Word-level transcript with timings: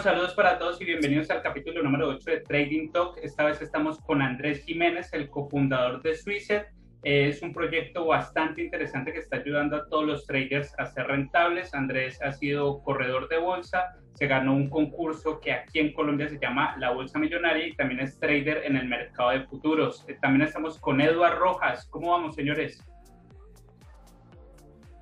saludos 0.00 0.32
para 0.34 0.58
todos 0.58 0.80
y 0.80 0.84
bienvenidos 0.86 1.30
al 1.30 1.42
capítulo 1.42 1.82
número 1.82 2.08
8 2.08 2.30
de 2.30 2.40
Trading 2.40 2.90
Talk. 2.90 3.18
Esta 3.22 3.44
vez 3.44 3.60
estamos 3.60 4.00
con 4.00 4.22
Andrés 4.22 4.64
Jiménez, 4.64 5.12
el 5.12 5.28
cofundador 5.28 6.02
de 6.02 6.16
Suicet. 6.16 6.66
Es 7.04 7.42
un 7.42 7.52
proyecto 7.52 8.06
bastante 8.06 8.62
interesante 8.62 9.12
que 9.12 9.18
está 9.18 9.36
ayudando 9.36 9.76
a 9.76 9.86
todos 9.88 10.04
los 10.04 10.26
traders 10.26 10.74
a 10.78 10.86
ser 10.86 11.08
rentables. 11.08 11.74
Andrés 11.74 12.20
ha 12.22 12.32
sido 12.32 12.82
corredor 12.82 13.28
de 13.28 13.38
bolsa, 13.38 13.94
se 14.14 14.26
ganó 14.26 14.54
un 14.54 14.70
concurso 14.70 15.38
que 15.38 15.52
aquí 15.52 15.78
en 15.78 15.92
Colombia 15.92 16.28
se 16.28 16.38
llama 16.40 16.74
la 16.78 16.90
Bolsa 16.90 17.18
Millonaria 17.18 17.66
y 17.66 17.76
también 17.76 18.00
es 18.00 18.18
trader 18.18 18.62
en 18.64 18.76
el 18.76 18.88
mercado 18.88 19.30
de 19.30 19.42
futuros. 19.42 20.04
Eh, 20.08 20.16
también 20.20 20.48
estamos 20.48 20.78
con 20.78 21.00
Eduard 21.00 21.38
Rojas. 21.38 21.86
¿Cómo 21.90 22.10
vamos, 22.12 22.34
señores? 22.34 22.82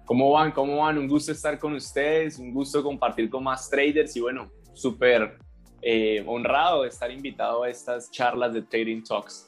¿Cómo 0.05 0.33
van? 0.33 0.51
¿Cómo 0.51 0.79
van? 0.79 0.99
Un 0.99 1.07
gusto 1.07 1.31
estar 1.31 1.59
con 1.59 1.75
ustedes, 1.75 2.39
un 2.41 2.53
gusto 2.53 2.83
compartir 2.83 3.31
con 3.31 3.45
más 3.45 3.71
traders 3.71 4.17
y 4.17 4.21
bueno, 4.21 4.51
súper 4.81 5.39
eh, 5.83 6.25
honrado 6.27 6.83
de 6.83 6.89
estar 6.89 7.11
invitado 7.11 7.62
a 7.62 7.69
estas 7.69 8.11
charlas 8.11 8.55
de 8.55 8.62
Trading 8.62 9.03
Talks. 9.03 9.47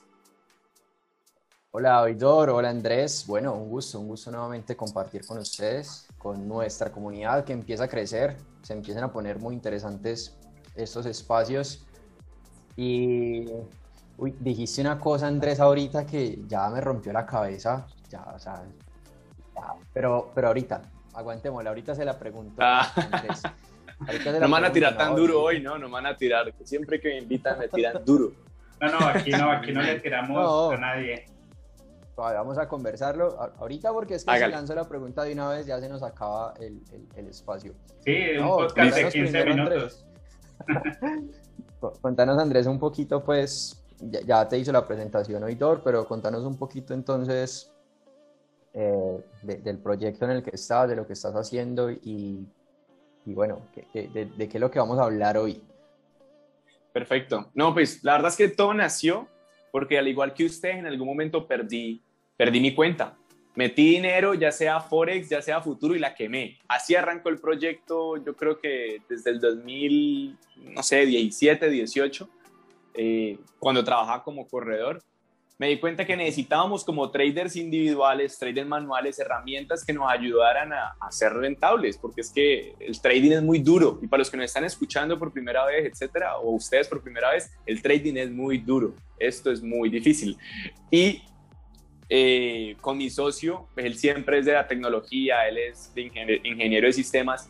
Hola, 1.70 2.02
Oidor, 2.02 2.50
hola 2.50 2.68
Andrés. 2.68 3.24
Bueno, 3.27 3.55
un 3.55 3.70
gusto, 3.70 3.98
un 3.98 4.08
gusto 4.08 4.30
nuevamente 4.30 4.77
compartir 4.77 5.27
con 5.27 5.38
ustedes, 5.38 6.06
con 6.18 6.46
nuestra 6.46 6.92
comunidad 6.92 7.45
que 7.45 7.55
empieza 7.55 7.84
a 7.84 7.88
crecer, 7.88 8.36
se 8.60 8.74
empiezan 8.74 9.05
a 9.05 9.12
poner 9.12 9.38
muy 9.38 9.55
interesantes 9.55 10.36
estos 10.74 11.06
espacios. 11.06 11.86
Y 12.77 13.46
uy, 14.19 14.36
dijiste 14.38 14.83
una 14.83 14.98
cosa, 14.98 15.28
Andrés, 15.28 15.60
ahorita 15.60 16.05
que 16.05 16.42
ya 16.46 16.69
me 16.69 16.83
rompió 16.83 17.10
la 17.10 17.24
cabeza. 17.24 17.86
Ya, 18.10 18.22
o 18.34 18.38
sea, 18.38 18.64
pero, 19.94 20.30
pero 20.34 20.48
ahorita, 20.48 20.83
aguantémosla, 21.14 21.70
ahorita 21.70 21.94
se 21.94 22.05
la 22.05 22.19
pregunto. 22.19 22.56
Ah. 22.58 22.92
no 24.06 24.41
me 24.41 24.48
van 24.48 24.65
a 24.65 24.73
tirar 24.73 24.97
tan 24.97 25.15
duro 25.15 25.42
hoy, 25.42 25.61
¿no? 25.61 25.79
No 25.79 25.87
me 25.87 25.92
van 25.92 26.06
a 26.06 26.16
tirar. 26.16 26.52
Siempre 26.65 27.01
que 27.01 27.09
me 27.09 27.19
invitan 27.19 27.59
me 27.59 27.69
tiran 27.69 28.05
duro. 28.05 28.33
No, 28.80 28.91
no, 28.91 29.06
aquí 29.06 29.30
no, 29.30 29.50
aquí 29.50 29.72
no 29.72 29.83
le 29.83 30.00
tiramos 30.00 30.72
a 30.72 30.77
nadie. 30.77 31.27
Vamos 32.17 32.59
a 32.59 32.69
conversarlo 32.69 33.41
ahorita 33.59 33.92
porque 33.92 34.14
es 34.14 34.25
que 34.25 34.39
si 34.39 34.50
lanzo 34.50 34.75
la 34.75 34.89
pregunta 34.89 35.25
de 35.25 35.33
una 35.33 35.48
vez 35.48 35.67
ya 35.67 35.81
se 35.81 35.89
nos 35.89 36.03
acaba 36.03 36.55
el, 36.61 36.81
el, 37.17 37.27
espacio. 37.27 37.75
Sí, 38.05 38.36
un 38.39 38.48
podcast 38.48 38.97
de 38.97 39.09
15 39.09 39.44
minutos. 39.44 40.05
contanos, 42.00 42.39
Andrés, 42.39 42.66
un 42.66 42.78
poquito, 42.78 43.25
pues, 43.25 43.83
ya, 43.98 44.20
ya, 44.20 44.48
te 44.48 44.59
hizo 44.59 44.72
la 44.72 44.87
presentación, 44.87 45.42
Oidor, 45.42 45.83
pero 45.83 46.06
contanos 46.06 46.44
un 46.44 46.56
poquito 46.56 46.94
entonces 46.94 47.72
eh, 48.75 49.25
del 49.42 49.78
proyecto 49.78 50.25
en 50.25 50.31
el 50.33 50.42
que 50.42 50.50
estás, 50.55 50.89
de 50.89 50.97
lo 50.97 51.06
que 51.06 51.12
estás 51.12 51.34
haciendo 51.34 51.91
y, 51.91 52.47
bueno, 53.25 53.61
de, 53.95 54.27
de, 54.37 54.48
qué 54.48 54.56
es 54.56 54.61
lo 54.61 54.70
que 54.70 54.78
vamos 54.78 54.98
a 54.98 55.05
hablar 55.05 55.37
hoy. 55.37 55.62
Perfecto. 56.92 57.51
No, 57.55 57.73
pues 57.73 58.03
la 58.03 58.12
verdad 58.12 58.31
es 58.31 58.37
que 58.37 58.48
todo 58.48 58.75
nació 58.75 59.28
porque 59.70 59.98
al 59.98 60.06
igual 60.06 60.34
que 60.34 60.45
usted, 60.45 60.70
en 60.70 60.87
algún 60.87 61.09
momento 61.09 61.47
perdí, 61.47 62.03
perdí 62.37 62.61
mi 62.61 62.75
cuenta. 62.75 63.17
Metí 63.55 63.91
dinero, 63.91 64.34
ya 64.34 64.50
sea 64.50 64.81
Forex, 64.81 65.28
ya 65.28 65.43
sea 65.43 65.61
futuro, 65.61 65.95
y 65.95 65.98
la 65.98 66.15
quemé. 66.15 66.59
Así 66.69 66.95
arrancó 66.95 67.28
el 67.28 67.39
proyecto, 67.39 68.17
yo 68.17 68.34
creo 68.34 68.59
que 68.59 69.03
desde 69.09 69.31
el 69.31 69.41
2000, 69.41 70.39
no 70.75 70.83
sé, 70.83 71.05
17, 71.05 71.69
18, 71.69 72.28
eh, 72.95 73.39
cuando 73.59 73.84
trabajaba 73.84 74.23
como 74.23 74.47
corredor 74.47 75.03
me 75.58 75.69
di 75.69 75.78
cuenta 75.78 76.05
que 76.05 76.17
necesitábamos 76.17 76.84
como 76.84 77.11
traders 77.11 77.56
individuales, 77.56 78.39
traders 78.39 78.67
manuales, 78.67 79.19
herramientas 79.19 79.84
que 79.84 79.92
nos 79.92 80.11
ayudaran 80.11 80.72
a, 80.72 80.94
ser 81.11 81.33
rentables, 81.34 81.98
porque 81.98 82.22
es 82.22 82.31
que 82.31 82.75
el 82.81 83.00
trading 83.00 83.33
es 83.33 83.42
muy 83.42 83.59
duro 83.59 83.98
y 84.03 84.06
para 84.06 84.20
los 84.20 84.31
que 84.31 84.36
nos 84.36 84.47
están 84.47 84.64
escuchando 84.64 85.19
por 85.19 85.33
primera 85.33 85.64
vez, 85.67 85.86
etcétera, 85.92 86.39
o 86.39 86.53
ustedes 86.53 86.89
por 86.89 87.03
primera 87.03 87.31
vez, 87.31 87.53
el 87.67 87.83
trading 87.83 88.17
es 88.17 88.31
muy 88.31 88.59
duro. 88.59 88.94
Esto 89.19 89.53
es 89.53 89.62
muy 89.62 89.89
difícil. 89.89 90.36
Y 90.91 91.22
eh, 92.09 92.77
con 92.81 92.98
mi 92.98 93.09
socio, 93.09 93.69
pues 93.75 93.87
él 93.87 93.97
siempre 93.97 94.38
es 94.38 94.47
de 94.47 94.53
la 94.53 94.66
tecnología, 94.66 95.47
él 95.49 95.59
es 95.59 95.93
ingeniero 95.94 96.87
de 96.87 96.93
sistemas 96.93 97.49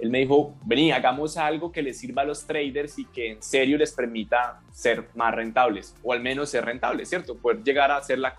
él 0.00 0.08
me 0.08 0.20
dijo, 0.20 0.56
vení, 0.64 0.92
hagamos 0.92 1.36
algo 1.36 1.70
que 1.70 1.82
les 1.82 1.98
sirva 1.98 2.22
a 2.22 2.24
los 2.24 2.46
traders 2.46 2.98
y 2.98 3.04
que 3.04 3.32
en 3.32 3.42
serio 3.42 3.76
les 3.76 3.92
permita 3.92 4.62
ser 4.72 5.08
más 5.14 5.34
rentables, 5.34 5.94
o 6.02 6.12
al 6.12 6.20
menos 6.20 6.48
ser 6.48 6.64
rentables, 6.64 7.08
¿cierto? 7.08 7.36
Poder 7.36 7.62
llegar 7.62 7.90
a, 7.90 7.96
hacer 7.96 8.18
la, 8.18 8.34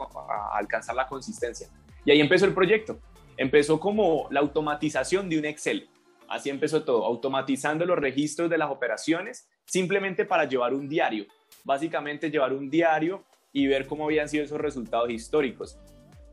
alcanzar 0.54 0.96
la 0.96 1.08
consistencia. 1.08 1.68
Y 2.04 2.12
ahí 2.12 2.20
empezó 2.20 2.46
el 2.46 2.54
proyecto. 2.54 3.00
Empezó 3.38 3.80
como 3.80 4.28
la 4.32 4.40
automatización 4.40 5.30
de 5.30 5.38
un 5.38 5.46
Excel. 5.46 5.88
Así 6.28 6.50
empezó 6.50 6.84
todo, 6.84 7.06
automatizando 7.06 7.86
los 7.86 8.00
registros 8.00 8.50
de 8.50 8.58
las 8.58 8.72
operaciones 8.72 9.48
simplemente 9.66 10.26
para 10.26 10.46
llevar 10.46 10.74
un 10.74 10.90
diario. 10.90 11.26
Básicamente 11.64 12.32
llevar 12.32 12.54
un 12.54 12.72
diario 12.72 13.24
y 13.54 13.68
ver 13.68 13.86
cómo 13.86 14.06
habían 14.06 14.28
sido 14.28 14.44
esos 14.44 14.60
resultados 14.60 15.12
históricos. 15.12 15.78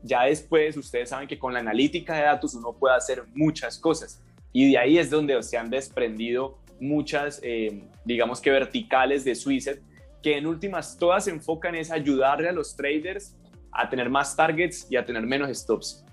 Ya 0.01 0.23
después, 0.23 0.75
ustedes 0.77 1.09
saben 1.09 1.27
que 1.27 1.37
con 1.37 1.53
la 1.53 1.59
analítica 1.59 2.15
de 2.15 2.23
datos 2.23 2.55
uno 2.55 2.73
puede 2.73 2.95
hacer 2.95 3.25
muchas 3.35 3.77
cosas 3.77 4.23
y 4.51 4.71
de 4.71 4.77
ahí 4.77 4.97
es 4.97 5.09
donde 5.09 5.41
se 5.43 5.57
han 5.57 5.69
desprendido 5.69 6.59
muchas, 6.79 7.39
eh, 7.43 7.83
digamos 8.05 8.41
que 8.41 8.49
verticales 8.49 9.23
de 9.23 9.35
Suicet, 9.35 9.81
que 10.21 10.37
en 10.37 10.47
últimas 10.47 10.97
todas 10.97 11.25
se 11.25 11.31
enfocan 11.31 11.75
en 11.75 11.91
ayudarle 11.91 12.49
a 12.49 12.51
los 12.51 12.75
traders 12.75 13.37
a 13.71 13.87
tener 13.87 14.09
más 14.09 14.35
targets 14.35 14.87
y 14.89 14.95
a 14.95 15.05
tener 15.05 15.23
menos 15.23 15.55
stops. 15.57 16.05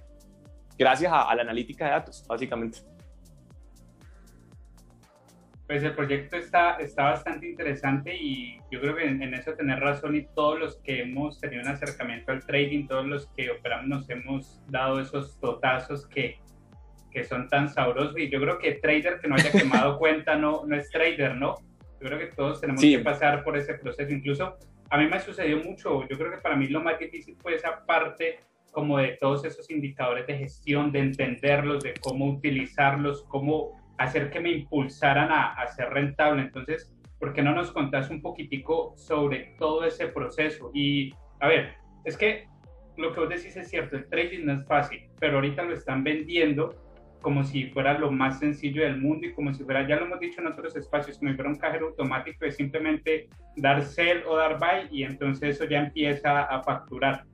Gracias 0.78 1.10
a, 1.12 1.34
la 1.34 1.42
analítica 1.42 1.86
de 1.86 1.90
datos, 1.92 2.24
básicamente. 2.28 2.80
Pues 5.66 5.82
el 5.82 5.94
proyecto 5.96 6.36
está, 6.36 6.76
está 6.76 7.04
bastante 7.04 7.48
interesante 7.48 8.14
y 8.14 8.58
yo 8.70 8.80
creo 8.80 8.94
que 8.94 9.04
en, 9.04 9.20
en, 9.20 9.34
eso 9.34 9.52
tener 9.54 9.80
razón 9.80 10.14
y 10.14 10.26
todos 10.26 10.60
los 10.60 10.76
que 10.76 11.02
hemos 11.02 11.40
tenido 11.40 11.62
un 11.62 11.68
acercamiento 11.68 12.30
al 12.30 12.44
trading, 12.46 12.86
todos 12.86 13.06
los 13.06 13.26
que 13.30 13.50
operamos 13.50 13.88
nos 13.88 14.10
hemos 14.10 14.62
dado 14.68 15.00
esos 15.00 15.40
totazos 15.40 16.06
que 16.06 16.38
que 17.16 17.24
son 17.24 17.48
tan 17.48 17.70
sabrosos. 17.70 18.18
Y 18.18 18.28
yo 18.28 18.38
creo 18.38 18.58
que 18.58 18.72
trader 18.72 19.18
que 19.20 19.26
no 19.26 19.36
haya 19.36 19.50
quemado 19.50 19.98
cuenta 19.98 20.36
no, 20.36 20.66
no 20.66 20.76
es 20.76 20.90
trader, 20.90 21.34
¿no? 21.34 21.54
Yo 21.98 22.08
creo 22.08 22.18
que 22.18 22.26
todos 22.26 22.60
tenemos 22.60 22.82
que 22.82 22.98
pasar 22.98 23.42
por 23.42 23.56
ese 23.56 23.72
proceso. 23.72 24.12
Incluso 24.12 24.58
a 24.90 24.98
mí 24.98 25.06
me 25.06 25.18
sucedió 25.18 25.56
mucho. 25.64 26.06
Yo 26.08 26.18
creo 26.18 26.30
que 26.30 26.36
para 26.36 26.56
mí 26.56 26.68
lo 26.68 26.82
más 26.82 26.98
difícil 26.98 27.34
fue 27.40 27.54
esa 27.54 27.86
parte 27.86 28.40
como 28.70 28.98
de 28.98 29.16
todos 29.18 29.46
esos 29.46 29.70
indicadores 29.70 30.26
de 30.26 30.36
gestión, 30.36 30.92
de 30.92 30.98
entenderlos, 30.98 31.82
de 31.82 31.94
cómo 32.02 32.26
utilizarlos, 32.26 33.24
cómo 33.28 33.72
hacer 33.96 34.28
que 34.28 34.38
me 34.38 34.50
impulsaran 34.50 35.32
a, 35.32 35.54
a 35.54 35.68
ser 35.68 35.88
rentable. 35.88 36.42
Entonces, 36.42 36.92
¿por 37.18 37.32
qué 37.32 37.40
no 37.40 37.54
nos 37.54 37.70
contás 37.70 38.10
un 38.10 38.20
poquitico 38.20 38.92
sobre 38.98 39.54
todo 39.58 39.86
ese 39.86 40.08
proceso? 40.08 40.70
Y, 40.74 41.14
a 41.40 41.48
ver, 41.48 41.76
es 42.04 42.18
que 42.18 42.46
lo 42.98 43.14
que 43.14 43.20
vos 43.20 43.28
decís 43.30 43.56
es 43.56 43.70
cierto, 43.70 43.96
el 43.96 44.06
trading 44.06 44.44
no 44.44 44.52
es 44.52 44.66
fácil, 44.66 45.00
pero 45.18 45.36
ahorita 45.36 45.62
lo 45.62 45.72
están 45.72 46.04
vendiendo 46.04 46.85
como 47.26 47.42
si 47.42 47.64
fuera 47.70 47.98
lo 47.98 48.12
más 48.12 48.38
sencillo 48.38 48.84
del 48.84 48.98
mundo 48.98 49.26
y 49.26 49.32
como 49.32 49.52
si 49.52 49.64
fuera, 49.64 49.84
ya 49.84 49.96
lo 49.96 50.04
hemos 50.04 50.20
dicho 50.20 50.40
en 50.40 50.46
otros 50.46 50.76
espacios, 50.76 51.18
como 51.18 51.32
si 51.32 51.34
fuera 51.34 51.50
un 51.50 51.58
cajero 51.58 51.88
automático, 51.88 52.44
es 52.44 52.54
simplemente 52.54 53.28
dar 53.56 53.82
sell 53.82 54.22
o 54.28 54.36
dar 54.36 54.60
buy 54.60 54.86
y 54.96 55.02
entonces 55.02 55.56
eso 55.56 55.64
ya 55.64 55.80
empieza 55.80 56.42
a 56.44 56.62
facturar. 56.62 57.24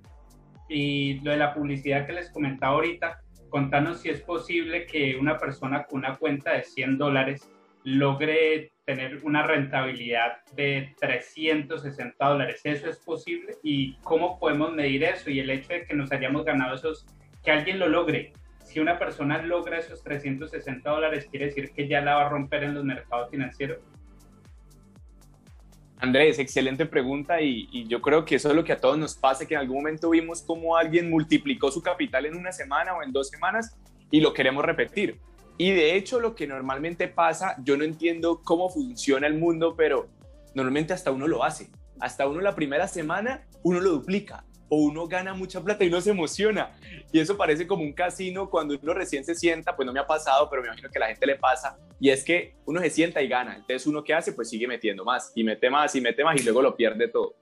Y 0.66 1.20
lo 1.20 1.32
de 1.32 1.36
la 1.36 1.52
publicidad 1.52 2.06
que 2.06 2.14
les 2.14 2.30
comentaba 2.30 2.72
ahorita, 2.72 3.20
contanos 3.50 4.00
si 4.00 4.08
es 4.08 4.22
posible 4.22 4.86
que 4.86 5.18
una 5.20 5.36
persona 5.36 5.84
con 5.84 5.98
una 5.98 6.16
cuenta 6.16 6.54
de 6.54 6.62
100 6.62 6.96
dólares 6.96 7.52
logre 7.84 8.72
tener 8.86 9.20
una 9.24 9.42
rentabilidad 9.42 10.38
de 10.56 10.94
360 11.00 12.26
dólares. 12.26 12.62
¿Eso 12.64 12.88
es 12.88 12.96
posible? 12.96 13.56
¿Y 13.62 13.96
cómo 13.96 14.38
podemos 14.38 14.72
medir 14.72 15.04
eso? 15.04 15.28
Y 15.28 15.40
el 15.40 15.50
hecho 15.50 15.74
de 15.74 15.84
que 15.84 15.92
nos 15.92 16.10
hayamos 16.12 16.46
ganado 16.46 16.76
esos, 16.76 17.04
que 17.44 17.50
alguien 17.50 17.78
lo 17.78 17.88
logre, 17.88 18.32
si 18.64 18.80
una 18.80 18.98
persona 18.98 19.42
logra 19.42 19.78
esos 19.78 20.02
360 20.02 20.88
dólares, 20.88 21.26
quiere 21.30 21.46
decir 21.46 21.72
que 21.72 21.88
ya 21.88 22.00
la 22.00 22.14
va 22.14 22.26
a 22.26 22.28
romper 22.28 22.64
en 22.64 22.74
los 22.74 22.84
mercados 22.84 23.30
financieros. 23.30 23.78
Andrés, 25.98 26.38
excelente 26.38 26.84
pregunta 26.86 27.40
y, 27.40 27.86
yo 27.86 28.02
creo 28.02 28.24
que 28.24 28.34
eso 28.34 28.50
es 28.50 28.56
lo 28.56 28.64
que 28.64 28.72
a 28.72 28.80
todos 28.80 28.98
nos 28.98 29.14
pasa, 29.14 29.46
que 29.46 29.54
en 29.54 29.60
algún 29.60 29.76
momento 29.76 30.10
vimos 30.10 30.42
cómo 30.42 30.76
alguien 30.76 31.08
multiplicó 31.08 31.70
su 31.70 31.80
capital 31.80 32.26
en 32.26 32.36
una 32.36 32.50
semana 32.50 32.94
o 32.94 33.02
en 33.02 33.12
dos 33.12 33.28
semanas 33.28 33.76
y 34.10 34.20
lo 34.20 34.32
queremos 34.32 34.64
repetir. 34.64 35.20
Y 35.58 35.70
de 35.70 35.94
hecho 35.94 36.18
lo 36.18 36.34
que 36.34 36.46
normalmente 36.46 37.06
pasa, 37.06 37.54
yo 37.62 37.76
no 37.76 37.84
entiendo 37.84 38.40
cómo 38.42 38.68
funciona 38.68 39.28
el 39.28 39.34
mundo, 39.34 39.74
pero 39.76 40.08
normalmente 40.54 40.92
hasta 40.92 41.12
uno 41.12 41.28
lo 41.28 41.44
hace. 41.44 41.70
Hasta 42.00 42.26
uno 42.26 42.40
la 42.40 42.56
primera 42.56 42.88
semana, 42.88 43.46
uno 43.62 43.78
lo 43.78 43.90
duplica 43.90 44.44
o 44.74 44.76
uno 44.76 45.06
gana 45.06 45.34
mucha 45.34 45.62
plata 45.62 45.84
y 45.84 45.88
uno 45.88 46.00
se 46.00 46.12
emociona. 46.12 46.72
Y 47.12 47.20
eso 47.20 47.36
parece 47.36 47.66
como 47.66 47.82
un 47.82 47.92
casino 47.92 48.48
cuando 48.48 48.74
uno 48.82 48.94
recién 48.94 49.22
se 49.22 49.34
sienta, 49.34 49.76
pues 49.76 49.84
no 49.84 49.92
me 49.92 50.00
ha 50.00 50.06
pasado, 50.06 50.48
pero 50.48 50.62
me 50.62 50.68
imagino 50.68 50.88
que 50.88 50.96
a 50.96 51.00
la 51.00 51.06
gente 51.08 51.26
le 51.26 51.36
pasa, 51.36 51.76
y 52.00 52.08
es 52.08 52.24
que 52.24 52.54
uno 52.64 52.80
se 52.80 52.88
sienta 52.88 53.20
y 53.20 53.28
gana. 53.28 53.54
Entonces 53.54 53.86
uno 53.86 54.02
qué 54.02 54.14
hace, 54.14 54.32
pues 54.32 54.48
sigue 54.48 54.66
metiendo 54.66 55.04
más 55.04 55.30
y 55.34 55.44
mete 55.44 55.68
más 55.68 55.94
y 55.94 56.00
mete 56.00 56.24
más 56.24 56.40
y 56.40 56.44
luego 56.44 56.62
lo 56.62 56.74
pierde 56.74 57.08
todo. 57.08 57.34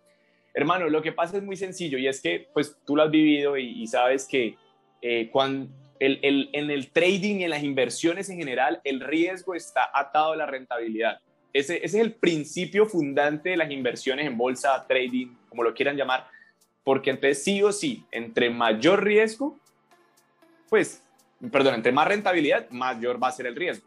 Hermano, 0.53 0.88
lo 0.88 1.00
que 1.03 1.12
pasa 1.12 1.37
es 1.37 1.44
muy 1.44 1.55
sencillo 1.55 1.99
y 1.99 2.09
es 2.09 2.21
que 2.21 2.49
pues 2.53 2.77
tú 2.85 2.97
lo 2.97 3.05
has 3.05 3.11
vivido 3.12 3.56
y, 3.56 3.87
sabes 3.87 4.27
que 4.27 4.56
eh, 5.00 5.31
cuando 5.31 5.73
el, 6.00 6.19
el, 6.23 6.50
en 6.53 6.69
el 6.69 6.91
trading 6.91 7.37
y 7.37 7.44
en 7.44 7.50
las 7.50 7.62
inversiones 7.62 8.29
en 8.29 8.38
general, 8.38 8.81
el 8.82 8.99
riesgo 8.99 9.55
está 9.55 9.88
atado 9.94 10.32
a 10.32 10.37
la 10.37 10.47
rentabilidad. 10.47 11.21
Ese, 11.53 11.77
ese 11.77 11.85
es 11.85 11.94
el 11.94 12.12
principio 12.15 12.87
fundante 12.87 13.50
de 13.50 13.56
las 13.56 13.71
inversiones 13.71 14.27
en 14.27 14.37
bolsa, 14.37 14.85
trading, 14.88 15.29
como 15.49 15.62
lo 15.62 15.73
quieran 15.75 15.97
llamar, 15.97 16.27
porque 16.90 17.10
entonces 17.10 17.44
sí 17.44 17.62
o 17.62 17.70
sí, 17.70 18.04
entre 18.10 18.50
mayor 18.50 19.04
riesgo, 19.04 19.56
pues, 20.69 21.04
perdón, 21.52 21.76
entre 21.76 21.92
más 21.92 22.08
rentabilidad, 22.08 22.69
mayor 22.70 23.22
va 23.22 23.28
a 23.28 23.31
ser 23.31 23.46
el 23.46 23.54
riesgo. 23.54 23.87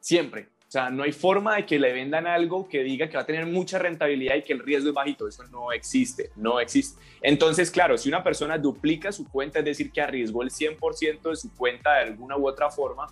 Siempre. 0.00 0.48
O 0.68 0.70
sea, 0.70 0.90
no 0.90 1.02
hay 1.02 1.12
forma 1.12 1.56
de 1.56 1.64
que 1.64 1.78
le 1.78 1.94
vendan 1.94 2.26
algo 2.26 2.68
que 2.68 2.82
diga 2.82 3.08
que 3.08 3.16
va 3.16 3.22
a 3.22 3.24
tener 3.24 3.46
mucha 3.46 3.78
rentabilidad 3.78 4.36
y 4.36 4.42
que 4.42 4.52
el 4.52 4.58
riesgo 4.58 4.90
es 4.90 4.94
bajito. 4.94 5.26
Eso 5.26 5.44
no 5.44 5.72
existe, 5.72 6.28
no 6.36 6.60
existe. 6.60 7.00
Entonces, 7.22 7.70
claro, 7.70 7.96
si 7.96 8.10
una 8.10 8.22
persona 8.22 8.58
duplica 8.58 9.12
su 9.12 9.26
cuenta, 9.26 9.60
es 9.60 9.64
decir, 9.64 9.90
que 9.90 10.02
arriesgó 10.02 10.42
el 10.42 10.50
100% 10.50 11.30
de 11.30 11.36
su 11.36 11.54
cuenta 11.54 11.94
de 11.94 12.00
alguna 12.00 12.36
u 12.36 12.46
otra 12.46 12.70
forma, 12.70 13.06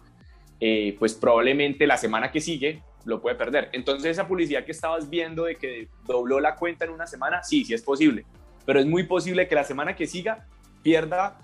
eh, 0.61 0.95
pues 0.99 1.15
probablemente 1.15 1.87
la 1.87 1.97
semana 1.97 2.31
que 2.31 2.43
sigue 2.43 2.83
lo 3.07 3.23
puede 3.23 3.37
perder. 3.37 3.71
Entonces, 3.73 4.11
esa 4.11 4.29
publicidad 4.29 4.67
que 4.67 4.73
estabas 4.73 5.09
viendo 5.09 5.45
de 5.45 5.57
que 5.57 5.89
dobló 6.05 6.41
la 6.41 6.57
cuenta 6.57 6.85
en 6.85 6.91
una 6.91 7.07
semana, 7.07 7.43
sí, 7.43 7.65
sí 7.65 7.73
es 7.73 7.81
posible. 7.81 8.27
Pero 8.67 8.81
es 8.81 8.87
muy 8.87 9.05
posible 9.05 9.49
que 9.49 9.55
la 9.55 9.65
semana 9.65 9.97
que 9.97 10.07
siga 10.07 10.47
pierda 10.83 11.39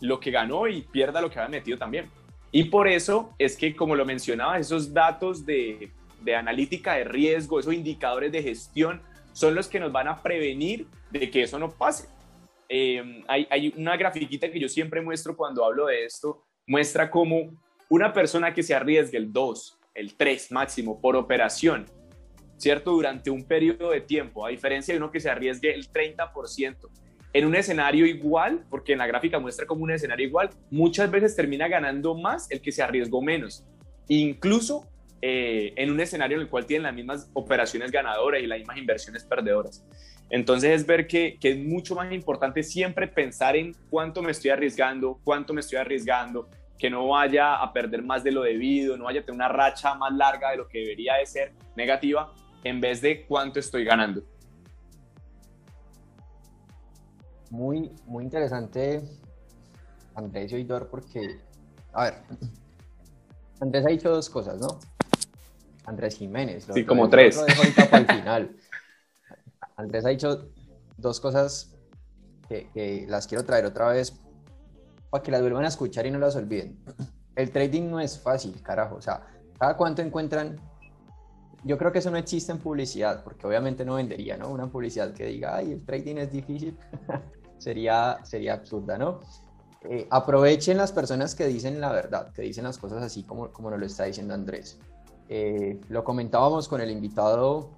lo 0.00 0.20
que 0.20 0.30
ganó 0.30 0.68
y 0.68 0.82
pierda 0.82 1.20
lo 1.20 1.30
que 1.30 1.38
había 1.38 1.58
metido 1.58 1.78
también. 1.78 2.10
Y 2.52 2.64
por 2.64 2.86
eso 2.86 3.34
es 3.38 3.56
que, 3.56 3.74
como 3.74 3.96
lo 3.96 4.04
mencionaba, 4.04 4.58
esos 4.58 4.92
datos 4.92 5.44
de, 5.44 5.90
analítica 6.36 6.94
de 6.94 7.04
riesgo, 7.04 7.58
esos 7.58 7.74
indicadores 7.74 8.30
de 8.30 8.42
gestión, 8.42 9.02
son 9.32 9.54
los 9.54 9.66
que 9.66 9.80
nos 9.80 9.90
van 9.90 10.06
a 10.06 10.22
prevenir 10.22 10.86
de 11.10 11.30
que 11.30 11.42
eso 11.42 11.58
no 11.58 11.70
pase. 11.70 12.08
Em, 12.68 13.24
hay, 13.26 13.46
hay, 13.50 13.74
una 13.76 13.96
grafiquita 13.96 14.50
que 14.50 14.60
yo 14.60 14.68
siempre 14.68 15.00
muestro 15.00 15.36
cuando 15.36 15.64
hablo 15.64 15.86
de 15.86 16.04
esto, 16.04 16.44
muestra 16.66 17.10
cómo 17.10 17.50
una 17.88 18.12
persona 18.12 18.54
que 18.54 18.62
se 18.62 18.74
arriesga 18.74 19.18
el 19.18 19.32
2, 19.32 19.78
el 19.94 20.14
3 20.14 20.52
máximo 20.52 21.00
por 21.00 21.16
operación, 21.16 21.86
¿cierto? 22.56 22.92
Durante 22.92 23.30
un 23.30 23.44
periodo 23.44 23.90
de 23.90 24.00
tiempo, 24.00 24.46
a 24.46 24.50
diferencia 24.50 24.94
de 24.94 24.98
uno 24.98 25.10
que 25.10 25.20
se 25.20 25.30
arriesgue 25.30 25.74
el 25.74 25.90
30%, 25.90 26.76
en 27.32 27.46
un 27.46 27.56
escenario 27.56 28.06
igual, 28.06 28.64
porque 28.70 28.92
en 28.92 28.98
la 28.98 29.08
gráfica 29.08 29.40
muestra 29.40 29.66
como 29.66 29.82
un 29.82 29.90
escenario 29.90 30.26
igual, 30.26 30.50
muchas 30.70 31.10
veces 31.10 31.34
termina 31.34 31.66
ganando 31.66 32.14
más 32.14 32.48
el 32.50 32.60
que 32.60 32.70
se 32.70 32.82
arriesgó 32.82 33.20
menos. 33.20 33.64
Incluso 34.06 34.86
eh, 35.20 35.72
en 35.76 35.90
un 35.90 35.98
escenario 36.00 36.36
en 36.36 36.42
el 36.42 36.48
cual 36.48 36.66
tienen 36.66 36.84
las 36.84 36.94
mismas 36.94 37.30
operaciones 37.32 37.90
ganadoras 37.90 38.40
y 38.40 38.46
las 38.46 38.58
mismas 38.58 38.76
inversiones 38.76 39.24
perdedoras. 39.24 39.84
Entonces 40.30 40.70
es 40.70 40.86
ver 40.86 41.06
que, 41.06 41.36
que, 41.40 41.50
es 41.50 41.58
mucho 41.58 41.94
más 41.94 42.12
importante 42.12 42.62
siempre 42.62 43.08
pensar 43.08 43.56
en 43.56 43.74
cuánto 43.90 44.22
me 44.22 44.30
estoy 44.30 44.50
arriesgando, 44.50 45.18
cuánto 45.24 45.54
me 45.54 45.60
estoy 45.60 45.78
arriesgando, 45.78 46.48
que 46.78 46.90
no 46.90 47.08
vaya 47.08 47.56
a 47.56 47.72
perder 47.72 48.02
más 48.02 48.22
de 48.22 48.32
lo 48.32 48.42
debido, 48.42 48.96
no 48.96 49.04
vaya 49.04 49.20
a 49.20 49.24
tener 49.24 49.36
una 49.36 49.48
racha 49.48 49.94
más 49.94 50.12
larga 50.12 50.50
de 50.50 50.58
lo 50.58 50.68
que 50.68 50.80
debería 50.80 51.14
de 51.14 51.26
ser 51.26 51.52
negativa, 51.76 52.32
en 52.64 52.80
vez 52.80 53.00
de 53.00 53.24
cuánto 53.26 53.60
estoy 53.60 53.84
ganando. 53.84 54.22
muy, 57.54 57.92
muy 58.06 58.24
interesante, 58.24 59.00
Andrés 60.14 60.50
y 60.52 60.56
Oidor, 60.56 60.88
porque, 60.88 61.40
a 61.92 62.04
ver, 62.04 62.14
Andrés 63.60 63.86
ha 63.86 63.90
dicho 63.90 64.10
dos 64.10 64.28
cosas, 64.28 64.58
¿no? 64.58 64.78
Andrés 65.86 66.16
Jiménez. 66.16 66.66
Sí, 66.72 66.84
como 66.84 67.08
tres. 67.08 67.36
Lo 67.36 68.14
final. 68.14 68.56
Andrés 69.76 70.04
ha 70.04 70.08
dicho 70.08 70.48
dos 70.96 71.20
cosas 71.20 71.76
que, 72.48 73.06
las 73.08 73.26
quiero 73.26 73.44
traer 73.44 73.66
otra 73.66 73.88
vez 73.88 74.20
para 75.10 75.22
que 75.22 75.30
las 75.30 75.40
vuelvan 75.40 75.64
a 75.64 75.68
escuchar 75.68 76.06
y 76.06 76.10
no 76.10 76.18
las 76.18 76.36
olviden. 76.36 76.78
El 77.36 77.50
trading 77.50 77.88
no 77.90 78.00
es 78.00 78.18
fácil, 78.18 78.60
carajo. 78.62 78.96
O 78.96 79.02
sea, 79.02 79.26
cada 79.58 79.76
cuánto 79.76 80.02
encuentran 80.02 80.58
yo 81.64 81.78
creo 81.78 81.90
que 81.90 81.98
eso 81.98 82.10
no 82.10 82.18
existe 82.18 82.52
en 82.52 82.58
publicidad, 82.58 83.24
porque 83.24 83.46
obviamente 83.46 83.84
no 83.84 83.94
vendería, 83.94 84.36
¿no? 84.36 84.50
Una 84.50 84.66
publicidad 84.66 85.12
que 85.12 85.26
diga, 85.26 85.56
ay, 85.56 85.72
el 85.72 85.84
trading 85.84 86.16
es 86.16 86.30
difícil. 86.30 86.76
sería, 87.58 88.18
sería 88.24 88.54
absurda, 88.54 88.98
¿no? 88.98 89.20
Eh, 89.82 90.06
aprovechen 90.10 90.76
las 90.76 90.92
personas 90.92 91.34
que 91.34 91.46
dicen 91.46 91.80
la 91.80 91.92
verdad, 91.92 92.32
que 92.32 92.42
dicen 92.42 92.64
las 92.64 92.78
cosas 92.78 93.02
así 93.02 93.22
como, 93.22 93.50
como 93.50 93.70
nos 93.70 93.80
lo 93.80 93.86
está 93.86 94.04
diciendo 94.04 94.34
Andrés. 94.34 94.78
Eh, 95.28 95.80
lo 95.88 96.04
comentábamos 96.04 96.68
con 96.68 96.80
el 96.80 96.90
invitado 96.90 97.70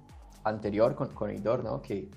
anterior, 0.43 0.95
con, 0.95 1.09
con 1.09 1.33
¿no? 1.63 1.81
Que 1.81 2.09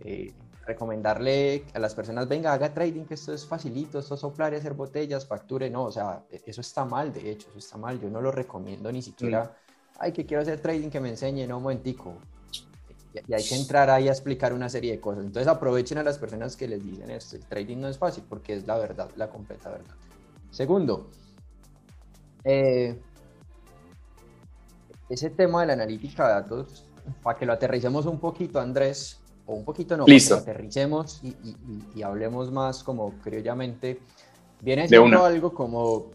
eh, 0.00 0.32
recomendarle 0.66 1.64
a 1.74 1.78
las 1.78 1.94
personas, 1.94 2.28
venga, 2.28 2.52
haga 2.52 2.74
trading, 2.74 3.04
que 3.04 3.14
esto 3.14 3.32
es 3.32 3.46
facilito, 3.46 4.00
esto 4.00 4.14
es 4.14 4.20
soplar 4.20 4.52
y 4.52 4.56
hacer 4.56 4.74
botellas, 4.74 5.26
facture, 5.26 5.70
no, 5.70 5.84
o 5.84 5.92
sea, 5.92 6.24
eso 6.28 6.60
está 6.60 6.84
mal, 6.84 7.12
de 7.12 7.30
hecho, 7.30 7.48
eso 7.50 7.58
está 7.58 7.78
mal, 7.78 8.00
yo 8.00 8.10
no 8.10 8.20
lo 8.20 8.32
recomiendo 8.32 8.90
ni 8.90 9.00
siquiera, 9.00 9.44
mm. 9.44 9.65
Ay, 9.98 10.12
que 10.12 10.26
quiero 10.26 10.42
hacer 10.42 10.60
trading, 10.60 10.90
que 10.90 11.00
me 11.00 11.10
enseñe, 11.10 11.46
no, 11.46 11.58
un 11.58 11.64
momentico, 11.64 12.14
y 13.26 13.32
hay 13.32 13.44
que 13.44 13.54
entrar 13.54 13.88
ahí 13.90 14.08
a 14.08 14.12
explicar 14.12 14.52
una 14.52 14.68
serie 14.68 14.92
de 14.92 15.00
cosas. 15.00 15.24
Entonces 15.24 15.48
aprovechen 15.48 15.98
a 15.98 16.02
las 16.02 16.18
personas 16.18 16.56
que 16.56 16.68
les 16.68 16.84
dicen 16.84 17.10
esto. 17.10 17.36
El 17.36 17.44
trading 17.44 17.78
no 17.78 17.88
es 17.88 17.98
fácil 17.98 18.24
porque 18.28 18.54
es 18.54 18.66
la 18.66 18.76
verdad, 18.78 19.10
la 19.16 19.30
completa 19.30 19.70
verdad. 19.70 19.94
Segundo, 20.50 21.10
eh, 22.44 22.98
ese 25.08 25.30
tema 25.30 25.62
de 25.62 25.68
la 25.68 25.72
analítica 25.74 26.26
de 26.26 26.34
datos, 26.34 26.84
para 27.22 27.38
que 27.38 27.46
lo 27.46 27.52
aterricemos 27.52 28.06
un 28.06 28.18
poquito, 28.18 28.60
Andrés, 28.60 29.20
o 29.46 29.54
un 29.54 29.64
poquito 29.64 29.96
no, 29.96 30.04
Listo. 30.06 30.34
Para 30.34 30.44
que 30.44 30.50
lo 30.50 30.52
aterricemos 30.52 31.22
y, 31.22 32.02
hablemos 32.02 32.50
más 32.50 32.82
como 32.82 33.12
criollamente, 33.22 34.00
viene 34.60 34.88
siendo 34.88 35.24
algo 35.24 35.52
como, 35.52 36.10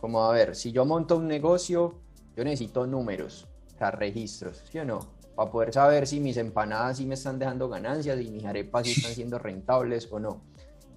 como, 0.00 0.22
a 0.24 0.32
ver, 0.32 0.54
si 0.54 0.72
yo 0.72 0.84
monto 0.84 1.16
un 1.16 1.28
negocio, 1.28 1.94
yo 2.36 2.44
necesito 2.44 2.86
números, 2.86 3.48
o 3.74 3.78
sea, 3.78 3.90
registros, 3.90 4.62
¿sí 4.70 4.78
o 4.78 4.84
no? 4.84 5.20
para 5.40 5.50
poder 5.50 5.72
saber 5.72 6.06
si 6.06 6.20
mis 6.20 6.36
empanadas 6.36 6.98
sí 6.98 7.06
me 7.06 7.14
están 7.14 7.38
dejando 7.38 7.66
ganancias 7.66 8.20
y 8.20 8.30
mis 8.30 8.44
arepas 8.44 8.86
sí 8.86 8.92
están 8.92 9.12
siendo 9.14 9.38
rentables 9.38 10.06
o 10.10 10.20
no. 10.20 10.44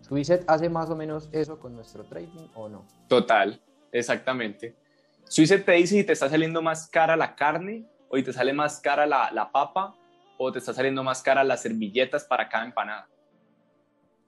¿Suicet 0.02 0.44
hace 0.48 0.70
más 0.70 0.90
o 0.90 0.98
menos 0.98 1.30
eso 1.32 1.60
con 1.60 1.74
nuestro 1.74 2.04
trading 2.04 2.50
o 2.54 2.68
no? 2.68 2.86
Total, 3.08 3.62
exactamente. 3.92 4.76
Suicet 5.24 5.64
te 5.64 5.72
dice 5.72 5.96
si 5.96 6.04
te 6.04 6.12
está 6.12 6.28
saliendo 6.28 6.62
más 6.62 6.90
cara 6.90 7.16
la 7.16 7.36
carne 7.36 7.86
o 8.10 8.18
si 8.18 8.24
te 8.24 8.34
sale 8.34 8.52
más 8.52 8.82
cara 8.82 9.06
la, 9.06 9.32
la 9.32 9.50
papa 9.50 9.96
o 10.38 10.52
te 10.52 10.60
está 10.60 10.74
saliendo 10.74 11.04
más 11.04 11.22
cara 11.22 11.44
las 11.46 11.62
servilletas 11.62 12.26
para 12.26 12.50
cada 12.50 12.66
empanada. 12.66 13.08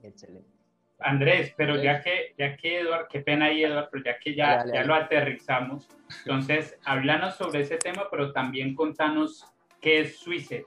Excelente. 0.01 0.54
Andrés, 1.00 1.53
pero 1.57 1.81
ya 1.81 2.01
que, 2.01 2.33
ya 2.38 2.56
que 2.56 2.80
Eduard, 2.80 3.07
qué 3.09 3.19
pena 3.19 3.45
ahí 3.45 3.63
Eduard, 3.63 3.89
pero 3.92 4.03
ya 4.03 4.18
que 4.18 4.33
ya, 4.33 4.65
ya 4.74 4.83
lo 4.83 4.95
aterrizamos, 4.95 5.88
entonces 6.19 6.77
háblanos 6.86 7.36
sobre 7.36 7.62
ese 7.62 7.77
tema, 7.77 8.07
pero 8.09 8.31
también 8.31 8.75
contanos 8.75 9.45
qué 9.81 10.01
es 10.01 10.18
Suicet, 10.19 10.65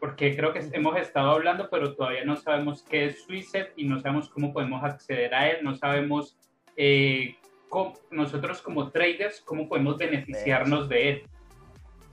porque 0.00 0.36
creo 0.36 0.52
que 0.52 0.68
hemos 0.72 0.96
estado 0.96 1.30
hablando, 1.30 1.68
pero 1.70 1.94
todavía 1.94 2.24
no 2.24 2.36
sabemos 2.36 2.82
qué 2.82 3.06
es 3.06 3.24
Suicet 3.24 3.72
y 3.76 3.84
no 3.84 4.00
sabemos 4.00 4.28
cómo 4.28 4.52
podemos 4.52 4.82
acceder 4.82 5.34
a 5.34 5.48
él, 5.50 5.58
no 5.62 5.76
sabemos 5.76 6.36
eh, 6.76 7.36
nosotros 8.10 8.62
como 8.62 8.90
traders 8.90 9.40
cómo 9.40 9.68
podemos 9.68 9.98
beneficiarnos 9.98 10.88
de 10.88 11.08
él. 11.08 11.22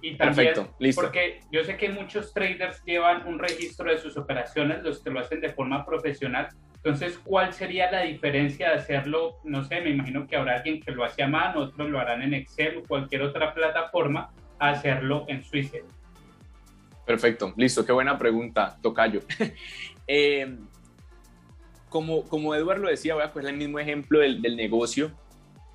Y 0.01 0.17
también, 0.17 0.53
Listo. 0.77 1.01
porque 1.01 1.39
yo 1.51 1.63
sé 1.63 1.77
que 1.77 1.89
muchos 1.89 2.31
traders 2.33 2.83
llevan 2.83 3.25
un 3.25 3.39
registro 3.39 3.89
de 3.89 3.97
sus 3.97 4.17
operaciones, 4.17 4.83
los 4.83 5.01
que 5.01 5.09
lo 5.09 5.19
hacen 5.19 5.41
de 5.41 5.49
forma 5.49 5.85
profesional. 5.85 6.49
Entonces, 6.85 7.19
¿cuál 7.23 7.51
sería 7.51 7.89
la 7.89 8.03
diferencia 8.03 8.69
de 8.69 8.75
hacerlo? 8.75 9.37
No 9.43 9.63
sé, 9.63 9.81
me 9.81 9.89
imagino 9.89 10.27
que 10.27 10.35
habrá 10.35 10.57
alguien 10.57 10.79
que 10.79 10.91
lo 10.91 11.03
hace 11.03 11.23
a 11.23 11.27
mano, 11.27 11.61
otros 11.61 11.89
lo 11.89 11.99
harán 11.99 12.21
en 12.21 12.35
Excel 12.35 12.77
o 12.77 12.83
cualquier 12.83 13.23
otra 13.23 13.55
plataforma, 13.55 14.31
hacerlo 14.59 15.25
en 15.27 15.43
Suicet. 15.43 15.83
Perfecto, 17.03 17.55
listo, 17.57 17.83
qué 17.83 17.91
buena 17.91 18.15
pregunta, 18.19 18.77
Tocayo. 18.83 19.21
eh, 20.07 20.59
como, 21.89 22.23
como 22.25 22.53
Eduardo 22.53 22.83
lo 22.83 22.89
decía, 22.89 23.15
voy 23.15 23.23
a 23.23 23.31
coger 23.31 23.49
el 23.49 23.57
mismo 23.57 23.79
ejemplo 23.79 24.19
del, 24.19 24.39
del, 24.43 24.55
negocio. 24.55 25.11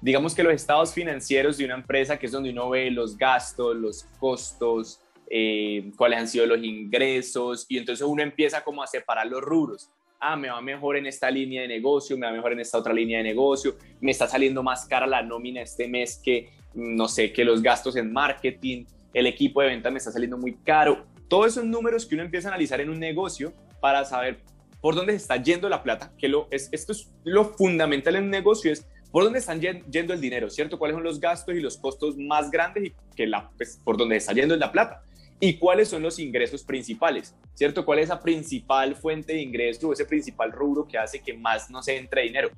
Digamos 0.01 0.33
que 0.33 0.45
los 0.45 0.53
estados 0.53 0.95
financieros 0.95 1.59
de 1.59 1.65
una 1.65 1.75
empresa, 1.75 2.21
que 2.21 2.27
es 2.27 2.33
donde 2.33 2.51
uno 2.51 2.71
ve 2.71 2.89
los 2.89 3.19
gastos, 3.19 3.75
los 3.75 4.05
costos, 4.21 5.01
eh, 5.29 5.91
cuáles 5.97 6.21
han 6.21 6.29
sido 6.29 6.47
los 6.47 6.63
ingresos, 6.63 7.67
y 7.69 7.79
entonces 7.79 8.07
uno 8.07 8.23
empieza 8.23 8.63
como 8.63 8.81
a 8.81 8.87
separar 8.87 9.27
los 9.27 9.43
rubros. 9.43 9.91
Ah, 10.23 10.37
me 10.37 10.51
va 10.51 10.61
mejor 10.61 10.99
en 10.99 11.07
esta 11.07 11.31
línea 11.31 11.63
de 11.63 11.69
negocio, 11.69 12.17
me 12.19 12.27
va 12.27 12.33
mejor 12.33 12.53
en 12.53 12.61
esta 12.61 12.77
otra 12.77 12.93
línea 12.93 13.19
de 13.19 13.25
negocio, 13.25 13.77
me 14.03 14.11
está 14.11 14.29
saliendo 14.29 14.63
más 14.63 14.85
cara 14.85 15.07
la 15.07 15.23
nómina 15.23 15.63
este 15.63 15.89
mes 15.89 16.21
que, 16.23 16.51
no 16.75 17.09
sé, 17.09 17.33
que 17.33 17.43
los 17.43 17.63
gastos 17.63 17.97
en 17.97 18.13
marketing, 18.13 18.85
el 19.15 19.27
equipo 19.27 19.63
de 19.63 19.69
venta 19.69 19.91
me 19.91 19.97
está 19.97 20.13
saliendo 20.13 20.37
muy 20.37 20.57
caro 20.57 21.07
todos 21.27 21.47
esos 21.47 21.65
números 21.65 22.05
que 22.05 22.17
uno 22.17 22.25
empieza 22.25 22.49
a 22.49 22.51
analizar 22.51 22.83
en 22.83 22.91
un 22.91 22.99
negocio 22.99 23.55
para 23.81 24.05
saber 24.05 24.41
por 24.83 24.95
dónde 24.95 25.13
se 25.13 25.19
está 25.19 25.37
yendo 25.37 25.69
la 25.69 25.83
plata, 25.83 26.13
que 26.19 26.29
lo, 26.29 26.49
es, 26.51 26.69
esto 26.73 26.93
es 26.93 27.09
lo 27.25 27.45
fundamental 27.45 28.17
en 28.17 28.25
un 28.25 28.31
negocio, 28.31 28.73
es 28.73 28.87
por 29.11 29.25
dónde 29.25 29.39
están 29.39 29.61
yendo 29.61 30.13
el 30.13 30.21
dinero, 30.21 30.51
¿cierto? 30.51 30.79
¿Cuáles 30.79 30.97
son 30.97 31.05
los 31.05 31.19
gastos 31.19 31.55
y 31.55 31.61
los 31.61 31.79
costos 31.79 32.17
más 32.17 32.51
grandes 32.51 32.85
y 32.85 32.93
que 33.17 33.27
la, 33.27 33.49
pues, 33.57 33.81
por 33.83 33.97
dónde 33.97 34.17
está 34.17 34.33
yendo 34.33 34.57
la 34.57 34.71
plata? 34.71 35.03
¿Y 35.43 35.55
cuáles 35.59 35.89
son 35.89 36.03
los 36.03 36.19
ingresos 36.19 36.63
principales? 36.63 37.35
¿Cierto? 37.55 37.85
¿Cuál 37.85 38.01
es 38.01 38.05
esa 38.05 38.21
principal 38.21 38.95
fuente 38.95 39.33
de 39.33 39.41
ingreso 39.41 39.89
o 39.89 39.93
ese 39.95 40.05
principal 40.05 40.53
rubro 40.53 40.87
que 40.87 40.99
hace 40.99 41.21
que 41.21 41.33
más 41.33 41.71
no 41.71 41.83
se 41.83 41.97
entre 41.97 42.23
dinero? 42.23 42.51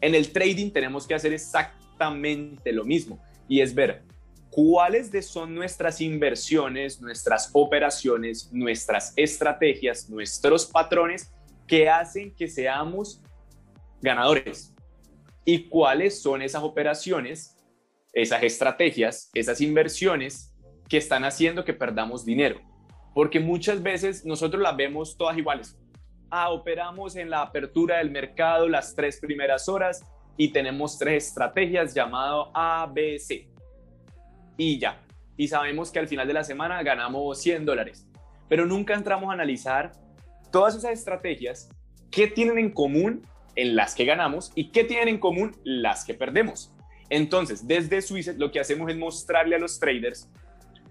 En 0.00 0.14
el 0.14 0.32
trading 0.32 0.70
tenemos 0.70 1.06
que 1.06 1.14
hacer 1.14 1.34
exactamente 1.34 2.72
lo 2.72 2.84
mismo 2.84 3.22
y 3.46 3.60
es 3.60 3.74
ver 3.74 4.02
cuáles 4.50 5.12
de 5.12 5.20
son 5.20 5.54
nuestras 5.54 6.00
inversiones, 6.00 7.00
nuestras 7.00 7.50
operaciones, 7.52 8.50
nuestras 8.52 9.12
estrategias, 9.16 10.08
nuestros 10.08 10.64
patrones 10.64 11.30
que 11.66 11.90
hacen 11.90 12.34
que 12.34 12.48
seamos 12.48 13.20
ganadores 14.00 14.74
y 15.44 15.68
cuáles 15.68 16.22
son 16.22 16.40
esas 16.40 16.62
operaciones, 16.62 17.54
esas 18.12 18.42
estrategias, 18.42 19.30
esas 19.34 19.60
inversiones 19.60 20.49
que 20.90 20.98
están 20.98 21.24
haciendo 21.24 21.64
que 21.64 21.72
perdamos 21.72 22.26
dinero. 22.26 22.60
Porque 23.14 23.40
muchas 23.40 23.82
veces 23.82 24.26
nosotros 24.26 24.60
las 24.60 24.76
vemos 24.76 25.16
todas 25.16 25.38
iguales. 25.38 25.78
Ah, 26.30 26.50
operamos 26.50 27.16
en 27.16 27.30
la 27.30 27.42
apertura 27.42 27.98
del 27.98 28.10
mercado 28.10 28.68
las 28.68 28.94
tres 28.94 29.18
primeras 29.20 29.68
horas 29.68 30.04
y 30.36 30.52
tenemos 30.52 30.98
tres 30.98 31.28
estrategias 31.28 31.94
llamado 31.94 32.50
ABC 32.54 33.48
y 34.56 34.78
ya. 34.78 35.00
Y 35.36 35.48
sabemos 35.48 35.90
que 35.90 36.00
al 36.00 36.08
final 36.08 36.26
de 36.26 36.34
la 36.34 36.44
semana 36.44 36.82
ganamos 36.82 37.40
100 37.40 37.64
dólares. 37.64 38.06
Pero 38.48 38.66
nunca 38.66 38.94
entramos 38.94 39.30
a 39.30 39.34
analizar 39.34 39.92
todas 40.50 40.74
esas 40.74 40.92
estrategias, 40.92 41.70
qué 42.10 42.26
tienen 42.26 42.58
en 42.58 42.70
común 42.70 43.22
en 43.54 43.76
las 43.76 43.94
que 43.94 44.04
ganamos 44.04 44.50
y 44.54 44.70
qué 44.70 44.84
tienen 44.84 45.08
en 45.08 45.18
común 45.18 45.56
las 45.62 46.04
que 46.04 46.14
perdemos. 46.14 46.74
Entonces, 47.08 47.66
desde 47.66 48.02
Suiza 48.02 48.32
lo 48.36 48.50
que 48.50 48.60
hacemos 48.60 48.90
es 48.90 48.96
mostrarle 48.96 49.56
a 49.56 49.58
los 49.58 49.78
traders 49.78 50.28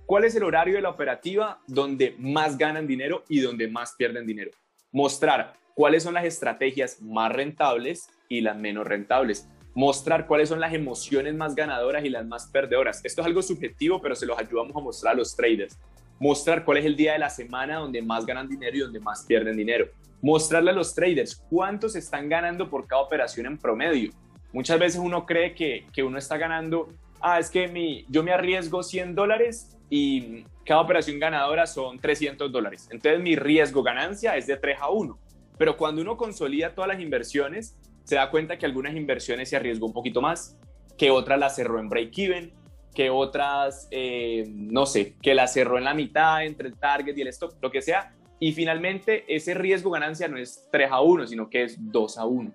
cuál 0.10 0.24
es 0.24 0.34
el 0.34 0.42
horario 0.42 0.74
de 0.74 0.82
la 0.82 0.90
operativa 0.90 1.60
donde 1.68 2.16
más 2.18 2.58
ganan 2.58 2.88
dinero 2.88 3.24
y 3.30 3.42
donde 3.42 3.68
más 3.68 3.94
pierden 3.96 4.26
dinero. 4.26 4.50
Mostrar 4.92 5.54
cuáles 5.76 6.02
son 6.02 6.16
las 6.16 6.26
estrategias 6.26 7.00
más 7.00 7.32
rentables 7.32 8.10
y 8.28 8.42
las 8.42 8.58
menos 8.58 8.88
rentables 8.88 9.48
mostrar 9.76 10.26
cuáles 10.26 10.50
son 10.50 10.60
las 10.60 10.74
emociones 10.74 11.36
más 11.36 11.54
ganadoras 11.54 12.04
y 12.04 12.10
las 12.10 12.26
más 12.26 12.48
perdedoras. 12.48 13.06
Esto 13.06 13.22
es 13.22 13.28
algo 13.28 13.44
subjetivo, 13.44 14.02
pero 14.02 14.16
se 14.16 14.26
los 14.26 14.38
ayudamos 14.40 14.76
a 14.76 14.80
mostrar 14.80 15.14
a 15.14 15.18
los 15.18 15.36
traders. 15.36 15.78
Mostrar 16.20 16.66
cuál 16.66 16.80
es 16.80 16.86
el 16.86 16.96
día 16.96 17.14
de 17.14 17.20
la 17.20 17.30
semana 17.30 17.78
donde 17.78 18.02
más 18.02 18.26
ganan 18.26 18.50
dinero 18.50 18.76
y 18.76 18.80
donde 18.80 19.00
más 19.00 19.26
pierden 19.26 19.56
dinero. 19.56 19.86
Mostrarle 20.24 20.72
a 20.72 20.74
los 20.74 20.96
traders 20.96 21.36
cuántos 21.50 21.96
están 21.96 22.28
ganando 22.28 22.68
por 22.68 22.88
cada 22.88 23.04
operación 23.04 23.46
en 23.46 23.60
promedio. 23.60 24.12
Muchas 24.52 24.80
veces 24.80 25.00
uno 25.00 25.28
cree 25.28 25.54
que, 25.54 25.86
que 25.94 26.04
uno 26.04 26.18
está 26.18 26.36
ganando, 26.38 26.90
ah, 27.22 27.40
es 27.40 27.50
que 27.50 27.68
mi, 27.68 28.06
yo 28.10 28.24
me 28.24 28.32
arriesgo 28.32 28.84
100 28.84 29.16
dólares 29.16 29.78
y 29.90 30.44
cada 30.66 30.82
operación 30.82 31.20
ganadora 31.20 31.66
son 31.66 32.00
300 32.00 32.52
dólares. 32.52 32.88
Entonces 32.92 33.22
mi 33.22 33.36
riesgo 33.36 33.84
ganancia 33.84 34.36
es 34.38 34.48
de 34.48 34.58
3 34.58 34.78
a 34.82 34.90
1. 34.90 35.20
Pero 35.58 35.76
cuando 35.76 36.02
uno 36.02 36.16
consolida 36.16 36.74
todas 36.74 36.88
las 36.88 37.02
inversiones, 37.02 37.78
se 38.04 38.16
da 38.16 38.30
cuenta 38.30 38.58
que 38.58 38.66
algunas 38.66 38.96
inversiones 38.96 39.50
se 39.50 39.56
arriesgó 39.56 39.88
un 39.88 39.94
poquito 39.94 40.22
más, 40.22 40.58
que 40.98 41.12
otras 41.12 41.40
las 41.40 41.56
cerró 41.56 41.80
en 41.80 41.90
break-even, 41.90 42.54
que 42.94 43.10
otras, 43.10 43.88
eh, 43.92 44.46
no 44.48 44.86
sé, 44.86 45.16
que 45.22 45.34
las 45.34 45.54
cerró 45.54 45.78
en 45.78 45.84
la 45.84 45.94
mitad 45.94 46.44
entre 46.44 46.68
el 46.68 46.76
target 46.76 47.18
y 47.18 47.22
el 47.22 47.28
stop, 47.30 47.54
lo 47.62 47.72
que 47.72 47.82
sea. 47.82 48.14
Y 48.40 48.54
finalmente 48.54 49.26
ese 49.28 49.54
riesgo 49.54 49.92
ganancia 49.92 50.28
no 50.28 50.38
es 50.38 50.68
3 50.72 50.92
a 50.92 51.02
1, 51.02 51.28
sino 51.28 51.50
que 51.50 51.64
es 51.64 51.78
2 51.80 52.18
a 52.18 52.26
1. 52.26 52.52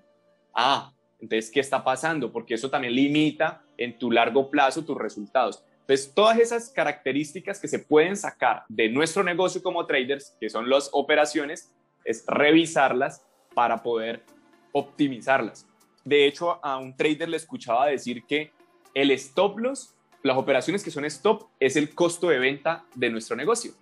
Ah, 0.53 0.93
entonces, 1.19 1.51
¿qué 1.51 1.59
está 1.59 1.83
pasando? 1.83 2.31
Porque 2.31 2.53
eso 2.55 2.69
también 2.69 2.93
limita 2.93 3.64
en 3.77 3.97
tu 3.97 4.11
largo 4.11 4.49
plazo 4.49 4.83
tus 4.83 4.97
resultados. 4.97 5.63
Pues 5.85 6.13
todas 6.13 6.39
esas 6.39 6.69
características 6.69 7.59
que 7.59 7.67
se 7.67 7.79
pueden 7.79 8.15
sacar 8.17 8.63
de 8.67 8.89
nuestro 8.89 9.23
negocio 9.23 9.61
como 9.61 9.85
traders, 9.85 10.35
que 10.39 10.49
son 10.49 10.69
las 10.69 10.89
operaciones, 10.93 11.71
es 12.03 12.23
revisarlas 12.27 13.23
para 13.53 13.83
poder 13.83 14.23
optimizarlas. 14.71 15.67
De 16.03 16.25
hecho, 16.25 16.63
a 16.63 16.77
un 16.77 16.95
trader 16.95 17.29
le 17.29 17.37
escuchaba 17.37 17.87
decir 17.87 18.23
que 18.25 18.51
el 18.93 19.11
stop 19.11 19.59
loss, 19.59 19.95
las 20.23 20.37
operaciones 20.37 20.83
que 20.83 20.91
son 20.91 21.05
stop, 21.05 21.49
es 21.59 21.75
el 21.75 21.93
costo 21.93 22.29
de 22.29 22.39
venta 22.39 22.85
de 22.95 23.09
nuestro 23.09 23.35
negocio. 23.35 23.73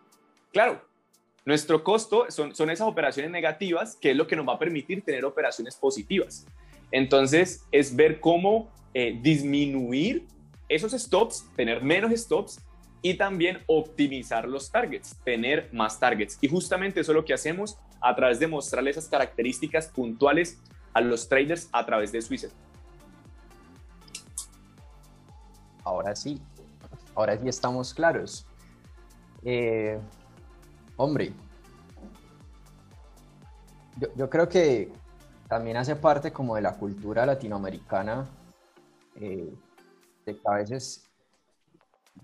Claro, 0.52 0.82
nuestro 1.46 1.84
costo 1.84 2.26
son, 2.30 2.56
son 2.56 2.70
esas 2.70 2.88
operaciones 2.88 3.32
negativas, 3.32 3.96
que 3.96 4.12
es 4.12 4.18
lo 4.18 4.28
que 4.28 4.36
nos 4.36 4.48
va 4.48 4.54
a 4.54 4.60
permitir 4.60 5.04
tener 5.04 5.26
operaciones 5.26 5.76
positivas. 5.76 6.46
Entonces, 6.92 7.66
es 7.72 7.96
ver 7.96 8.20
cómo 8.20 8.72
eh, 8.94 9.20
disminuir 9.22 10.28
esos 10.70 10.92
stops, 10.92 11.46
tener 11.56 11.84
menos 11.84 12.12
stops 12.12 12.60
y 13.02 13.16
también 13.16 13.60
optimizar 13.68 14.48
los 14.48 14.72
targets, 14.72 15.18
tener 15.24 15.70
más 15.74 16.00
targets. 16.00 16.38
Y 16.42 16.48
justamente 16.48 17.02
eso 17.02 17.12
es 17.12 17.16
lo 17.16 17.26
que 17.26 17.34
hacemos 17.34 17.78
a 18.02 18.16
través 18.16 18.40
de 18.40 18.48
mostrarle 18.48 18.92
esas 18.92 19.08
características 19.08 19.88
puntuales 19.88 20.60
a 20.94 21.02
los 21.02 21.28
traders 21.28 21.70
a 21.72 21.86
través 21.86 22.12
de 22.12 22.22
Suiza. 22.22 22.48
Ahora 25.84 26.16
sí, 26.16 26.42
ahora 27.16 27.38
sí 27.38 27.48
estamos 27.48 27.94
claros. 27.94 28.46
Eh, 29.44 30.00
hombre, 30.96 31.34
yo, 34.16 34.30
creo 34.30 34.48
que 34.48 34.92
también 35.48 35.78
hace 35.78 35.96
parte 35.96 36.32
como 36.32 36.56
de 36.56 36.62
la 36.62 36.74
cultura 36.78 37.26
latinoamericana, 37.26 38.26
eh, 39.20 39.54
de 40.26 40.34
que 40.34 40.42
a 40.46 40.56
veces 40.56 41.10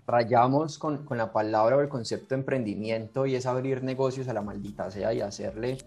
rayamos 0.06 0.78
con, 0.78 1.04
con, 1.04 1.18
la 1.18 1.32
palabra 1.32 1.76
o 1.76 1.80
el 1.80 1.88
concepto 1.88 2.34
de 2.34 2.40
emprendimiento 2.40 3.26
y 3.26 3.34
es 3.34 3.46
abrir 3.46 3.82
negocios 3.82 4.28
a 4.28 4.32
la 4.32 4.42
maldita 4.42 4.90
sea 4.90 5.12
y 5.12 5.20
hacerle... 5.20 5.78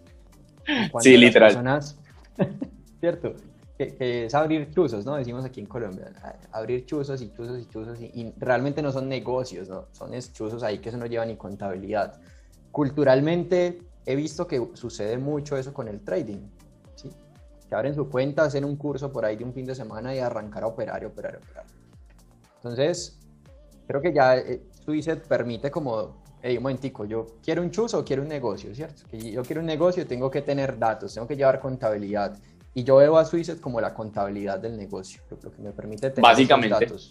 Sí, 1.00 1.18
literal. 1.18 1.50
Personas, 1.50 2.00
¿cierto? 3.00 3.34
Que, 3.78 4.26
es 4.26 4.34
abrir 4.34 4.72
chuzos, 4.72 5.06
¿no? 5.06 5.16
Decimos 5.16 5.44
aquí 5.44 5.60
en 5.60 5.66
Colombia, 5.66 6.12
abrir 6.52 6.86
chuzos 6.86 7.22
y 7.22 7.34
chuzos 7.34 7.60
y 7.60 7.66
chuzos 7.66 8.00
y, 8.00 8.34
realmente 8.38 8.82
no 8.82 8.92
son 8.92 9.10
negocios, 9.10 9.68
¿no? 9.68 9.88
Son 9.92 10.12
chuzos 10.32 10.64
ahí 10.64 10.80
que 10.80 10.90
eso 10.90 10.98
no 10.98 11.06
lleva 11.06 11.26
ni 11.26 11.36
contabilidad. 11.36 12.22
Culturalmente 12.72 13.82
he 14.06 14.16
visto 14.16 14.48
que 14.48 14.70
sucede 14.74 15.18
mucho 15.18 15.58
eso 15.58 15.74
con 15.74 15.88
el 15.88 16.02
trading. 16.02 16.40
Que 17.74 17.78
abren 17.78 17.96
su 17.96 18.08
cuenta, 18.08 18.44
hacen 18.44 18.66
un 18.66 18.76
curso 18.76 19.12
por 19.12 19.26
ahí 19.26 19.36
de 19.36 19.44
un 19.44 19.52
fin 19.52 19.66
de 19.66 19.74
semana 19.74 20.14
y 20.14 20.20
arrancar 20.20 20.62
a 20.62 20.68
operar 20.68 21.02
y 21.02 21.08
operar 21.08 21.40
y 21.40 21.44
operar. 21.44 21.66
Entonces, 22.58 23.18
creo 23.88 24.00
que 24.00 24.14
ya 24.14 24.38
eh, 24.38 24.62
permite 25.28 25.72
como 25.72 26.22
hey, 26.44 26.56
un 26.58 26.62
momentico, 26.62 27.04
yo 27.06 27.26
quiero 27.44 27.64
un 27.64 27.72
chuzo 27.72 27.98
o 27.98 28.06
quiero 28.06 28.22
un 28.22 28.28
negocio, 28.28 28.76
¿cierto? 28.76 29.02
Que 29.10 29.32
yo 29.32 29.42
quiero 29.42 29.62
un 29.62 29.66
negocio, 29.66 30.06
tengo 30.06 30.30
que 30.30 30.44
tener 30.44 30.78
datos, 30.78 31.16
tengo 31.16 31.26
que 31.26 31.36
llevar 31.36 31.60
contabilidad. 31.60 32.38
Y 32.76 32.84
yo 32.84 32.98
veo 32.98 33.18
a 33.18 33.26
Suicet 33.26 33.60
como 33.60 33.82
la 33.82 33.92
contabilidad 33.92 34.60
del 34.60 34.78
negocio, 34.78 35.24
lo, 35.32 35.52
que 35.52 35.60
me 35.60 35.72
permite 35.72 36.12
tener 36.12 36.22
Básicamente. 36.22 36.86
datos. 36.86 37.10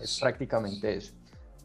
es 0.00 0.18
prácticamente 0.18 0.94
eso. 0.94 1.12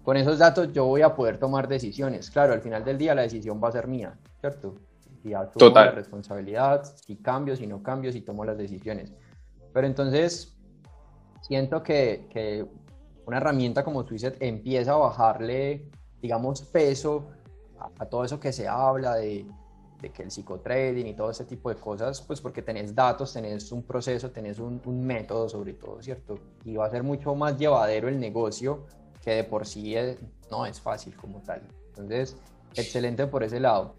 Con 0.04 0.18
esos 0.18 0.40
datos 0.40 0.74
yo 0.74 0.84
voy 0.84 1.04
a 1.04 1.16
poder 1.16 1.38
tomar 1.38 1.70
decisiones. 1.70 2.30
Claro, 2.30 2.52
al 2.52 2.60
final 2.60 2.84
del 2.84 2.98
día 2.98 3.16
la 3.16 3.22
decisión 3.22 3.62
va 3.64 3.70
a 3.70 3.72
ser 3.72 3.88
mía, 3.88 4.18
¿cierto? 4.42 4.76
Y 5.24 5.34
Total. 5.58 5.88
la 5.88 5.92
responsabilidad, 5.92 6.84
si 6.84 7.18
cambio, 7.18 7.56
si 7.56 7.68
no 7.68 7.84
cambio, 7.84 8.12
si 8.12 8.22
tomo 8.22 8.46
las 8.46 8.58
decisiones. 8.58 9.14
Pero 9.74 9.86
entonces, 9.86 10.58
siento 11.42 11.84
que, 11.84 12.28
que 12.30 12.66
una 13.26 13.38
herramienta 13.38 13.84
como 13.84 14.08
Suicet 14.08 14.38
empieza 14.42 14.94
a 14.94 14.98
bajarle 14.98 15.90
digamos, 16.22 16.62
peso 16.62 17.28
a, 17.98 18.06
todo 18.06 18.24
eso 18.24 18.40
que 18.40 18.52
se 18.52 18.68
habla 18.68 19.16
de, 19.16 19.46
de, 20.02 20.12
que 20.12 20.24
el 20.24 20.32
psicotrading 20.32 21.08
y 21.08 21.14
todo 21.14 21.32
ese 21.32 21.46
tipo 21.46 21.70
de 21.70 21.76
cosas, 21.76 22.22
pues 22.22 22.42
porque 22.42 22.62
tenés 22.62 22.94
datos, 22.94 23.34
tenés 23.34 23.72
un 23.72 23.84
proceso, 23.84 24.32
tenés 24.32 24.60
un, 24.60 24.82
un, 24.86 25.06
método 25.06 25.48
sobre 25.48 25.74
todo, 25.74 26.02
¿cierto? 26.02 26.36
Y 26.66 26.76
va 26.76 26.88
a 26.88 26.90
ser 26.90 27.04
mucho 27.04 27.36
más 27.36 27.58
llevadero 27.58 28.10
el 28.10 28.20
negocio 28.20 28.86
que 29.24 29.32
de 29.32 29.44
por 29.44 29.66
sí 29.66 29.96
no 30.52 30.66
es 30.66 30.80
fácil 30.82 31.16
como 31.16 31.42
tal. 31.42 31.62
Entonces, 31.90 32.36
excelente 32.76 33.28
por 33.28 33.44
ese 33.44 33.60
lado. 33.60 33.96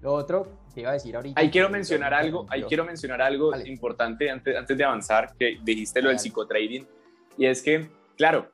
Lo 0.00 0.12
otro 0.12 0.46
que 0.74 0.82
iba 0.82 0.90
a 0.90 0.94
decir 0.94 1.16
ahorita. 1.16 1.40
Ahí 1.40 1.50
quiero 1.50 1.68
mencionar 1.70 2.14
algo, 2.14 2.46
ahí 2.48 2.62
quiero 2.64 2.84
mencionar 2.84 3.20
algo 3.20 3.56
importante 3.64 4.30
antes, 4.30 4.56
antes 4.56 4.78
de 4.78 4.84
avanzar, 4.84 5.34
que 5.38 5.58
dijiste 5.62 6.00
lo 6.00 6.10
del 6.10 6.18
psicotrading, 6.18 6.86
y 7.36 7.46
es 7.46 7.62
que, 7.62 7.88
claro, 8.16 8.50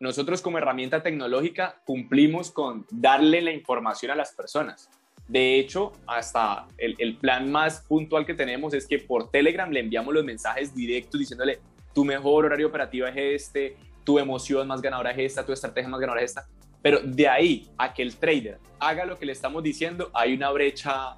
nosotros 0.00 0.40
como 0.42 0.58
herramienta 0.58 1.02
tecnológica 1.02 1.80
cumplimos 1.84 2.50
con 2.50 2.86
darle 2.90 3.40
la 3.42 3.52
información 3.52 4.12
a 4.12 4.14
las 4.14 4.32
personas. 4.32 4.88
De 5.26 5.58
hecho, 5.58 5.92
hasta 6.06 6.66
el, 6.78 7.16
plan 7.18 7.50
más 7.50 7.82
puntual 7.82 8.24
que 8.24 8.34
tenemos 8.34 8.72
es 8.72 8.86
que 8.86 8.98
por 8.98 9.30
Telegram 9.30 9.70
le 9.70 9.80
enviamos 9.80 10.14
los 10.14 10.24
mensajes 10.24 10.74
directos 10.74 11.20
diciéndole, 11.20 11.60
tu 11.92 12.04
mejor 12.04 12.46
horario 12.46 12.68
operativo 12.68 13.06
es 13.08 13.16
este, 13.16 13.76
tu 14.04 14.18
emoción 14.18 14.66
más 14.66 14.80
ganadora 14.80 15.10
es 15.10 15.18
esta, 15.18 15.44
tu 15.44 15.52
estrategia 15.52 15.88
más 15.88 16.00
ganadora 16.00 16.22
es 16.22 16.30
esta. 16.30 16.48
Pero 16.82 17.00
de 17.02 17.28
ahí 17.28 17.68
a 17.76 17.92
que 17.92 18.02
el 18.02 18.16
trader 18.16 18.58
haga 18.78 19.04
lo 19.04 19.18
que 19.18 19.26
le 19.26 19.32
estamos 19.32 19.62
diciendo, 19.62 20.10
hay 20.14 20.34
una 20.34 20.50
brecha 20.50 21.16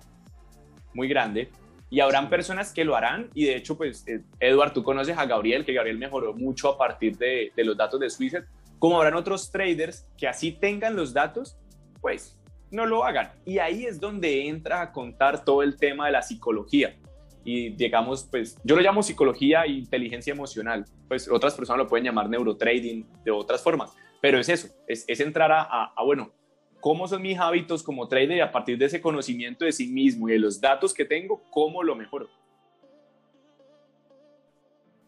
muy 0.94 1.08
grande 1.08 1.50
y 1.90 2.00
habrán 2.00 2.30
personas 2.30 2.72
que 2.72 2.84
lo 2.84 2.96
harán 2.96 3.30
y 3.34 3.44
de 3.44 3.56
hecho, 3.56 3.76
pues, 3.76 4.06
eh, 4.06 4.22
Edward, 4.38 4.72
tú 4.72 4.82
conoces 4.82 5.18
a 5.18 5.26
Gabriel, 5.26 5.64
que 5.64 5.72
Gabriel 5.72 5.98
mejoró 5.98 6.34
mucho 6.34 6.68
a 6.70 6.78
partir 6.78 7.16
de, 7.18 7.52
de 7.54 7.64
los 7.64 7.76
datos 7.76 8.00
de 8.00 8.08
Swisset 8.08 8.46
como 8.80 8.96
habrán 8.96 9.14
otros 9.14 9.52
traders 9.52 10.06
que 10.16 10.26
así 10.26 10.52
tengan 10.52 10.96
los 10.96 11.12
datos, 11.12 11.56
pues 12.00 12.40
no 12.70 12.86
lo 12.86 13.04
hagan. 13.04 13.30
Y 13.44 13.58
ahí 13.58 13.84
es 13.84 14.00
donde 14.00 14.48
entra 14.48 14.80
a 14.80 14.90
contar 14.90 15.44
todo 15.44 15.62
el 15.62 15.76
tema 15.76 16.06
de 16.06 16.12
la 16.12 16.22
psicología. 16.22 16.96
Y 17.44 17.70
digamos, 17.70 18.24
pues 18.30 18.58
yo 18.64 18.76
lo 18.76 18.82
llamo 18.82 19.02
psicología 19.02 19.62
e 19.64 19.72
inteligencia 19.72 20.32
emocional. 20.32 20.86
Pues 21.08 21.30
otras 21.30 21.54
personas 21.54 21.84
lo 21.84 21.88
pueden 21.88 22.06
llamar 22.06 22.28
neurotrading 22.30 23.06
de 23.22 23.30
otras 23.30 23.62
formas. 23.62 23.92
Pero 24.20 24.38
es 24.38 24.48
eso, 24.48 24.68
es, 24.86 25.20
entrar 25.20 25.50
a, 25.52 25.92
a, 25.96 26.04
bueno, 26.04 26.32
¿cómo 26.80 27.08
son 27.08 27.22
mis 27.22 27.38
hábitos 27.38 27.82
como 27.82 28.08
trader 28.08 28.32
y 28.32 28.40
a 28.40 28.52
partir 28.52 28.78
de 28.78 28.86
ese 28.86 29.00
conocimiento 29.00 29.64
de 29.64 29.72
sí 29.72 29.86
mismo 29.86 30.28
y 30.28 30.32
de 30.32 30.38
los 30.38 30.60
datos 30.60 30.94
que 30.94 31.04
tengo, 31.04 31.42
cómo 31.50 31.82
lo 31.82 31.94
mejoro? 31.94 32.28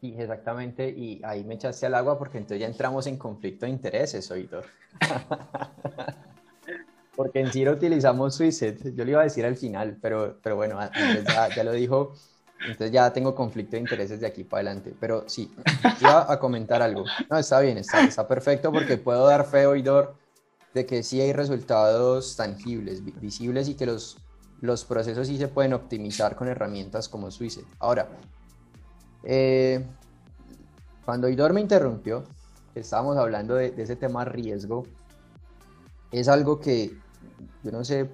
Sí, 0.00 0.14
exactamente, 0.19 0.88
y 0.88 1.21
ahí 1.23 1.45
me 1.45 1.54
echaste 1.54 1.87
al 1.87 1.95
agua 1.95 2.19
porque 2.19 2.38
entonces 2.38 2.61
ya 2.61 2.66
entramos 2.66 3.07
en 3.07 3.16
conflicto 3.16 3.66
de 3.66 3.73
intereses, 3.73 4.28
oídor. 4.33 4.64
porque 7.16 7.40
en 7.40 7.52
sí 7.52 7.69
utilizamos 7.69 8.35
Suicet, 8.35 8.95
yo 8.97 9.04
le 9.04 9.12
iba 9.12 9.21
a 9.21 9.25
decir 9.25 9.45
al 9.45 9.57
final, 9.57 9.99
pero, 10.00 10.40
pero 10.42 10.57
bueno, 10.57 10.78
ya, 11.28 11.54
ya, 11.54 11.62
lo 11.62 11.73
dijo, 11.73 12.14
entonces 12.64 12.90
ya 12.90 13.12
tengo 13.12 13.35
conflicto 13.35 13.73
de 13.73 13.81
intereses 13.81 14.21
de 14.21 14.26
aquí 14.26 14.45
para 14.45 14.61
adelante, 14.61 14.95
pero 14.99 15.25
sí, 15.28 15.52
iba 16.00 16.31
a 16.31 16.38
comentar 16.38 16.83
algo. 16.83 17.04
No, 17.28 17.38
está 17.38 17.61
bien, 17.61 17.78
está, 17.78 18.26
perfecto 18.28 18.73
porque 18.73 18.97
puedo 18.97 19.26
dar 19.26 19.45
fe, 19.47 19.66
oídor, 19.66 20.14
de 20.75 20.87
que 20.87 21.02
sí 21.02 21.21
hay 21.21 21.33
resultados 21.33 22.37
tangibles, 22.37 23.04
visibles 23.21 23.69
y 23.69 23.75
que 23.75 23.87
los, 23.87 24.19
los 24.61 24.85
procesos 24.85 25.26
sí 25.26 25.38
se 25.38 25.49
pueden 25.49 25.73
optimizar 25.73 26.37
con 26.37 26.49
herramientas 26.49 27.09
como 27.09 27.31
Suicet. 27.31 27.66
Ahora, 27.78 28.09
eh, 29.25 29.85
cuando 31.04 31.28
Idor 31.28 31.52
me 31.52 31.61
interrumpió, 31.61 32.25
estábamos 32.75 33.16
hablando 33.16 33.54
de, 33.54 33.75
ese 33.76 33.97
tema 33.97 34.25
riesgo, 34.25 34.85
es 36.11 36.28
algo 36.28 36.61
que, 36.61 36.97
yo 37.62 37.73
no 37.73 37.85
sé, 37.85 38.09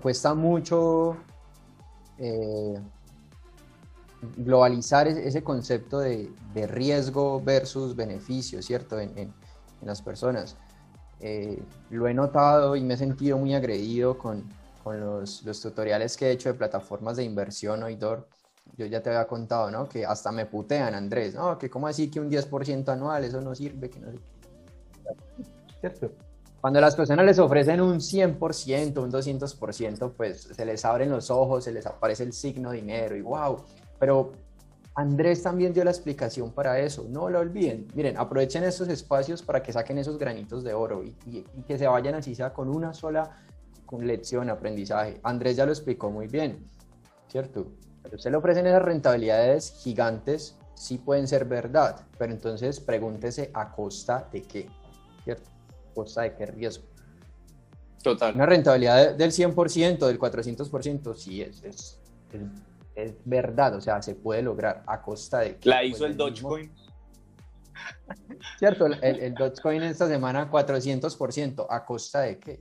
cuesta 0.00 0.34
mucho 0.34 1.16
eh, 2.18 2.80
globalizar 4.36 5.06
ese, 5.08 5.42
concepto 5.42 6.00
de, 6.00 6.30
riesgo 6.54 7.40
versus 7.40 7.94
beneficio, 7.94 8.62
¿cierto? 8.62 8.98
En, 8.98 9.32
las 9.82 10.02
personas. 10.02 10.56
Eh, 11.20 11.62
lo 11.90 12.08
he 12.08 12.14
notado 12.14 12.74
y 12.76 12.82
me 12.82 12.94
he 12.94 12.96
sentido 12.96 13.38
muy 13.38 13.54
agredido 13.54 14.18
con, 14.18 14.44
los, 14.84 15.42
tutoriales 15.62 16.16
que 16.16 16.26
he 16.26 16.30
hecho 16.32 16.48
de 16.48 16.54
plataformas 16.54 17.16
de 17.16 17.24
inversión, 17.24 17.82
Oidor, 17.82 18.26
yo 18.76 18.86
ya 18.86 19.02
te 19.02 19.10
había 19.10 19.26
contado, 19.26 19.70
¿no? 19.70 19.88
Que 19.88 20.04
hasta 20.04 20.32
me 20.32 20.46
putean, 20.46 20.94
Andrés, 20.94 21.34
¿no? 21.34 21.56
Que 21.58 21.70
cómo 21.70 21.86
así 21.86 22.10
que 22.10 22.20
un 22.20 22.30
10% 22.30 22.88
anual, 22.88 23.24
eso 23.24 23.40
no 23.40 23.54
sirve, 23.54 23.90
no 24.00 24.08
¿Cierto? 25.80 26.10
Cuando 26.66 26.80
las 26.80 26.96
personas 26.96 27.24
les 27.24 27.38
ofrecen 27.38 27.80
un 27.80 28.00
100%, 28.00 28.98
un 29.00 29.12
200%, 29.12 30.12
pues 30.16 30.48
se 30.50 30.64
les 30.64 30.84
abren 30.84 31.10
los 31.10 31.30
ojos, 31.30 31.62
se 31.62 31.70
les 31.70 31.86
aparece 31.86 32.24
el 32.24 32.32
signo 32.32 32.72
dinero 32.72 33.14
y 33.14 33.20
wow. 33.20 33.62
Pero 34.00 34.32
Andrés 34.96 35.44
también 35.44 35.72
dio 35.72 35.84
la 35.84 35.92
explicación 35.92 36.50
para 36.50 36.80
eso, 36.80 37.06
no 37.08 37.30
lo 37.30 37.38
olviden. 37.38 37.86
Miren, 37.94 38.16
aprovechen 38.16 38.64
estos 38.64 38.88
espacios 38.88 39.44
para 39.44 39.62
que 39.62 39.72
saquen 39.72 39.98
esos 39.98 40.18
granitos 40.18 40.64
de 40.64 40.74
oro 40.74 41.04
y, 41.04 41.14
y 41.24 41.44
que 41.68 41.78
se 41.78 41.86
vayan 41.86 42.16
así 42.16 42.34
sea 42.34 42.52
con 42.52 42.68
una 42.68 42.92
sola 42.92 43.44
con 43.84 44.04
lección, 44.04 44.50
aprendizaje. 44.50 45.20
Andrés 45.22 45.54
ya 45.54 45.66
lo 45.66 45.70
explicó 45.70 46.10
muy 46.10 46.26
bien, 46.26 46.68
¿cierto? 47.28 47.68
pero 48.02 48.16
usted 48.16 48.32
le 48.32 48.38
ofrecen 48.38 48.66
esas 48.66 48.82
rentabilidades 48.82 49.70
gigantes, 49.84 50.56
sí 50.74 50.98
pueden 50.98 51.28
ser 51.28 51.44
verdad, 51.44 52.00
pero 52.18 52.32
entonces 52.32 52.80
pregúntese 52.80 53.52
a 53.54 53.70
costa 53.70 54.28
de 54.32 54.42
qué, 54.42 54.68
¿cierto? 55.22 55.55
¿A 55.96 56.04
costa 56.04 56.22
de 56.22 56.34
qué 56.34 56.44
riesgo? 56.44 56.84
Total. 58.02 58.34
Una 58.34 58.44
rentabilidad 58.44 59.14
del 59.14 59.30
100%, 59.30 60.06
del 60.06 60.18
400%, 60.18 61.14
sí 61.14 61.40
es, 61.40 61.64
es, 61.64 62.00
es, 62.94 63.14
verdad, 63.24 63.74
o 63.74 63.80
sea, 63.80 64.02
se 64.02 64.14
puede 64.14 64.42
lograr 64.42 64.82
a 64.86 65.00
costa 65.00 65.40
de... 65.40 65.56
¿La 65.64 65.82
hizo 65.82 66.00
pues 66.00 66.10
el 66.10 66.16
Dogecoin? 66.18 66.70
Cierto, 68.58 68.86
el, 68.86 69.02
el 69.02 69.34
Dogecoin 69.34 69.82
esta 69.82 70.06
semana 70.06 70.50
400%, 70.50 71.66
¿a 71.68 71.84
costa 71.84 72.20
de 72.20 72.38
qué? 72.38 72.60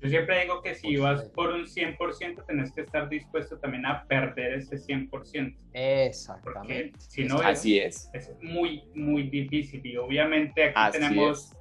Yo 0.00 0.08
siempre 0.08 0.42
digo 0.42 0.60
que 0.60 0.74
si 0.74 0.96
vas 0.96 1.22
por 1.30 1.50
un 1.50 1.66
100%, 1.66 2.44
tenés 2.46 2.72
que 2.72 2.80
estar 2.82 3.08
dispuesto 3.08 3.58
también 3.58 3.86
a 3.86 4.04
perder 4.06 4.54
ese 4.54 4.76
100%. 4.76 5.56
Exactamente. 5.72 6.90
Porque 6.90 6.92
si 6.98 7.24
no, 7.24 7.38
Así 7.38 7.78
es, 7.78 8.10
es. 8.12 8.32
muy, 8.42 8.82
muy 8.94 9.30
difícil. 9.30 9.84
Y 9.86 9.96
obviamente 9.96 10.72
aquí 10.74 10.98
tenemos 10.98 11.52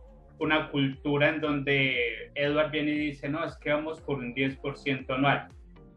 una 0.41 0.69
cultura 0.69 1.29
en 1.29 1.39
donde 1.39 2.31
Edward 2.35 2.71
viene 2.71 2.91
y 2.91 2.99
dice, 3.07 3.29
no, 3.29 3.45
es 3.45 3.55
que 3.57 3.71
vamos 3.71 4.01
por 4.01 4.17
un 4.17 4.33
10% 4.33 5.05
anual. 5.09 5.47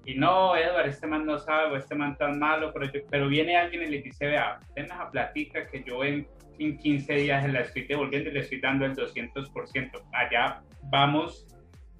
Y 0.05 0.15
no, 0.15 0.55
Edward, 0.55 0.89
este 0.89 1.07
man 1.07 1.25
no 1.25 1.39
sabe, 1.39 1.73
o 1.73 1.77
este 1.77 1.95
man 1.95 2.17
tan 2.17 2.39
malo, 2.39 2.73
pero, 2.73 2.91
pero 3.11 3.29
viene 3.29 3.57
alguien 3.57 3.83
y 3.85 3.87
le 3.87 4.03
dice, 4.03 4.27
vea, 4.27 4.61
ten 4.75 4.85
esa 4.85 5.11
platica 5.11 5.67
que 5.67 5.83
yo 5.83 6.05
en 6.05 6.27
en 6.59 6.79
15 6.79 7.15
días 7.15 7.53
la 7.53 7.61
estoy 7.61 7.87
devolviendo 7.87 8.31
y 8.31 8.35
le 8.35 8.41
estoy 8.41 8.61
dando 8.61 8.85
el 8.85 8.95
200%. 8.95 10.03
Allá 10.13 10.63
vamos 10.85 11.47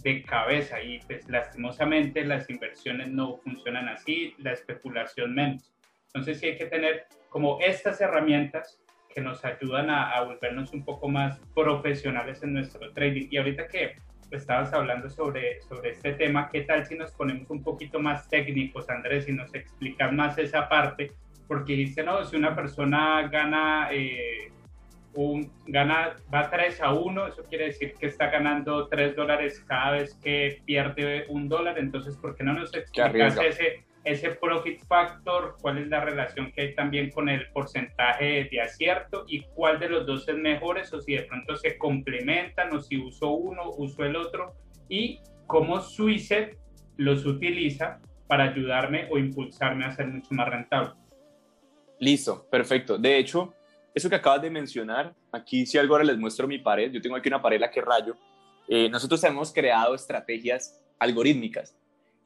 de 0.03 0.23
cabeza 0.23 0.81
y 0.83 1.01
pues 1.01 1.29
lastimosamente 1.29 2.25
las 2.25 2.49
inversiones 2.51 3.09
no 3.09 3.39
funcionan 3.39 3.89
así, 3.89 4.35
la 4.39 4.53
especulación 4.53 5.35
menos. 5.35 5.75
Entonces 6.09 6.41
sí 6.41 6.47
hay 6.47 6.59
que 6.59 6.67
tener 6.67 7.07
como 7.31 7.59
estas 7.61 8.01
herramientas 8.01 8.81
que 9.15 9.21
nos 9.21 9.45
ayudan 9.45 9.91
a, 9.91 10.21
volvernos 10.23 10.73
un 10.73 10.85
poco 10.85 11.09
más 11.09 11.39
profesionales 11.55 12.43
en 12.43 12.55
nuestro 12.55 12.93
trading. 12.93 13.29
Y 13.31 13.37
ahorita 13.37 13.69
que 13.69 13.97
estabas 14.31 14.73
hablando 14.73 15.09
sobre, 15.09 15.61
sobre 15.63 15.91
este 15.91 16.15
tema, 16.15 16.49
¿qué 16.53 16.63
tal 16.63 16.85
si 16.85 16.97
nos 16.97 17.13
ponemos 17.13 17.49
un 17.51 17.63
poquito 17.63 18.01
más 18.01 18.29
técnicos, 18.29 18.91
Andrés, 18.91 19.29
y 19.29 19.33
nos 19.33 19.55
explicas 19.55 20.13
más 20.13 20.37
esa 20.39 20.69
parte 20.69 21.13
porque 21.47 21.75
dice, 21.75 22.03
no, 22.03 22.25
si 22.25 22.37
una 22.37 22.55
persona 22.55 23.29
gana, 23.29 23.89
eh, 23.93 24.51
un, 25.15 25.51
gana, 25.67 26.17
va 26.33 26.51
3 26.51 26.81
a 26.81 26.93
1, 26.95 27.27
eso 27.29 27.45
quiere 27.45 27.67
decir 27.67 27.95
que 27.95 28.07
está 28.07 28.31
ganando 28.31 28.89
3 28.89 29.15
dólares 29.15 29.63
cada 29.67 29.93
vez 29.93 30.15
que 30.23 30.63
pierde 30.65 31.27
un 31.29 31.49
dólar, 31.49 31.79
entonces, 31.79 32.17
¿por 32.17 32.35
qué 32.35 32.45
no 32.45 32.55
nos 32.55 32.75
explicas 32.75 33.39
ese, 33.39 33.85
ese 34.05 34.31
profit 34.31 34.81
factor? 34.87 35.57
¿Cuál 35.61 35.79
es 35.79 35.89
la 35.89 36.01
relación 36.01 36.53
que 36.53 36.63
hay 36.63 36.75
también 36.75 37.11
con 37.11 37.29
el 37.29 37.51
porcentaje 37.51 38.49
de 38.51 38.61
acierto? 38.61 39.25
¿Y 39.27 39.43
cuál 39.55 39.79
de 39.81 39.89
los 39.89 40.07
dos 40.07 40.29
es 40.29 40.37
mejor? 40.37 40.79
O 40.79 41.01
si 41.01 41.15
de 41.15 41.23
pronto 41.23 41.57
se 41.57 41.79
complementan, 41.79 42.75
o 42.75 42.81
si 42.81 42.99
uso 42.99 43.31
uno, 43.31 43.71
uso 43.77 44.05
el 44.05 44.17
otro, 44.17 44.55
y 44.89 45.21
cómo 45.47 45.81
Suicet 45.81 46.59
los 46.97 47.25
utiliza 47.27 48.01
para 48.27 48.45
ayudarme 48.45 49.09
o 49.11 49.19
impulsarme 49.19 49.85
a 49.85 49.93
ser 49.93 50.07
mucho 50.07 50.29
más 50.33 50.49
rentable. 50.49 50.93
Listo, 51.99 52.47
perfecto. 52.51 52.99
De 52.99 53.19
hecho, 53.19 53.55
eso 53.95 54.09
que 54.09 54.17
acabas 54.17 54.43
de 54.43 54.51
mencionar, 54.51 55.15
aquí 55.33 55.67
si 55.67 55.79
algo 55.79 55.95
ahora 55.95 56.05
les 56.05 56.19
muestro 56.19 56.47
mi 56.47 56.59
pared, 56.59 56.91
yo 56.91 57.01
tengo 57.01 57.17
aquí 57.17 57.29
una 57.29 57.41
pared 57.41 57.61
la 57.61 57.71
que 57.71 57.81
rayo, 57.81 58.17
eh, 58.69 58.89
nosotros 58.89 59.23
hemos 59.25 59.53
creado 59.53 59.95
estrategias 59.95 60.83
algorítmicas 60.99 61.77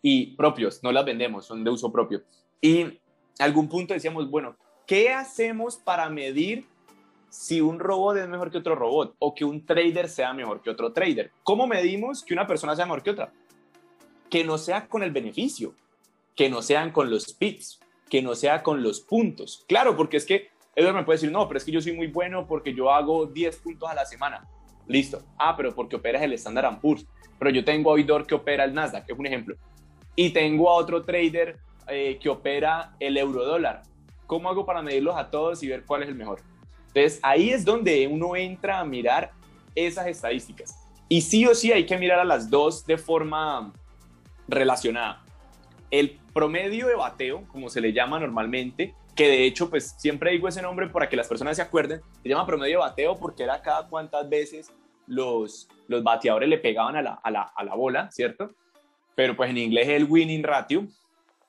y 0.03 0.37
propios, 0.37 0.83
no 0.83 0.93
las 0.93 1.05
vendemos, 1.05 1.47
son 1.47 1.65
de 1.65 1.71
uso 1.71 1.91
propio. 1.91 2.23
Y 2.61 3.01
algún 3.39 3.69
punto 3.69 3.95
decíamos, 3.95 4.31
bueno, 4.31 4.57
¿qué 4.87 5.11
hacemos 5.11 5.77
para 5.77 6.09
medir 6.09 6.67
si 7.31 7.61
un 7.61 7.79
robot 7.79 8.17
es 8.17 8.29
mejor 8.29 8.51
que 8.51 8.59
otro 8.59 8.75
robot 8.75 9.15
o 9.19 9.35
que 9.35 9.45
un 9.45 9.65
trader 9.65 10.09
sea 10.09 10.33
mejor 10.33 10.63
que 10.63 10.71
otro 10.71 10.93
trader? 10.93 11.33
¿Cómo 11.43 11.67
medimos 11.67 12.25
que 12.25 12.35
una 12.35 12.47
persona 12.47 12.75
sea 12.75 12.87
mejor 12.87 13.03
que 13.03 13.11
otra? 13.11 13.33
Que 14.31 14.45
no 14.45 14.59
sea 14.59 14.89
con 14.89 15.03
el 15.03 15.11
beneficio, 15.11 15.75
que 16.35 16.49
no 16.49 16.63
sean 16.63 16.93
con 16.93 17.11
los 17.11 17.33
pits, 17.33 17.81
que 18.09 18.23
no 18.23 18.35
sea 18.35 18.63
con 18.63 18.83
los 18.83 19.01
puntos. 19.01 19.65
Claro, 19.69 19.97
porque 19.97 20.17
es 20.17 20.27
que 20.27 20.49
Edward 20.75 20.95
me 20.95 21.05
puede 21.05 21.17
decir, 21.17 21.33
no, 21.33 21.47
pero 21.49 21.59
es 21.59 21.65
que 21.65 21.73
yo 21.73 21.81
soy 21.81 21.93
muy 21.93 22.07
bueno 22.07 22.47
porque 22.47 22.73
yo 22.73 22.91
hago 22.91 23.27
10 23.27 23.57
puntos 23.57 23.91
a 23.91 23.95
la 23.95 24.05
semana. 24.05 24.49
Listo. 24.87 25.23
Ah, 25.37 25.55
pero 25.57 25.75
porque 25.75 25.97
operas 25.97 26.23
el 26.23 26.33
Standard 26.35 26.81
Poor's. 26.81 27.05
Pero 27.39 27.51
yo 27.51 27.65
tengo 27.65 27.91
a 27.91 27.95
Oidor 27.95 28.27
que 28.27 28.35
opera 28.35 28.65
el 28.65 28.75
Nasdaq, 28.75 29.09
es 29.09 29.19
un 29.19 29.27
ejemplo. 29.27 29.57
Y 30.21 30.31
tengo 30.31 30.69
a 30.69 30.75
otro 30.75 31.05
trader 31.05 31.61
eh, 31.87 32.19
que 32.21 32.29
opera 32.29 32.97
el 32.99 33.17
eurodólar. 33.17 33.83
¿Cómo 34.27 34.49
hago 34.49 34.67
para 34.67 34.83
medirlos 34.83 35.17
a 35.17 35.31
todos 35.31 35.63
y 35.63 35.69
ver 35.69 35.85
cuál 35.87 36.03
es 36.03 36.09
el 36.09 36.17
mejor? 36.17 36.41
Entonces, 36.89 37.21
ahí 37.23 37.51
es 37.51 37.65
donde 37.65 38.05
uno 38.09 38.35
entra 38.35 38.81
a 38.81 38.85
mirar 38.85 39.31
esas 39.77 40.09
estadísticas. 40.09 40.75
Y 41.09 41.21
sí 41.21 41.47
o 41.47 41.55
sí 41.55 41.71
hay 41.71 41.87
que 41.87 41.97
mirar 41.97 42.19
a 42.19 42.25
las 42.25 42.51
dos 42.51 42.85
de 42.85 42.99
forma 42.99 43.73
relacionada. 44.49 45.25
El 45.89 46.19
promedio 46.35 46.89
de 46.89 46.97
bateo, 46.97 47.45
como 47.53 47.69
se 47.69 47.81
le 47.81 47.93
llama 47.93 48.19
normalmente, 48.19 48.97
que 49.15 49.29
de 49.29 49.45
hecho, 49.45 49.71
pues 49.71 49.95
siempre 49.99 50.33
digo 50.33 50.49
ese 50.49 50.63
nombre 50.63 50.89
para 50.89 51.09
que 51.09 51.15
las 51.15 51.29
personas 51.29 51.55
se 51.55 51.63
acuerden, 51.63 52.01
se 52.25 52.29
llama 52.29 52.45
promedio 52.45 52.79
de 52.79 52.87
bateo 52.87 53.15
porque 53.15 53.45
era 53.45 53.63
cada 53.63 53.87
cuántas 53.87 54.29
veces 54.29 54.73
los, 55.07 55.69
los 55.87 56.03
bateadores 56.03 56.49
le 56.49 56.59
pegaban 56.59 56.97
a 56.97 57.03
la, 57.03 57.21
a, 57.23 57.31
la, 57.31 57.43
a 57.43 57.63
la 57.63 57.77
bola, 57.77 58.11
¿cierto? 58.11 58.51
Pero 59.19 59.35
pues 59.35 59.51
en 59.51 59.59
inglés 59.59 59.89
es 59.89 59.95
el 59.97 60.05
winning 60.05 60.45
ratio 60.45 60.87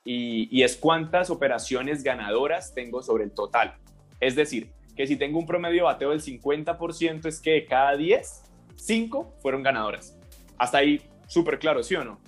y, 0.03 0.63
es 0.63 0.75
cuántas 0.75 1.29
operaciones 1.29 2.01
ganadoras 2.01 2.73
tengo 2.73 3.03
sobre 3.03 3.25
el 3.25 3.31
total. 3.31 3.75
Es 4.19 4.35
decir, 4.35 4.71
que 4.95 5.05
si 5.05 5.15
tengo 5.15 5.37
un 5.37 5.45
promedio 5.45 5.83
bateo 5.83 6.09
del 6.09 6.19
50% 6.19 7.27
es 7.27 7.39
que 7.39 7.51
de 7.51 7.65
cada 7.67 7.95
10, 7.95 8.41
5 8.75 9.35
fueron 9.39 9.61
ganadoras. 9.61 10.17
Hasta 10.57 10.79
ahí 10.79 10.99
súper 11.27 11.59
claro, 11.59 11.83
¿sí 11.83 11.93
o 11.93 12.03
no? 12.03 12.19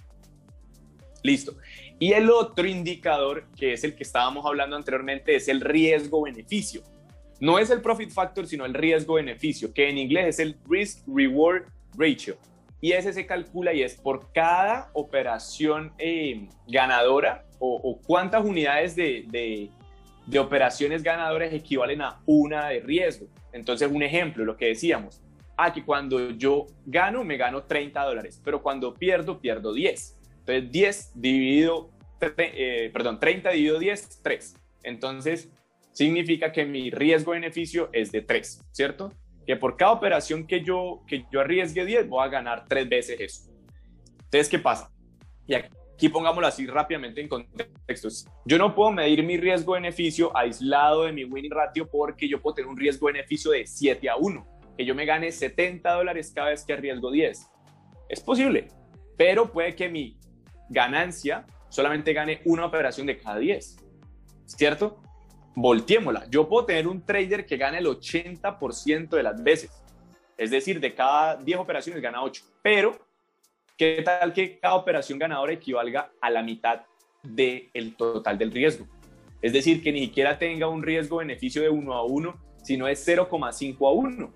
Listo. 1.23 1.56
Y 1.97 2.13
el 2.13 2.30
otro 2.30 2.67
indicador, 2.67 3.47
que 3.58 3.73
es 3.73 3.84
el 3.84 3.95
que 3.95 4.04
estábamos 4.04 4.45
hablando 4.45 4.75
anteriormente, 4.75 5.36
es 5.36 5.47
el 5.47 5.62
riesgo-beneficio. 5.62 6.84
No 7.39 7.58
es 7.58 7.71
el 7.71 7.82
profit 7.82 8.12
factor, 8.12 8.45
sino 8.45 8.63
el 8.63 8.75
riesgo-beneficio, 8.75 9.73
que 9.73 9.89
en 9.89 9.97
inglés 9.97 10.36
es 10.36 10.39
el 10.39 10.60
risk-reward 10.65 11.65
ratio. 11.97 12.38
Y 12.81 12.93
ese 12.93 13.13
se 13.13 13.27
calcula 13.27 13.73
y 13.73 13.83
es 13.83 13.95
por 13.95 14.33
cada 14.33 14.89
operación 14.93 15.93
eh, 15.99 16.49
ganadora 16.67 17.45
o, 17.59 17.99
cuántas 18.07 18.43
unidades 18.43 18.95
de, 18.95 19.69
de, 20.27 20.39
operaciones 20.39 21.03
ganadoras 21.03 21.53
equivalen 21.53 22.01
a 22.01 22.19
una 22.25 22.69
de 22.69 22.79
riesgo. 22.79 23.27
Entonces, 23.53 23.87
un 23.91 24.01
ejemplo, 24.01 24.43
lo 24.43 24.57
que 24.57 24.65
decíamos, 24.65 25.21
ah, 25.57 25.71
que 25.71 25.85
cuando 25.85 26.31
yo 26.31 26.65
gano, 26.87 27.23
me 27.23 27.37
gano 27.37 27.63
30 27.63 28.03
dólares, 28.03 28.41
pero 28.43 28.63
cuando 28.63 28.95
pierdo, 28.95 29.39
pierdo 29.39 29.73
10. 29.73 30.17
Entonces, 30.39 30.71
10 30.71 31.11
dividido, 31.13 31.91
eh, 32.19 32.89
perdón, 32.91 33.19
30 33.19 33.51
dividido 33.51 33.77
10, 33.77 34.21
3. 34.23 34.55
Entonces, 34.81 35.51
significa 35.91 36.51
que 36.51 36.65
mi 36.65 36.89
riesgo-beneficio 36.89 37.89
es 37.93 38.11
de 38.11 38.21
3, 38.21 38.63
¿cierto? 38.71 39.11
Que 39.45 39.56
por 39.56 39.75
cada 39.75 39.91
operación 39.91 40.45
que 40.45 40.63
yo, 40.63 41.01
que 41.08 41.25
yo 41.32 41.41
arriesgue 41.41 41.86
10, 41.86 42.08
voy 42.08 42.25
a 42.25 42.30
ganar 42.30 42.65
3 42.67 42.88
veces 42.88 43.19
eso. 43.19 43.51
Entonces, 44.25 44.49
¿qué 44.49 44.60
pasa? 44.60 44.91
Y 45.47 45.56
aquí 45.56 46.10
pongámoslo 46.10 46.47
así 46.47 46.65
rápidamente 46.65 47.21
en 47.21 47.27
contextos. 47.27 48.25
Yo 48.45 48.58
no 48.58 48.73
puedo 48.73 48.91
medir 48.91 49.23
mi 49.23 49.38
riesgo-beneficio 49.38 50.36
aislado 50.36 51.04
de 51.04 51.12
mi 51.12 51.25
winning 51.25 51.51
ratio 51.51 51.88
porque 51.89 52.27
yo 52.27 52.41
puedo 52.41 52.56
tener 52.56 52.69
un 52.69 52.77
riesgo-beneficio 52.77 53.51
de 53.51 53.67
7 53.67 54.10
a 54.10 54.15
1, 54.15 54.47
que 54.77 54.86
yo 54.86 54.95
me 54.95 55.06
gane 55.06 55.32
70 55.32 55.91
dólares 55.91 56.32
cada 56.34 56.49
vez 56.49 56.65
que 56.65 56.73
arriesgo 56.73 57.12
10. 57.12 57.47
Es 58.10 58.19
posible, 58.19 58.67
pero 59.17 59.51
puede 59.51 59.75
que 59.75 59.89
mi 59.89 60.17
ganancia 60.69 61.45
solamente 61.69 62.13
gane 62.13 62.41
una 62.45 62.65
operación 62.65 63.06
de 63.08 63.17
cada 63.17 63.38
10, 63.38 63.77
¿cierto? 64.45 65.01
Volteémosla. 65.55 66.29
Yo 66.29 66.47
puedo 66.47 66.65
tener 66.65 66.87
un 66.87 67.05
trader 67.05 67.45
que 67.45 67.57
gane 67.57 67.79
el 67.79 67.87
80% 67.87 69.09
de 69.09 69.23
las 69.23 69.41
veces. 69.43 69.71
Es 70.37 70.51
decir, 70.51 70.79
de 70.79 70.93
cada 70.93 71.35
10 71.35 71.59
operaciones 71.59 72.01
gana 72.01 72.23
8. 72.23 72.43
Pero, 72.61 72.97
¿qué 73.77 74.01
tal 74.03 74.33
que 74.33 74.59
cada 74.59 74.75
operación 74.75 75.19
ganadora 75.19 75.53
equivalga 75.53 76.11
a 76.19 76.29
la 76.29 76.41
mitad 76.41 76.81
del 77.23 77.95
total 77.95 78.37
del 78.37 78.51
riesgo? 78.51 78.87
Es 79.41 79.53
decir, 79.53 79.83
que 79.83 79.91
ni 79.91 80.01
siquiera 80.01 80.37
tenga 80.37 80.67
un 80.67 80.83
riesgo-beneficio 80.83 81.61
de 81.61 81.69
1 81.69 81.93
a 81.93 82.03
1, 82.03 82.35
sino 82.63 82.87
es 82.87 83.07
0,5 83.07 83.87
a 83.87 83.91
1. 83.91 84.33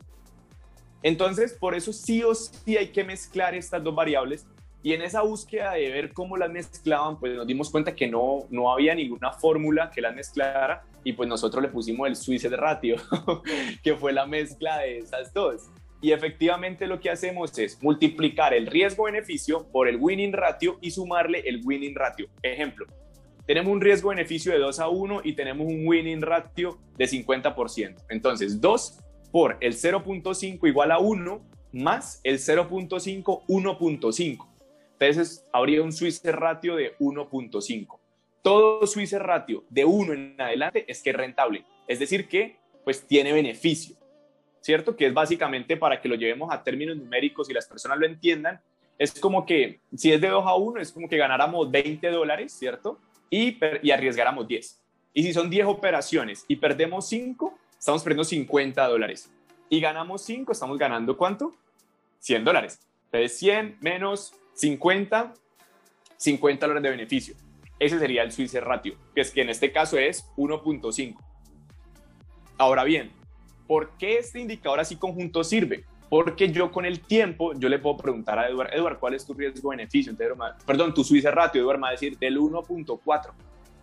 Entonces, 1.04 1.54
por 1.54 1.76
eso 1.76 1.94
sí 1.94 2.24
o 2.24 2.34
sí 2.34 2.78
hay 2.78 2.88
que 2.88 3.04
mezclar 3.04 3.54
estas 3.54 3.84
dos 3.84 3.94
variables 3.94 4.48
y 4.82 4.94
en 4.94 5.02
esa 5.02 5.22
búsqueda 5.22 5.74
de 5.74 5.90
ver 5.90 6.14
cómo 6.14 6.38
las 6.38 6.52
mezclaban, 6.52 7.20
pues 7.20 7.36
nos 7.36 7.48
dimos 7.48 7.72
cuenta 7.72 7.96
que 7.96 8.08
no, 8.08 8.46
no 8.52 8.72
había 8.72 8.94
ninguna 8.94 9.32
fórmula 9.32 9.90
que 9.90 10.02
las 10.02 10.16
mezclara 10.16 10.84
y 11.06 11.14
pues 11.14 11.30
nosotros 11.30 11.64
le 11.64 11.70
pusimos 11.70 12.08
el 12.08 12.16
Swiss 12.16 12.52
ratio, 12.52 12.98
que 13.84 13.96
fue 13.96 14.12
la 14.12 14.26
mezcla 14.26 14.80
de 14.80 14.98
esas 14.98 15.32
dos. 15.34 15.70
Y 16.02 16.12
efectivamente 16.12 16.88
lo 16.88 17.00
que 17.00 17.12
hacemos 17.12 17.58
es 17.60 17.82
multiplicar 17.82 18.54
el 18.54 18.66
riesgo-beneficio 18.66 19.68
por 19.72 19.88
el 19.88 19.98
winning 19.98 20.34
ratio 20.34 20.78
y 20.82 20.92
sumarle 20.92 21.44
el 21.46 21.62
winning 21.64 21.96
ratio. 21.96 22.28
Ejemplo, 22.42 22.88
tenemos 23.46 23.72
un 23.72 23.82
riesgo-beneficio 23.82 24.52
de 24.52 24.58
2 24.58 24.80
a 24.80 24.90
1 24.90 25.22
y 25.24 25.34
tenemos 25.34 25.68
un 25.68 25.88
winning 25.88 26.22
ratio 26.22 26.80
de 26.98 27.06
50%. 27.06 28.04
Entonces, 28.10 28.60
2 28.60 29.00
por 29.32 29.58
el 29.62 29.74
0.5 29.74 30.68
igual 30.68 30.92
a 30.92 30.98
1 30.98 31.42
más 31.72 32.20
el 32.24 32.40
0.5, 32.40 33.46
1.5. 33.48 34.48
Entonces 35.00 35.46
habría 35.54 35.84
un 35.84 35.92
Swiss 35.92 36.22
ratio 36.24 36.76
de 36.76 36.98
1.5. 36.98 38.00
Todo 38.46 38.86
Swiss 38.86 39.12
ratio 39.14 39.64
de 39.72 39.86
1 39.86 40.14
en 40.14 40.36
adelante 40.40 40.86
es 40.88 41.02
que 41.02 41.10
es 41.10 41.16
rentable, 41.16 41.66
es 41.88 41.98
decir, 41.98 42.28
que 42.28 42.58
pues 42.84 43.08
tiene 43.08 43.34
beneficio, 43.34 43.96
¿cierto? 44.62 44.96
Que 44.96 45.08
es 45.08 45.16
básicamente 45.16 45.78
para 45.78 46.00
que 46.00 46.08
lo 46.08 46.14
llevemos 46.14 46.54
a 46.54 46.64
términos 46.64 46.96
numéricos 46.96 47.50
y 47.50 47.54
las 47.54 47.66
personas 47.66 47.98
lo 47.98 48.06
entiendan, 48.06 48.62
es 49.00 49.20
como 49.20 49.48
que 49.48 49.80
si 49.96 50.14
es 50.14 50.22
de 50.22 50.28
2 50.28 50.46
a 50.46 50.54
1 50.54 50.80
es 50.80 50.92
como 50.92 51.10
que 51.10 51.18
ganáramos 51.18 51.72
20 51.72 52.08
dólares, 52.12 52.54
¿cierto? 52.54 53.00
Y, 53.32 53.58
y 53.82 53.90
arriesgáramos 53.90 54.48
10. 54.48 54.80
Y 55.16 55.24
si 55.24 55.34
son 55.34 55.50
10 55.50 55.66
operaciones 55.66 56.46
y 56.48 56.58
perdemos 56.58 57.10
5, 57.10 57.52
estamos 57.80 58.04
perdiendo 58.04 58.26
50 58.26 58.88
dólares. 58.88 59.32
Y 59.70 59.80
ganamos 59.80 60.22
5, 60.22 60.52
estamos 60.52 60.78
ganando 60.78 61.18
¿cuánto? 61.18 61.56
100 62.20 62.46
dólares. 62.46 62.80
Entonces 63.06 63.40
100 63.40 63.78
menos 63.82 64.36
50, 64.54 65.34
50 66.16 66.68
dólares 66.68 66.84
de 66.84 66.90
beneficio. 66.92 67.45
Ese 67.86 68.00
sería 68.00 68.24
el 68.24 68.32
Swiss 68.32 68.54
ratio, 68.56 68.96
que 69.14 69.22
es 69.22 69.32
que 69.32 69.42
en 69.42 69.50
este 69.50 69.72
caso 69.72 69.98
es 69.98 70.26
1.5. 70.38 71.16
Ahora 72.58 72.84
bien, 72.84 73.12
¿por 73.68 73.92
qué 73.98 74.18
este 74.18 74.40
indicador 74.40 74.80
así 74.80 74.96
conjunto 74.96 75.44
sirve? 75.44 75.84
Porque 76.10 76.52
yo 76.52 76.72
con 76.72 76.86
el 76.86 77.00
tiempo, 77.02 77.54
yo 77.54 77.70
le 77.70 77.80
puedo 77.80 77.98
preguntar 77.98 78.40
a 78.40 78.48
Eduardo, 78.48 78.74
Eduardo, 78.74 79.00
¿cuál 79.00 79.14
es 79.14 79.26
tu 79.26 79.34
riesgo-beneficio? 79.34 80.16
Perdón, 80.66 80.94
tu 80.94 81.04
Swiss 81.04 81.26
ratio, 81.26 81.62
Eduardo 81.62 81.80
me 81.80 81.84
va 81.84 81.90
a 81.90 81.92
decir 81.92 82.18
del 82.18 82.40
1.4. 82.40 83.32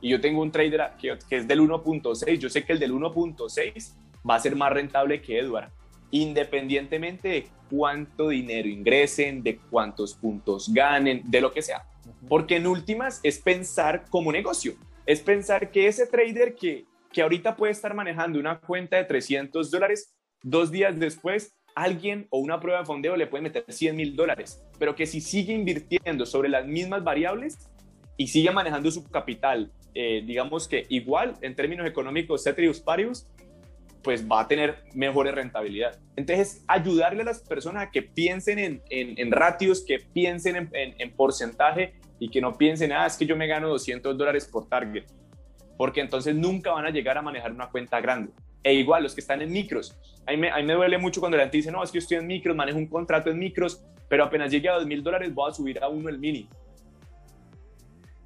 Y 0.00 0.10
yo 0.10 0.20
tengo 0.20 0.42
un 0.42 0.50
trader 0.50 0.92
que, 1.00 1.16
que 1.28 1.36
es 1.36 1.46
del 1.46 1.60
1.6. 1.60 2.38
Yo 2.38 2.48
sé 2.48 2.64
que 2.64 2.72
el 2.72 2.78
del 2.78 2.92
1.6 2.92 3.94
va 4.28 4.34
a 4.34 4.40
ser 4.40 4.56
más 4.56 4.72
rentable 4.72 5.20
que 5.20 5.38
Eduardo 5.38 5.70
independientemente 6.12 7.28
de 7.28 7.46
cuánto 7.70 8.28
dinero 8.28 8.68
ingresen, 8.68 9.42
de 9.42 9.56
cuántos 9.70 10.14
puntos 10.14 10.72
ganen, 10.72 11.22
de 11.24 11.40
lo 11.40 11.50
que 11.50 11.62
sea. 11.62 11.84
Porque 12.28 12.56
en 12.56 12.66
últimas 12.66 13.20
es 13.22 13.38
pensar 13.38 14.04
como 14.10 14.32
negocio, 14.32 14.74
es 15.06 15.20
pensar 15.20 15.70
que 15.70 15.86
ese 15.86 16.06
trader 16.06 16.54
que, 16.54 16.84
que 17.12 17.22
ahorita 17.22 17.56
puede 17.56 17.72
estar 17.72 17.94
manejando 17.94 18.38
una 18.38 18.60
cuenta 18.60 18.96
de 18.96 19.04
300 19.04 19.70
dólares, 19.70 20.14
dos 20.42 20.70
días 20.70 20.98
después 20.98 21.54
alguien 21.74 22.26
o 22.30 22.38
una 22.38 22.60
prueba 22.60 22.80
de 22.80 22.86
fondeo 22.86 23.16
le 23.16 23.26
puede 23.26 23.42
meter 23.42 23.64
100 23.68 23.96
mil 23.96 24.16
dólares, 24.16 24.62
pero 24.78 24.94
que 24.94 25.06
si 25.06 25.20
sigue 25.20 25.52
invirtiendo 25.52 26.26
sobre 26.26 26.48
las 26.48 26.66
mismas 26.66 27.02
variables 27.02 27.70
y 28.16 28.28
sigue 28.28 28.50
manejando 28.50 28.90
su 28.90 29.04
capital, 29.08 29.72
eh, 29.94 30.22
digamos 30.24 30.68
que 30.68 30.86
igual 30.88 31.34
en 31.40 31.54
términos 31.54 31.86
económicos, 31.86 32.42
ceteris 32.42 32.80
paribus, 32.80 33.26
pues 34.02 34.26
va 34.28 34.40
a 34.40 34.48
tener 34.48 34.84
mejores 34.94 35.34
rentabilidad. 35.34 35.98
Entonces, 36.16 36.64
ayudarle 36.68 37.22
a 37.22 37.26
las 37.26 37.40
personas 37.40 37.84
a 37.84 37.90
que 37.90 38.02
piensen 38.02 38.58
en, 38.58 38.82
en, 38.90 39.32
ratios, 39.32 39.84
que 39.86 39.98
piensen 39.98 40.56
en, 40.56 40.70
en, 40.72 41.10
porcentaje 41.12 41.94
y 42.18 42.28
que 42.28 42.40
no 42.40 42.56
piensen, 42.58 42.92
ah, 42.92 43.06
es 43.06 43.16
que 43.16 43.26
yo 43.26 43.36
me 43.36 43.46
gano 43.46 43.68
200 43.68 44.16
dólares 44.16 44.46
por 44.46 44.68
target, 44.68 45.04
porque 45.76 46.00
entonces 46.00 46.34
nunca 46.34 46.72
van 46.72 46.86
a 46.86 46.90
llegar 46.90 47.16
a 47.18 47.22
manejar 47.22 47.52
una 47.52 47.70
cuenta 47.70 48.00
grande. 48.00 48.32
E 48.64 48.74
igual, 48.74 49.02
los 49.02 49.14
que 49.14 49.20
están 49.20 49.42
en 49.42 49.50
micros, 49.50 49.98
a 50.26 50.30
mí 50.30 50.36
me, 50.36 50.50
a 50.50 50.56
mí 50.56 50.64
me 50.64 50.74
duele 50.74 50.98
mucho 50.98 51.20
cuando 51.20 51.36
la 51.36 51.44
gente 51.44 51.56
dice, 51.56 51.72
no, 51.72 51.82
es 51.82 51.90
que 51.90 51.98
yo 51.98 52.02
estoy 52.02 52.18
en 52.18 52.26
micros, 52.26 52.54
manejo 52.54 52.78
un 52.78 52.86
contrato 52.86 53.30
en 53.30 53.38
micros, 53.38 53.84
pero 54.08 54.24
apenas 54.24 54.52
llegue 54.52 54.68
a 54.68 54.78
2.000 54.78 55.02
dólares 55.02 55.34
voy 55.34 55.50
a 55.50 55.54
subir 55.54 55.82
a 55.82 55.88
uno 55.88 56.08
el 56.08 56.18
mini. 56.18 56.48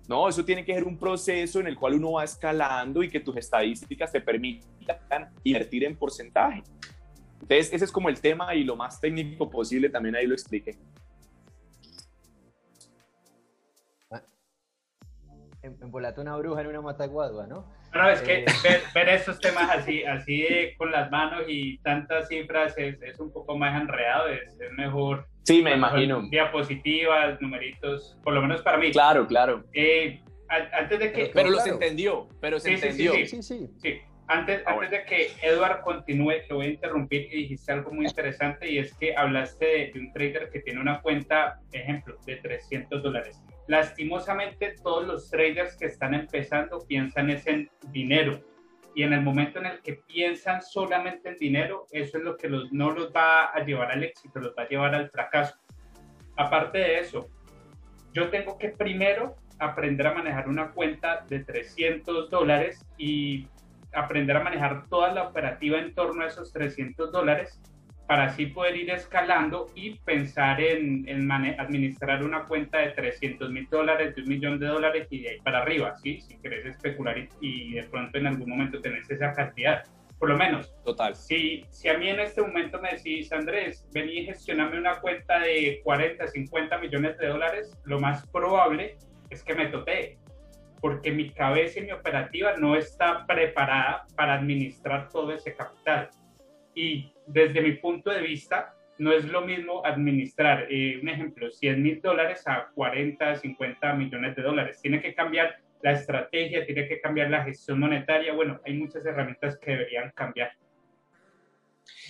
No, 0.09 0.29
eso 0.29 0.45
tiene 0.45 0.65
que 0.65 0.73
ser 0.73 0.85
un 0.85 0.97
proceso 0.97 1.59
en 1.61 1.67
el 1.67 1.77
cual 1.77 1.95
uno 1.95 2.13
va 2.13 2.25
escalando 2.25 3.03
y 3.03 3.09
que 3.09 3.21
tus 3.21 3.37
estadísticas 3.37 4.13
te 4.13 4.21
permitan 4.21 5.33
invertir 5.43 5.85
en 5.85 5.97
porcentaje. 5.97 6.63
Entonces, 7.35 7.73
ese 7.73 7.85
es 7.85 7.93
como 7.93 8.09
el 8.09 8.21
tema 8.21 8.55
y 8.55 8.65
lo 8.65 8.77
más 8.77 9.01
técnico 9.01 9.51
posible 9.51 9.89
también 9.89 10.17
ahí 10.17 10.27
lo 10.27 10.35
expliqué. 10.35 10.79
En, 15.67 16.21
una 16.21 16.37
bruja 16.37 16.61
en 16.61 16.67
una 16.69 16.81
mataguadua, 16.81 17.47
¿no? 17.47 17.73
No, 17.95 18.09
es 18.09 18.21
que 18.23 18.41
eh, 18.41 18.45
ver, 18.95 19.09
estos 19.09 19.39
temas 19.41 19.71
así, 19.71 20.05
así 20.05 20.47
con 20.77 20.91
las 20.91 21.11
manos 21.11 21.45
y 21.49 21.79
tantas 21.79 22.29
cifras 22.29 22.77
es, 22.77 23.01
es 23.03 23.19
un 23.21 23.33
poco 23.33 23.57
más 23.57 23.81
enredado, 23.81 24.29
es, 24.29 24.59
es 24.61 24.73
mejor 24.73 25.27
Sí, 25.47 25.63
me 25.63 25.75
imagino. 25.75 26.23
Diapositivas, 26.29 27.41
numeritos, 27.41 28.19
por 28.25 28.35
lo 28.35 28.43
menos 28.43 28.63
para 28.63 28.79
mí. 28.79 28.91
Claro, 28.91 29.29
claro. 29.29 29.63
Eh, 29.75 30.21
antes 30.49 30.99
de 30.99 31.13
que... 31.13 31.31
Pero, 31.33 31.51
los 31.51 31.65
entendió, 31.65 32.29
pero 32.41 32.59
se 32.59 32.75
entendió. 32.75 33.13
Sí, 33.15 33.27
sí, 33.27 33.43
sí. 33.43 33.71
sí. 33.81 34.01
Antes, 34.27 34.63
ah, 34.67 34.73
antes 34.73 34.91
de 34.91 35.05
que 35.05 35.31
Edward 35.43 35.83
continúe, 35.83 36.33
te 36.49 36.55
voy 36.55 36.67
a 36.67 36.71
interrumpir 36.71 37.29
y 37.33 37.43
dijiste 37.43 37.71
algo 37.71 37.93
muy 37.93 38.07
interesante 38.07 38.69
y 38.69 38.79
es 38.79 38.93
que 38.95 39.15
hablaste 39.17 39.93
de, 39.95 40.01
un 40.01 40.13
trader 40.13 40.51
que 40.51 40.61
tiene 40.61 40.81
una 40.81 41.01
cuenta, 41.01 41.61
ejemplo, 41.71 42.19
de 42.27 42.35
300 42.37 43.05
dólares. 43.05 43.41
Lastimosamente, 43.69 44.77
todos 44.83 45.07
los 45.07 45.31
traders 45.31 45.77
que 45.77 45.87
están 45.87 46.15
empezando 46.15 46.79
piensan 46.87 47.31
es 47.31 47.47
en 47.47 47.69
dinero 47.91 48.41
y 48.95 49.03
en 49.03 49.13
el 49.13 49.21
momento 49.21 49.59
en 49.59 49.67
el 49.67 49.81
que 49.83 49.95
piensan 50.07 50.63
solamente 50.63 51.29
en 51.29 51.37
dinero, 51.37 51.87
eso 51.91 52.17
es 52.17 52.25
lo 52.25 52.37
que 52.37 52.49
los, 52.49 52.73
no 52.73 52.93
los 52.93 53.13
va 53.13 53.47
a 53.47 53.63
llevar 53.63 53.91
al 53.91 54.03
éxito, 54.03 54.41
los 54.41 54.55
va 54.57 54.63
a 54.63 54.69
llevar 54.69 54.95
al 54.95 55.11
fracaso. 55.11 55.57
Aparte 56.37 56.79
de 56.79 57.01
eso, 57.01 57.29
yo 58.15 58.31
tengo 58.31 58.57
que 58.57 58.71
primero 58.71 59.37
aprender 59.59 60.07
a 60.07 60.15
manejar 60.15 60.49
una 60.49 60.71
cuenta 60.71 61.27
de 61.29 61.41
300 61.41 62.31
dólares 62.31 62.87
y 62.97 63.47
aprender 63.93 64.37
a 64.39 64.45
manejar 64.45 64.87
toda 64.89 65.13
la 65.13 65.25
operativa 65.25 65.79
en 65.79 65.95
torno 65.95 66.23
a 66.23 66.29
esos 66.29 66.53
300 66.53 67.13
dólares 67.13 67.61
para 68.07 68.27
así 68.27 68.47
poder 68.47 68.77
ir 68.77 68.91
escalando 68.91 69.67
y 69.75 69.99
pensar 69.99 70.61
en, 70.61 71.09
en 71.09 71.31
administrar 71.31 72.23
una 72.23 72.45
cuenta 72.45 72.79
de 72.79 72.91
300 72.91 73.51
mil 73.51 73.69
dólares, 73.69 74.15
de 74.15 74.23
un 74.23 74.29
millón 74.29 74.61
de 74.61 74.67
dólares 74.67 75.09
y 75.11 75.23
de 75.23 75.31
ahí 75.31 75.41
para 75.41 75.63
arriba, 75.63 75.97
¿sí? 75.97 76.21
si 76.21 76.37
querés 76.39 76.67
especular 76.67 77.17
y, 77.41 77.75
de 77.75 77.83
pronto 77.85 78.19
en 78.19 78.29
algún 78.29 78.49
momento 78.49 78.81
tenés 78.81 79.11
esa 79.11 79.33
cantidad. 79.33 79.83
por 80.19 80.31
lo 80.31 80.37
menos. 80.37 80.73
Total. 80.85 81.15
Si, 81.15 81.65
si 81.71 81.89
a 81.89 81.99
mí 81.99 82.09
en 82.09 82.21
este 82.21 82.41
momento 82.41 82.81
me 82.81 82.93
decís, 82.93 83.31
Andrés, 83.33 83.87
vení 83.93 84.21
y 84.21 84.25
gestioname 84.27 84.79
una 84.79 85.01
cuenta 85.01 85.41
de 85.41 85.81
40, 85.83 86.29
50 86.29 86.79
millones 86.79 87.19
de 87.19 87.27
dólares, 87.27 87.77
lo 87.85 87.99
más 88.01 88.27
probable 88.29 88.97
es 89.31 89.43
que 89.43 89.55
me 89.55 89.67
totee, 89.67 90.19
porque 90.81 91.11
mi 91.11 91.31
cabeza 91.31 91.81
y 91.81 91.83
mi 91.83 91.93
operativa 91.93 92.55
no 92.57 92.77
está 92.77 93.27
preparada 93.27 94.07
para 94.15 94.35
administrar 94.35 95.09
todo 95.09 95.33
ese 95.33 95.55
capital. 95.55 96.09
Y 96.75 97.13
desde 97.27 97.61
mi 97.61 97.73
punto 97.73 98.11
de 98.11 98.23
vista, 98.23 98.75
no 98.99 99.13
es 99.13 99.25
lo 99.27 99.43
mismo 99.43 99.85
administrar, 99.85 100.67
eh, 100.71 100.99
un 101.03 101.09
ejemplo, 101.09 101.51
100 101.51 101.83
mil 101.83 102.01
dólares 102.01 102.43
a 102.47 102.69
40, 102.75 103.37
50 103.37 103.93
millones 103.95 104.37
de 104.37 104.43
dólares. 104.43 104.81
Tiene 104.81 105.01
que 105.01 105.15
cambiar 105.15 105.57
la 105.83 105.93
estrategia, 105.93 106.65
tiene 106.65 106.89
que 106.89 107.01
cambiar 107.01 107.31
la 107.31 107.45
gestión 107.45 107.79
monetaria. 107.79 108.33
Bueno, 108.33 108.61
hay 108.65 108.75
muchas 108.75 109.05
herramientas 109.05 109.59
que 109.59 109.73
deberían 109.73 110.11
cambiar. 110.13 110.53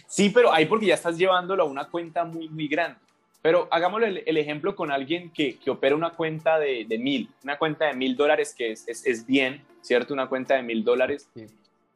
Sí, 0.06 0.30
pero 0.30 0.52
ahí 0.52 0.66
porque 0.66 0.86
ya 0.86 0.94
estás 0.94 1.18
llevándolo 1.18 1.64
a 1.64 1.66
una 1.66 1.88
cuenta 1.88 2.24
muy, 2.24 2.48
muy 2.48 2.68
grande. 2.68 2.98
Pero 3.42 3.68
hagámosle 3.70 4.22
el, 4.26 4.36
ejemplo 4.38 4.74
con 4.74 4.90
alguien 4.90 5.30
que, 5.30 5.58
que, 5.58 5.70
opera 5.70 5.94
una 5.94 6.10
cuenta 6.10 6.58
de, 6.58 6.84
de, 6.88 6.98
mil, 6.98 7.28
una 7.44 7.58
cuenta 7.58 7.86
de 7.86 7.94
mil 7.94 8.16
dólares 8.16 8.54
que 8.56 8.72
es, 8.72 8.88
es, 8.88 9.06
es, 9.06 9.24
bien, 9.24 9.62
¿cierto? 9.82 10.14
Una 10.14 10.28
cuenta 10.28 10.54
de 10.54 10.62
mil 10.62 10.82
dólares 10.82 11.28
sí. 11.32 11.46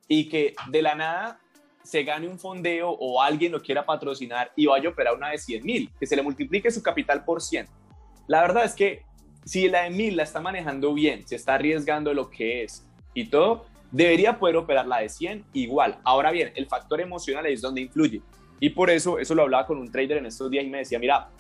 y 0.07 0.29
que 0.29 0.55
de 0.69 0.83
la 0.83 0.95
nada 0.95 1.41
se 1.83 2.03
gane 2.03 2.29
un 2.29 2.39
fondeo 2.39 2.91
o 2.91 3.21
alguien 3.23 3.53
lo 3.53 3.61
quiera 3.61 3.85
patrocinar 3.85 4.53
y 4.57 4.67
vaya 4.67 4.89
a 4.89 4.93
operar 4.93 5.15
una 5.15 5.31
de 5.31 5.39
100 5.39 5.65
mil, 5.65 5.91
que 5.99 6.07
se 6.07 6.17
le 6.17 6.23
multiplique 6.23 6.71
su 6.71 6.83
capital 6.83 7.25
por 7.25 7.41
100. 7.41 7.67
La 8.27 8.43
verdad 8.43 8.65
es 8.65 8.75
que 8.75 9.03
si 9.45 9.69
la 9.69 9.83
de 9.83 9.91
1000 9.91 10.17
la 10.17 10.23
está 10.23 10.41
manejando 10.41 10.93
bien, 10.95 11.27
se 11.27 11.37
está 11.37 11.55
arriesgando 11.55 12.13
lo 12.15 12.31
que 12.31 12.63
es 12.65 12.87
y 13.15 13.27
todo, 13.27 13.67
debería 13.91 14.39
poder 14.39 14.57
operar 14.57 14.87
la 14.87 14.99
de 14.99 15.09
100 15.09 15.45
igual. 15.53 15.99
Ahora 16.05 16.31
bien, 16.31 16.53
el 16.55 16.67
factor 16.67 17.01
emocional 17.01 17.47
es 17.47 17.61
donde 17.61 17.81
influye. 17.81 18.23
Y 18.61 18.71
por 18.71 18.91
eso, 18.91 19.19
eso 19.19 19.35
lo 19.35 19.43
hablaba 19.43 19.67
con 19.67 19.79
un 19.79 19.91
trader 19.91 20.19
en 20.19 20.27
estos 20.27 20.51
días 20.51 20.65
y 20.65 20.69
me 20.69 20.79
decía, 20.79 20.99
mira, 20.99 21.31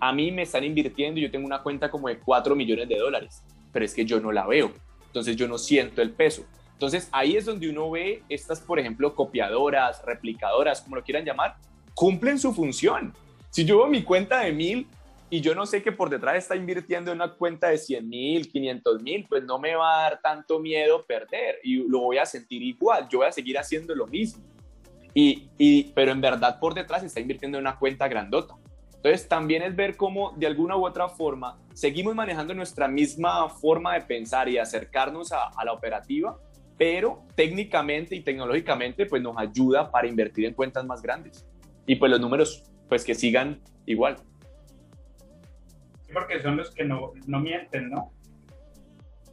a 0.00 0.12
mí 0.12 0.32
me 0.32 0.42
están 0.42 0.64
invirtiendo 0.64 1.20
y 1.20 1.22
yo 1.22 1.30
tengo 1.30 1.46
una 1.46 1.62
cuenta 1.62 1.90
como 1.90 2.08
de 2.08 2.18
4 2.18 2.56
millones 2.56 2.88
de 2.88 2.96
dólares, 2.96 3.42
pero 3.72 3.84
es 3.84 3.94
que 3.94 4.04
yo 4.04 4.18
no 4.20 4.32
la 4.32 4.46
veo. 4.46 4.72
Entonces 5.06 5.36
yo 5.36 5.46
no 5.46 5.58
siento 5.58 6.02
el 6.02 6.10
peso. 6.10 6.44
Entonces 6.74 7.08
ahí 7.12 7.36
es 7.36 7.44
donde 7.44 7.70
uno 7.70 7.90
ve 7.90 8.22
estas, 8.28 8.60
por 8.60 8.78
ejemplo, 8.78 9.14
copiadoras, 9.14 10.04
replicadoras, 10.04 10.82
como 10.82 10.96
lo 10.96 11.02
quieran 11.02 11.24
llamar, 11.24 11.56
cumplen 11.94 12.38
su 12.38 12.52
función. 12.52 13.14
Si 13.50 13.64
yo 13.64 13.78
veo 13.78 13.86
mi 13.86 14.02
cuenta 14.02 14.40
de 14.40 14.52
1000 14.52 14.86
y 15.30 15.40
yo 15.40 15.54
no 15.54 15.64
sé 15.66 15.82
que 15.82 15.92
por 15.92 16.10
detrás 16.10 16.36
está 16.36 16.56
invirtiendo 16.56 17.12
en 17.12 17.18
una 17.18 17.32
cuenta 17.32 17.68
de 17.68 17.78
100 17.78 18.08
mil, 18.08 18.50
500 18.50 19.02
mil, 19.02 19.26
pues 19.28 19.44
no 19.44 19.58
me 19.58 19.76
va 19.76 19.98
a 19.98 20.02
dar 20.02 20.20
tanto 20.20 20.58
miedo 20.58 21.04
perder 21.06 21.60
y 21.62 21.76
lo 21.88 22.00
voy 22.00 22.18
a 22.18 22.26
sentir 22.26 22.62
igual, 22.62 23.08
yo 23.08 23.18
voy 23.18 23.28
a 23.28 23.32
seguir 23.32 23.56
haciendo 23.56 23.94
lo 23.94 24.06
mismo. 24.08 24.42
Y, 25.14 25.48
y, 25.56 25.84
pero 25.94 26.10
en 26.10 26.20
verdad 26.20 26.58
por 26.58 26.74
detrás 26.74 27.04
está 27.04 27.20
invirtiendo 27.20 27.58
en 27.58 27.62
una 27.64 27.78
cuenta 27.78 28.08
grandota. 28.08 28.56
Entonces 28.96 29.28
también 29.28 29.62
es 29.62 29.76
ver 29.76 29.96
cómo 29.96 30.32
de 30.36 30.46
alguna 30.46 30.76
u 30.76 30.84
otra 30.84 31.08
forma 31.08 31.58
seguimos 31.74 32.14
manejando 32.14 32.54
nuestra 32.54 32.88
misma 32.88 33.48
forma 33.48 33.94
de 33.94 34.00
pensar 34.00 34.48
y 34.48 34.58
acercarnos 34.58 35.30
a, 35.30 35.48
a 35.48 35.64
la 35.64 35.72
operativa, 35.72 36.36
pero 36.76 37.22
técnicamente 37.34 38.14
y 38.16 38.20
tecnológicamente 38.20 39.06
pues 39.06 39.22
nos 39.22 39.36
ayuda 39.38 39.90
para 39.90 40.08
invertir 40.08 40.46
en 40.46 40.54
cuentas 40.54 40.84
más 40.84 41.02
grandes 41.02 41.46
y 41.86 41.96
pues 41.96 42.10
los 42.10 42.20
números 42.20 42.64
pues 42.88 43.04
que 43.04 43.14
sigan 43.14 43.60
igual 43.86 44.16
porque 46.14 46.40
son 46.40 46.56
los 46.56 46.70
que 46.70 46.84
no, 46.84 47.12
no 47.26 47.40
mienten, 47.40 47.90
¿no? 47.90 48.12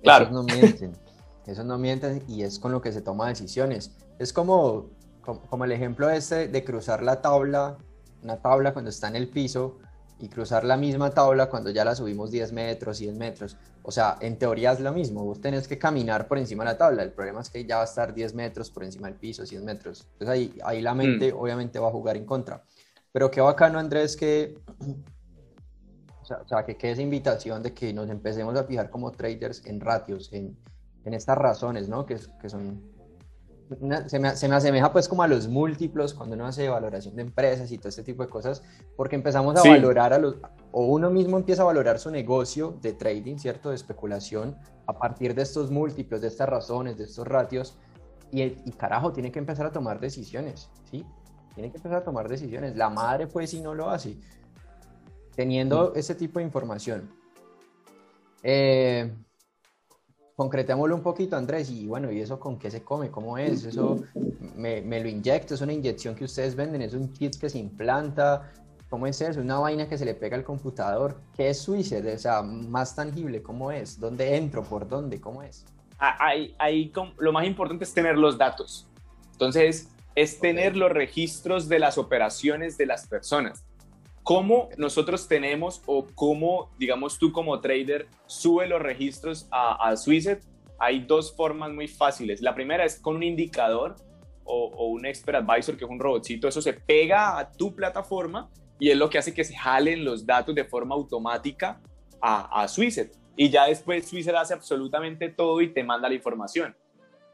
Claro. 0.02 0.26
Esos 0.26 0.34
no 0.34 0.44
mienten. 0.44 0.92
Esos 1.46 1.66
no 1.66 1.78
mienten 1.78 2.24
y 2.28 2.44
es 2.44 2.60
con 2.60 2.72
lo 2.72 2.82
que 2.82 2.92
se 2.92 3.02
toma 3.02 3.30
decisiones. 3.30 3.96
Es 4.20 4.34
como, 4.34 4.90
como, 5.22 5.64
el 5.64 5.72
ejemplo 5.72 6.10
este 6.10 6.48
de 6.48 6.64
cruzar 6.64 7.04
la 7.04 7.22
tabla, 7.22 7.78
una 8.24 8.38
tabla 8.38 8.74
cuando 8.74 8.90
está 8.90 9.08
en 9.08 9.16
el 9.16 9.30
piso 9.30 9.80
y 10.22 10.30
cruzar 10.30 10.64
la 10.64 10.78
misma 10.78 11.10
tabla 11.10 11.50
cuando 11.50 11.72
ya 11.72 11.84
la 11.84 11.96
subimos 11.96 12.32
10 12.32 12.54
metros, 12.54 12.98
100 12.98 13.18
metros. 13.18 13.58
O 13.84 13.92
sea, 13.92 14.18
en 14.22 14.38
teoría 14.38 14.72
es 14.72 14.80
lo 14.80 14.94
mismo. 14.94 15.26
Vos 15.26 15.42
tenés 15.42 15.68
que 15.68 15.78
caminar 15.78 16.28
por 16.28 16.38
encima 16.38 16.64
de 16.64 16.72
la 16.72 16.78
tabla. 16.78 17.04
El 17.04 17.12
problema 17.12 17.42
es 17.42 17.50
que 17.50 17.66
ya 17.66 17.78
va 17.78 17.82
a 17.82 17.86
estar 17.86 18.14
10 18.14 18.36
metros 18.36 18.70
por 18.70 18.84
encima 18.84 19.08
del 19.08 19.18
piso, 19.18 19.46
100 19.46 19.66
metros. 19.66 20.08
Entonces 20.14 20.30
ahí, 20.30 20.60
ahí 20.64 20.82
la 20.82 20.94
mente 20.94 21.34
mm. 21.34 21.38
obviamente 21.38 21.80
va 21.80 21.88
a 21.88 21.92
jugar 21.92 22.16
en 22.16 22.26
contra. 22.26 22.64
Pero 23.12 23.32
qué 23.32 23.42
bacano, 23.42 23.80
Andrés, 23.80 24.16
que 24.16 24.56
o 26.40 26.48
sea, 26.48 26.64
que 26.64 26.78
quede 26.78 26.92
esa 26.92 27.02
invitación 27.02 27.62
de 27.64 27.74
que 27.74 27.94
nos 27.94 28.10
empecemos 28.10 28.56
a 28.56 28.64
fijar 28.64 28.90
como 28.90 29.12
traders 29.12 29.66
en 29.66 29.82
ratios, 29.82 30.32
en, 30.32 30.58
en 31.04 31.14
estas 31.14 31.38
razones, 31.38 31.90
¿no? 31.90 32.06
Que, 32.06 32.18
que 32.40 32.50
son... 32.50 32.82
se, 34.08 34.20
me, 34.20 34.36
se, 34.36 34.48
me, 34.48 34.56
asemeja 34.56 34.92
pues 34.92 35.08
como 35.08 35.24
a 35.24 35.28
los 35.28 35.48
múltiplos 35.48 36.14
cuando 36.14 36.36
uno 36.36 36.48
hace 36.48 36.68
valoración 36.68 37.16
de 37.16 37.22
empresas 37.22 37.72
y 37.72 37.78
todo 37.78 37.90
este 37.90 38.04
tipo 38.04 38.24
de 38.24 38.30
cosas, 38.30 38.64
porque 38.96 39.16
empezamos 39.16 39.56
a 39.58 39.68
valorar 39.68 40.14
a 40.14 40.20
los... 40.20 40.38
o 40.72 40.86
uno 40.86 41.10
mismo 41.10 41.38
empieza 41.38 41.62
a 41.62 41.66
valorar 41.66 42.00
su 42.00 42.12
negocio 42.12 42.78
de 42.82 42.94
trading, 42.94 43.38
¿cierto? 43.38 43.70
De 43.70 43.76
especulación 43.76 44.56
a 44.88 44.94
partir 44.94 45.36
de 45.36 45.42
estos 45.44 45.72
múltiplos, 45.72 46.22
de 46.22 46.28
estas 46.28 46.50
razones, 46.50 46.98
de 46.98 47.06
estos 47.06 47.28
ratios, 47.28 47.78
y, 48.32 48.44
y 48.44 48.72
carajo, 48.78 49.12
tiene 49.12 49.32
que 49.32 49.40
empezar 49.40 49.66
a 49.66 49.72
tomar 49.72 50.00
decisiones, 50.00 50.70
¿sí? 50.90 51.06
Tiene 51.54 51.70
que 51.70 51.78
empezar 51.78 52.00
a 52.00 52.04
tomar 52.04 52.30
decisiones. 52.30 52.76
La 52.78 52.90
madre 52.90 53.28
pues 53.28 53.50
si 53.50 53.62
no 53.62 53.76
lo 53.76 53.90
hace 53.90 54.18
teniendo 55.36 55.94
ese 55.96 56.16
tipo 56.16 56.40
de 56.40 56.46
información. 56.46 57.10
Eh, 58.44 59.12
concretémoslo 60.42 60.96
un 60.96 61.04
poquito, 61.04 61.38
Andrés, 61.38 61.70
y 61.70 61.86
bueno, 61.86 62.12
¿y 62.12 62.20
eso 62.20 62.40
con 62.40 62.58
qué 62.58 62.72
se 62.72 62.84
come? 62.84 63.12
¿Cómo 63.12 63.38
es? 63.38 63.64
¿Eso 63.64 63.98
me, 64.56 64.82
me, 64.82 65.00
lo 65.00 65.08
inyecto? 65.08 65.54
¿Es 65.54 65.62
una 65.62 65.72
inyección 65.72 66.16
que 66.16 66.24
ustedes 66.24 66.56
venden? 66.56 66.82
¿Es 66.82 66.96
un 66.96 67.14
kit 67.14 67.36
que 67.36 67.48
se 67.48 67.60
implanta? 67.60 68.52
¿Cómo 68.90 69.06
es 69.06 69.22
eso? 69.22 69.40
¿Una 69.40 69.60
vaina 69.60 69.88
que 69.88 70.00
se 70.00 70.04
le 70.04 70.16
pega 70.16 70.36
al 70.36 70.44
computador? 70.44 71.22
¿Qué 71.38 71.52
es 71.52 71.60
Suicet? 71.60 72.04
O 72.08 72.18
sea, 72.18 72.42
más 72.42 72.96
tangible, 72.96 73.44
¿cómo 73.44 73.72
es? 73.72 74.00
¿Dónde 74.00 74.36
entro? 74.36 74.64
¿Por 74.64 74.88
dónde? 74.88 75.22
¿Cómo 75.22 75.44
es? 75.44 75.64
Ahí, 76.00 76.56
ahí 76.58 76.92
lo 77.20 77.32
más 77.32 77.46
importante 77.46 77.84
es 77.84 77.94
tener 77.94 78.18
los 78.18 78.36
datos. 78.36 78.88
Entonces, 79.34 79.90
es 80.16 80.40
tener 80.40 80.76
los 80.76 80.92
registros 80.92 81.70
de 81.70 81.78
las 81.78 82.00
operaciones 82.00 82.80
de 82.80 82.88
las 82.88 83.06
personas 83.06 83.64
¿Cómo 84.24 84.70
nosotros 84.78 85.28
tenemos 85.28 85.82
o 85.86 86.06
cómo, 86.14 86.72
digamos, 86.78 87.18
tú 87.18 87.32
como 87.32 87.60
trader 87.60 88.08
sube 88.28 88.68
los 88.68 88.82
registros 88.82 89.48
a, 89.52 89.90
a 89.90 89.96
Hay 90.80 91.00
dos 91.00 91.36
formas 91.36 91.72
muy 91.72 91.88
fáciles. 91.88 92.42
La 92.42 92.54
primera 92.54 92.86
es 92.86 93.00
con 93.00 93.16
un 93.16 93.24
indicador 93.24 93.96
o, 94.44 94.88
un 94.88 95.06
expert 95.06 95.38
advisor, 95.38 95.78
que 95.78 95.86
es 95.86 95.90
un 95.90 96.00
robotcito. 96.00 96.48
Eso 96.48 96.62
se 96.62 96.74
pega 96.74 97.38
a 97.40 97.52
tu 97.52 97.74
plataforma 97.76 98.50
y 98.80 98.90
es 98.90 98.98
lo 98.98 99.10
que 99.10 99.18
hace 99.18 99.34
que 99.34 99.44
se 99.44 99.56
jalen 99.56 100.04
los 100.04 100.26
datos 100.26 100.54
de 100.54 100.66
forma 100.66 100.96
automática 100.96 101.82
a, 102.20 102.64
a 102.64 102.68
Y 103.36 103.50
ya 103.50 103.66
después 103.68 104.08
Swisset 104.08 104.36
hace 104.36 104.54
absolutamente 104.54 105.30
todo 105.30 105.62
y 105.62 105.74
te 105.74 105.84
manda 105.84 106.10
la 106.10 106.16
información. 106.16 106.76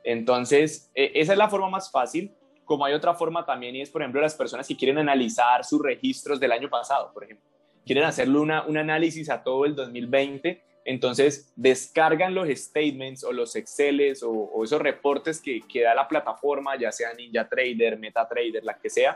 Entonces, 0.04 0.90
e, 0.96 1.12
esa 1.16 1.34
es 1.34 1.38
la 1.38 1.50
forma 1.50 1.70
más 1.70 1.92
fácil 1.92 2.32
como 2.68 2.86
hay 2.86 2.94
otra 2.94 3.16
forma 3.16 3.46
también 3.46 3.76
y 3.78 3.82
es, 3.82 3.90
por 3.90 4.02
ejemplo, 4.02 4.22
las 4.22 4.36
personas 4.36 4.68
que 4.68 4.76
quieren 4.76 4.98
analizar 4.98 5.64
sus 5.64 5.82
registros 5.82 6.38
del 6.40 6.52
año 6.52 6.70
pasado, 6.70 7.12
por 7.14 7.24
ejemplo. 7.24 7.46
Quieren 7.86 8.04
hacerle 8.04 8.38
una, 8.38 8.66
un 8.66 8.78
análisis 8.78 9.30
a 9.30 9.42
todo 9.42 9.64
el 9.64 9.74
2020, 9.74 10.62
entonces 10.84 11.54
descargan 11.56 12.36
los 12.36 12.50
statements 12.50 13.24
o 13.24 13.32
los 13.32 13.56
Exceles 13.56 14.22
o, 14.22 14.64
esos 14.64 14.82
reportes 14.82 15.42
que, 15.42 15.62
que, 15.62 15.84
da 15.84 15.96
la 15.96 16.10
plataforma, 16.10 16.78
ya 16.78 16.92
sea 16.92 17.14
Ninja 17.14 17.48
Trader, 17.48 17.98
MetaTrader, 17.98 18.66
la 18.66 18.78
que 18.78 18.90
sea, 18.90 19.16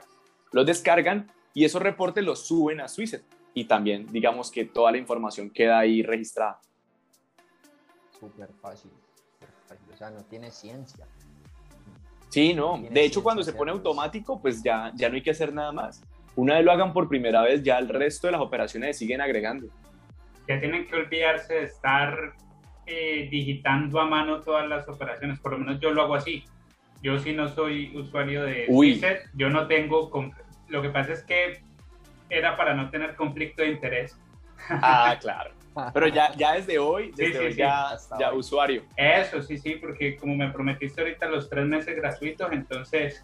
los 0.54 0.66
descargan 0.66 1.30
y 1.54 1.66
esos 1.66 1.82
reportes 1.82 2.24
los 2.24 2.48
suben 2.48 2.80
a 2.80 2.88
Swisset 2.88 3.24
y 3.54 3.66
también 3.66 4.08
digamos 4.08 4.50
que 4.50 4.64
toda 4.64 4.94
la 4.94 4.98
información 4.98 5.50
queda 5.50 5.80
ahí 5.80 6.02
registrada. 6.04 6.62
Súper 8.18 8.50
fácil, 8.62 8.92
o 9.94 9.98
sea, 9.98 10.10
no 10.10 10.24
tiene 10.24 10.52
ciencia. 10.52 11.06
Sí, 12.32 12.54
no. 12.54 12.82
De 12.90 13.04
hecho, 13.04 13.22
cuando 13.22 13.44
se 13.44 13.52
pone 13.52 13.72
automático, 13.72 14.42
pues 14.42 14.64
ya, 14.64 14.94
ya 14.96 15.10
no 15.10 15.16
hay 15.16 15.22
que 15.22 15.32
hacer 15.32 15.54
nada 15.54 15.74
más. 15.74 16.02
Una 16.38 16.56
vez 16.56 16.64
lo 16.64 16.72
hagan 16.72 16.94
por 16.94 17.10
primera 17.10 17.42
vez, 17.42 17.62
ya 17.62 17.78
el 17.78 17.90
resto 17.90 18.28
de 18.28 18.32
las 18.32 18.42
operaciones 18.42 18.98
siguen 18.98 19.20
agregando. 19.20 19.68
Ya 20.48 20.58
tienen 20.62 20.88
que 20.88 20.96
olvidarse 20.96 21.56
de 21.56 21.64
estar 21.64 22.34
eh, 22.86 23.28
digitando 23.30 24.00
a 24.00 24.06
mano 24.06 24.40
todas 24.40 24.66
las 24.66 24.88
operaciones. 24.88 25.40
Por 25.42 25.52
lo 25.52 25.58
menos 25.58 25.82
yo 25.82 25.92
lo 25.92 26.04
hago 26.04 26.16
así. 26.16 26.46
Yo 27.04 27.20
si 27.20 27.34
no 27.34 27.50
soy 27.50 27.94
usuario 27.98 28.44
de 28.44 28.66
Reset, 28.70 29.30
yo 29.34 29.50
no 29.50 29.68
tengo... 29.68 30.10
Lo 30.70 30.82
que 30.82 30.90
pasa 30.90 31.12
es 31.12 31.24
que 31.24 31.62
era 32.30 32.56
para 32.56 32.74
no 32.74 32.90
tener 32.90 33.14
conflicto 33.16 33.62
de 33.62 33.72
interés. 33.72 34.18
Ah, 34.70 35.18
claro. 35.20 35.52
Pero 35.94 36.08
ya, 36.08 36.34
ya 36.36 36.54
desde 36.54 36.80
hoy, 36.80 37.12
desde 37.16 37.40
hoy 37.40 37.54
ya, 37.56 37.98
ya 38.20 38.34
usuario. 38.34 38.84
Eso, 38.98 39.42
sí, 39.42 39.58
sí, 39.58 39.76
porque 39.76 40.18
como 40.18 40.36
me 40.36 40.52
prometiste 40.52 41.02
ahorita 41.02 41.28
los 41.28 41.50
tres 41.50 41.66
meses 41.66 41.96
gratuitos, 41.96 42.52
entonces... 42.52 43.24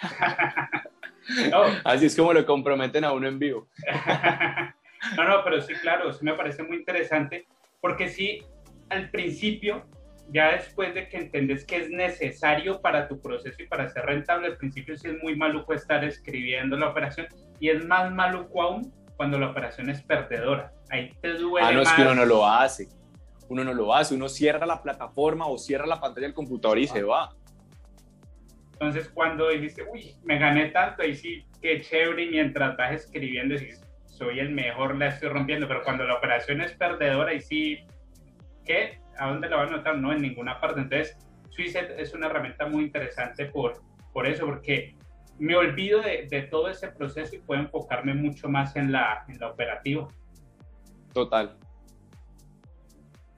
Así 1.84 2.06
es 2.06 2.16
como 2.16 2.32
lo 2.32 2.46
comprometen 2.46 3.04
a 3.04 3.12
uno 3.12 3.28
en 3.28 3.38
vivo. 3.38 3.68
no, 5.16 5.24
no, 5.24 5.44
pero 5.44 5.60
sí, 5.60 5.74
claro, 5.74 6.12
sí 6.12 6.24
me 6.24 6.34
parece 6.34 6.62
muy 6.62 6.78
interesante, 6.78 7.46
porque 7.80 8.08
sí, 8.08 8.42
al 8.88 9.10
principio 9.10 9.84
ya 10.30 10.52
después 10.52 10.94
de 10.94 11.08
que 11.08 11.16
entendés 11.16 11.64
que 11.64 11.76
es 11.76 11.90
necesario 11.90 12.80
para 12.80 13.08
tu 13.08 13.20
proceso 13.20 13.62
y 13.62 13.66
para 13.66 13.88
ser 13.88 14.04
rentable, 14.04 14.48
al 14.48 14.56
principio 14.56 14.96
sí 14.96 15.08
es 15.08 15.22
muy 15.22 15.34
maluco 15.36 15.72
estar 15.72 16.04
escribiendo 16.04 16.76
la 16.76 16.88
operación 16.88 17.26
y 17.60 17.70
es 17.70 17.84
más 17.84 18.12
maluco 18.12 18.62
aún 18.62 18.92
cuando 19.18 19.36
la 19.36 19.50
operación 19.50 19.90
es 19.90 20.00
perdedora. 20.00 20.72
Ahí 20.90 21.12
te 21.20 21.34
duele. 21.34 21.66
Ah, 21.66 21.72
no, 21.72 21.82
es 21.82 21.92
que 21.92 22.02
uno 22.02 22.14
no 22.14 22.24
lo 22.24 22.46
hace. 22.46 22.88
Uno 23.48 23.64
no 23.64 23.74
lo 23.74 23.92
hace. 23.92 24.14
Uno 24.14 24.28
cierra 24.28 24.64
la 24.64 24.80
plataforma 24.80 25.46
o 25.48 25.58
cierra 25.58 25.86
la 25.86 26.00
pantalla 26.00 26.28
del 26.28 26.34
computador 26.34 26.78
y 26.78 26.86
se 26.86 27.02
va. 27.02 27.34
Entonces, 28.74 29.10
cuando 29.12 29.48
dijiste, 29.48 29.84
uy, 29.92 30.14
me 30.22 30.38
gané 30.38 30.66
tanto, 30.66 31.02
ahí 31.02 31.16
sí, 31.16 31.44
qué 31.60 31.80
chévere, 31.80 32.22
y 32.22 32.30
mientras 32.30 32.76
vas 32.76 32.92
escribiendo, 32.92 33.56
decís, 33.56 33.82
soy 34.06 34.38
el 34.38 34.50
mejor, 34.50 34.96
la 34.96 35.08
estoy 35.08 35.30
rompiendo, 35.30 35.66
pero 35.66 35.82
cuando 35.82 36.04
la 36.04 36.14
operación 36.14 36.60
es 36.60 36.70
perdedora, 36.74 37.32
ahí 37.32 37.40
sí, 37.40 37.80
¿qué? 38.64 39.00
¿A 39.18 39.30
dónde 39.30 39.48
la 39.48 39.56
van 39.56 39.68
a 39.74 39.78
notar? 39.78 39.98
No, 39.98 40.12
en 40.12 40.22
ninguna 40.22 40.60
parte. 40.60 40.80
Entonces, 40.80 41.18
Suicet 41.50 41.90
es 41.98 42.14
una 42.14 42.28
herramienta 42.28 42.66
muy 42.66 42.84
interesante 42.84 43.46
por, 43.46 43.82
por 44.12 44.28
eso, 44.28 44.46
porque 44.46 44.94
me 45.38 45.56
olvido 45.56 46.00
de, 46.00 46.26
de, 46.30 46.42
todo 46.42 46.68
ese 46.68 46.88
proceso 46.88 47.36
y 47.36 47.38
puedo 47.38 47.60
enfocarme 47.60 48.14
mucho 48.14 48.48
más 48.48 48.74
en 48.76 48.92
la, 48.92 49.24
en 49.28 49.38
la 49.38 49.50
operativa. 49.50 50.08
Total. 51.12 51.56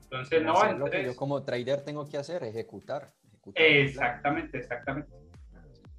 Entonces, 0.05 0.43
no, 0.43 0.61
Andrés, 0.61 0.79
lo 0.79 0.87
que 0.87 1.05
yo 1.05 1.17
como 1.17 1.43
trader 1.43 1.83
tengo 1.83 2.09
que 2.09 2.19
hacer, 2.19 2.43
ejecutar. 2.43 3.09
ejecutar 3.33 3.63
exactamente, 3.63 4.59
exactamente. 4.59 5.11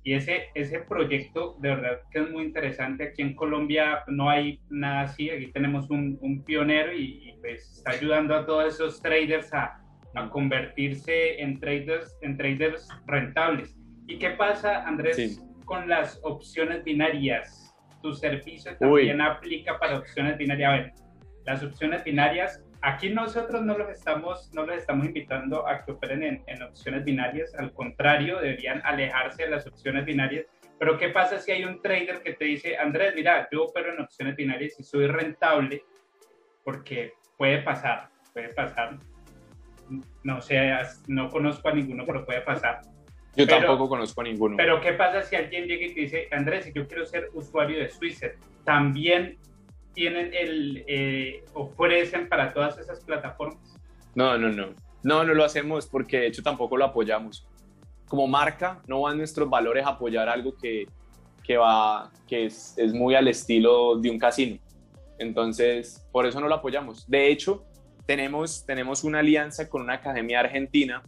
Y 0.03 0.15
ese, 0.15 0.47
ese 0.55 0.79
proyecto 0.79 1.55
de 1.59 1.69
verdad 1.69 2.01
que 2.11 2.19
es 2.19 2.29
muy 2.29 2.43
interesante. 2.43 3.09
Aquí 3.09 3.21
en 3.21 3.35
Colombia 3.35 4.03
no 4.07 4.29
hay 4.29 4.59
nada 4.69 5.01
así. 5.01 5.29
Aquí 5.29 5.51
tenemos 5.51 5.89
un, 5.89 6.17
un 6.21 6.43
pionero 6.43 6.91
y, 6.91 7.37
pues 7.39 7.77
está 7.77 7.91
ayudando 7.91 8.35
a 8.35 8.45
todos 8.45 8.73
esos 8.73 9.01
traders 9.01 9.53
a, 9.53 9.79
a, 10.15 10.29
convertirse 10.29 11.41
en 11.41 11.59
traders, 11.59 12.17
en 12.21 12.35
traders 12.35 12.89
rentables. 13.05 13.77
¿Y 14.07 14.17
qué 14.17 14.31
pasa, 14.31 14.85
Andrés, 14.87 15.39
con 15.71 15.87
las 15.87 16.19
opciones 16.23 16.83
binarias? 16.83 17.73
Tu 18.01 18.11
servicio 18.13 18.75
también 18.77 19.21
aplica 19.21 19.79
para 19.79 19.99
opciones 19.99 20.37
binarias. 20.37 20.69
A 20.69 20.75
ver, 20.75 20.93
las 21.45 21.63
opciones 21.63 22.03
binarias 22.03 22.61
aquí 22.81 23.09
nosotros 23.09 23.61
no 23.61 23.77
los 23.77 23.89
estamos, 23.89 24.51
no 24.53 24.65
los 24.65 24.75
estamos 24.75 25.05
invitando 25.05 25.65
a 25.65 25.85
que 25.85 25.93
operen 25.93 26.23
en, 26.23 26.43
en, 26.47 26.61
opciones 26.61 27.05
binarias, 27.05 27.55
al 27.55 27.71
contrario, 27.71 28.41
deberían 28.41 28.81
alejarse 28.83 29.43
de 29.43 29.49
las 29.51 29.65
opciones 29.65 30.03
binarias. 30.03 30.45
Pero 30.77 30.97
¿qué 30.97 31.07
pasa 31.07 31.39
si 31.39 31.53
hay 31.53 31.63
un 31.63 31.81
trader 31.81 32.21
que 32.21 32.33
te 32.33 32.43
dice, 32.43 32.77
Andrés, 32.77 33.13
mira, 33.15 33.47
yo 33.49 33.63
opero 33.63 33.93
en 33.93 34.01
opciones 34.01 34.35
binarias 34.35 34.77
y 34.77 34.83
soy 34.83 35.07
rentable? 35.07 35.85
Porque 36.65 37.13
puede 37.37 37.61
pasar, 37.61 38.09
puede 38.33 38.49
pasar. 38.49 38.97
No 40.21 40.41
sé, 40.41 40.69
no 41.07 41.29
conozco 41.29 41.69
a 41.69 41.73
ninguno, 41.73 42.03
pero 42.05 42.25
puede 42.25 42.41
pasar. 42.41 42.81
Yo 43.35 43.47
tampoco 43.47 43.87
conozco 43.87 44.21
a 44.21 44.23
ninguno. 44.25 44.57
Pero 44.57 44.81
¿qué 44.81 44.93
pasa 44.93 45.21
si 45.21 45.35
alguien 45.35 45.65
llega 45.65 45.85
y 45.85 45.93
te 45.93 46.01
dice, 46.01 46.27
Andrés, 46.31 46.65
si 46.65 46.73
yo 46.73 46.87
quiero 46.87 47.05
ser 47.05 47.29
usuario 47.33 47.79
de 47.79 47.89
Swisset, 47.89 48.37
también 48.65 49.37
tienen 49.93 50.33
el, 50.33 50.83
eh, 50.87 51.43
ofrecen 51.53 52.27
para 52.27 52.53
todas 52.53 52.77
esas 52.77 52.99
plataformas? 53.03 53.77
No, 54.15 54.37
no, 54.37 54.49
no. 54.49 54.73
No, 55.03 55.23
no 55.23 55.33
lo 55.33 55.43
hacemos 55.43 55.87
porque 55.87 56.19
de 56.19 56.27
hecho 56.27 56.43
tampoco 56.43 56.77
lo 56.77 56.85
apoyamos. 56.85 57.47
Como 58.07 58.27
marca, 58.27 58.81
no 58.87 59.01
van 59.01 59.17
nuestros 59.17 59.49
valores 59.49 59.85
a 59.85 59.91
apoyar 59.91 60.27
algo 60.27 60.55
que, 60.57 60.85
que 61.43 61.57
va, 61.57 62.11
que 62.27 62.45
es, 62.45 62.77
es 62.77 62.93
muy 62.93 63.15
al 63.15 63.27
estilo 63.29 63.97
de 63.97 64.09
un 64.09 64.19
casino. 64.19 64.59
Entonces, 65.17 66.05
por 66.11 66.25
eso 66.25 66.41
no 66.41 66.47
lo 66.47 66.55
apoyamos. 66.55 67.09
De 67.09 67.31
hecho, 67.31 67.63
tenemos, 68.05 68.65
tenemos 68.65 69.03
una 69.03 69.19
alianza 69.19 69.69
con 69.69 69.81
una 69.81 69.93
academia 69.93 70.41
argentina 70.41 71.01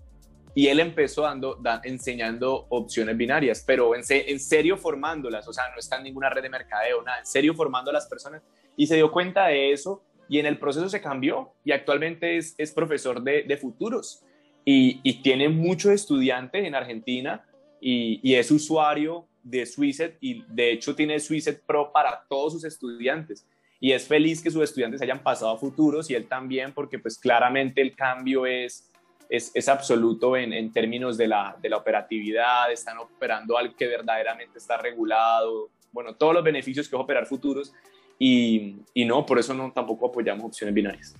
y 0.56 0.68
él 0.68 0.80
empezó 0.80 1.24
dando, 1.24 1.60
enseñando 1.84 2.68
opciones 2.70 3.18
binarias, 3.18 3.64
pero 3.66 3.96
en, 3.96 4.04
en, 4.08 4.40
serio 4.40 4.78
formándolas, 4.78 5.48
o 5.48 5.54
sea, 5.54 5.66
no 5.72 5.80
está 5.80 5.98
en 5.98 6.04
ninguna 6.04 6.30
red 6.30 6.44
de 6.44 6.50
mercadeo, 6.50 7.02
nada, 7.02 7.20
en 7.20 7.26
serio 7.26 7.56
formando 7.56 7.90
a 7.90 7.94
las 7.94 8.08
personas. 8.08 8.44
Y 8.78 8.86
se 8.86 8.96
dio 8.96 9.12
cuenta 9.12 9.48
de 9.48 9.72
eso 9.72 10.04
y 10.30 10.40
en 10.40 10.46
el 10.46 10.60
proceso 10.60 10.90
se 10.90 11.02
cambió 11.02 11.54
y 11.66 11.72
actualmente 11.72 12.38
es, 12.38 12.54
es 12.58 12.72
profesor 12.72 13.22
de, 13.22 13.44
de 13.44 13.58
futuros. 13.58 14.24
Y, 14.66 15.00
y, 15.04 15.22
tiene 15.22 15.50
muchos 15.50 15.92
estudiantes 15.92 16.64
en 16.64 16.74
Argentina 16.74 17.46
y, 17.82 18.20
y 18.24 18.36
es 18.36 18.50
usuario 18.50 19.28
de 19.44 19.66
Swisset 19.66 20.18
y 20.22 20.46
de 20.48 20.72
hecho 20.72 20.96
tiene 20.96 21.20
Swisset 21.20 21.62
Pro 21.66 21.92
para 21.92 22.24
todos 22.30 22.54
sus 22.54 22.64
estudiantes. 22.64 23.46
Y 23.82 23.92
es 23.92 24.08
feliz 24.08 24.42
que 24.42 24.50
sus 24.50 24.64
estudiantes 24.64 25.02
hayan 25.02 25.22
pasado 25.22 25.52
a 25.52 25.58
futuros 25.58 26.10
y 26.10 26.16
él 26.16 26.28
también 26.30 26.74
porque 26.74 26.98
pues 27.00 27.18
claramente 27.18 27.82
el 27.82 27.94
cambio 27.94 28.46
es, 28.46 28.90
es, 29.34 29.52
es 29.56 29.68
absoluto 29.68 30.38
en, 30.38 30.54
en, 30.54 30.72
términos 30.72 31.18
de 31.18 31.28
la, 31.28 31.58
de 31.60 31.68
la 31.68 31.78
operatividad, 31.78 32.72
están 32.72 33.00
operando 33.00 33.58
algo 33.58 33.76
que 33.76 33.88
verdaderamente 33.88 34.60
está 34.60 34.78
regulado, 34.78 35.72
bueno, 35.92 36.14
todos 36.14 36.36
los 36.36 36.44
beneficios 36.44 36.88
que 36.88 36.96
es 36.96 37.02
operar 37.02 37.26
futuros 37.26 37.74
y, 38.20 38.76
y, 38.94 39.06
no, 39.06 39.26
por 39.26 39.40
eso 39.40 39.56
no 39.56 39.72
tampoco 39.72 40.06
apoyamos 40.06 40.46
opciones 40.46 40.76
binarias. 40.76 41.16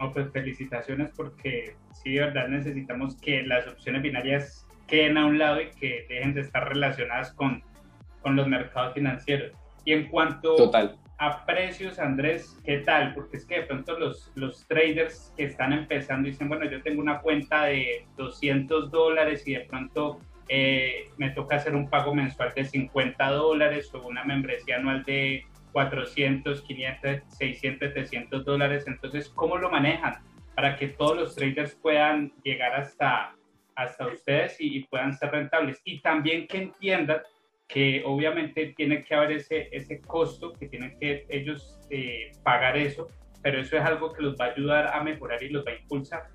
No, 0.00 0.10
pues 0.10 0.32
felicitaciones 0.32 1.12
porque 1.14 1.76
sí, 2.02 2.14
de 2.14 2.22
verdad 2.22 2.48
necesitamos 2.48 3.14
que 3.20 3.44
las 3.44 3.68
opciones 3.68 4.02
binarias 4.02 4.66
queden 4.88 5.16
a 5.16 5.24
un 5.24 5.38
lado 5.38 5.60
y 5.60 5.70
que 5.70 6.06
dejen 6.08 6.34
de 6.34 6.40
estar 6.40 6.68
relacionadas 6.68 7.32
con, 7.34 7.62
con 8.20 8.34
los 8.34 8.48
mercados 8.48 8.94
financieros. 8.94 9.52
Y 9.84 9.92
en 9.92 10.08
cuanto 10.08 10.56
Total. 10.56 10.98
A 11.18 11.44
precios, 11.46 11.98
Andrés, 11.98 12.58
¿qué 12.64 12.78
tal? 12.78 13.14
Porque 13.14 13.36
es 13.36 13.46
que 13.46 13.60
de 13.60 13.66
pronto 13.66 13.98
los, 13.98 14.32
los 14.34 14.66
traders 14.66 15.32
que 15.36 15.44
están 15.44 15.72
empezando 15.72 16.28
dicen, 16.28 16.48
bueno, 16.48 16.68
yo 16.68 16.82
tengo 16.82 17.00
una 17.00 17.20
cuenta 17.20 17.64
de 17.64 18.06
200 18.16 18.90
dólares 18.90 19.46
y 19.46 19.54
de 19.54 19.60
pronto 19.60 20.20
eh, 20.48 21.08
me 21.16 21.30
toca 21.30 21.56
hacer 21.56 21.74
un 21.74 21.88
pago 21.88 22.14
mensual 22.14 22.52
de 22.54 22.64
50 22.64 23.30
dólares 23.30 23.94
o 23.94 24.06
una 24.06 24.24
membresía 24.24 24.76
anual 24.76 25.02
de 25.04 25.46
400, 25.72 26.62
500, 26.62 27.22
600, 27.28 27.92
700 27.92 28.44
dólares. 28.44 28.84
Entonces, 28.86 29.28
¿cómo 29.28 29.56
lo 29.56 29.70
manejan 29.70 30.18
para 30.54 30.76
que 30.76 30.88
todos 30.88 31.16
los 31.16 31.34
traders 31.34 31.74
puedan 31.76 32.32
llegar 32.42 32.74
hasta, 32.74 33.34
hasta 33.74 34.06
ustedes 34.06 34.56
y, 34.60 34.80
puedan 34.84 35.14
ser 35.14 35.30
rentables? 35.30 35.80
Y 35.84 36.00
también 36.00 36.46
que 36.46 36.58
entiendan 36.58 37.22
que 37.68 38.02
obviamente 38.04 38.74
tiene 38.76 39.04
que 39.04 39.14
haber 39.14 39.32
ese, 39.32 39.68
ese 39.72 40.00
costo, 40.00 40.52
que 40.52 40.68
tienen 40.68 40.98
que 40.98 41.26
ellos 41.28 41.78
eh, 41.90 42.32
pagar 42.42 42.76
eso, 42.76 43.08
pero 43.42 43.60
eso 43.60 43.76
es 43.76 43.84
algo 43.84 44.12
que 44.12 44.22
los 44.22 44.36
va 44.38 44.46
a 44.46 44.48
ayudar 44.48 44.86
a 44.88 45.02
mejorar 45.02 45.42
y 45.42 45.48
los 45.48 45.64
va 45.66 45.72
a 45.72 45.76
impulsar. 45.76 46.28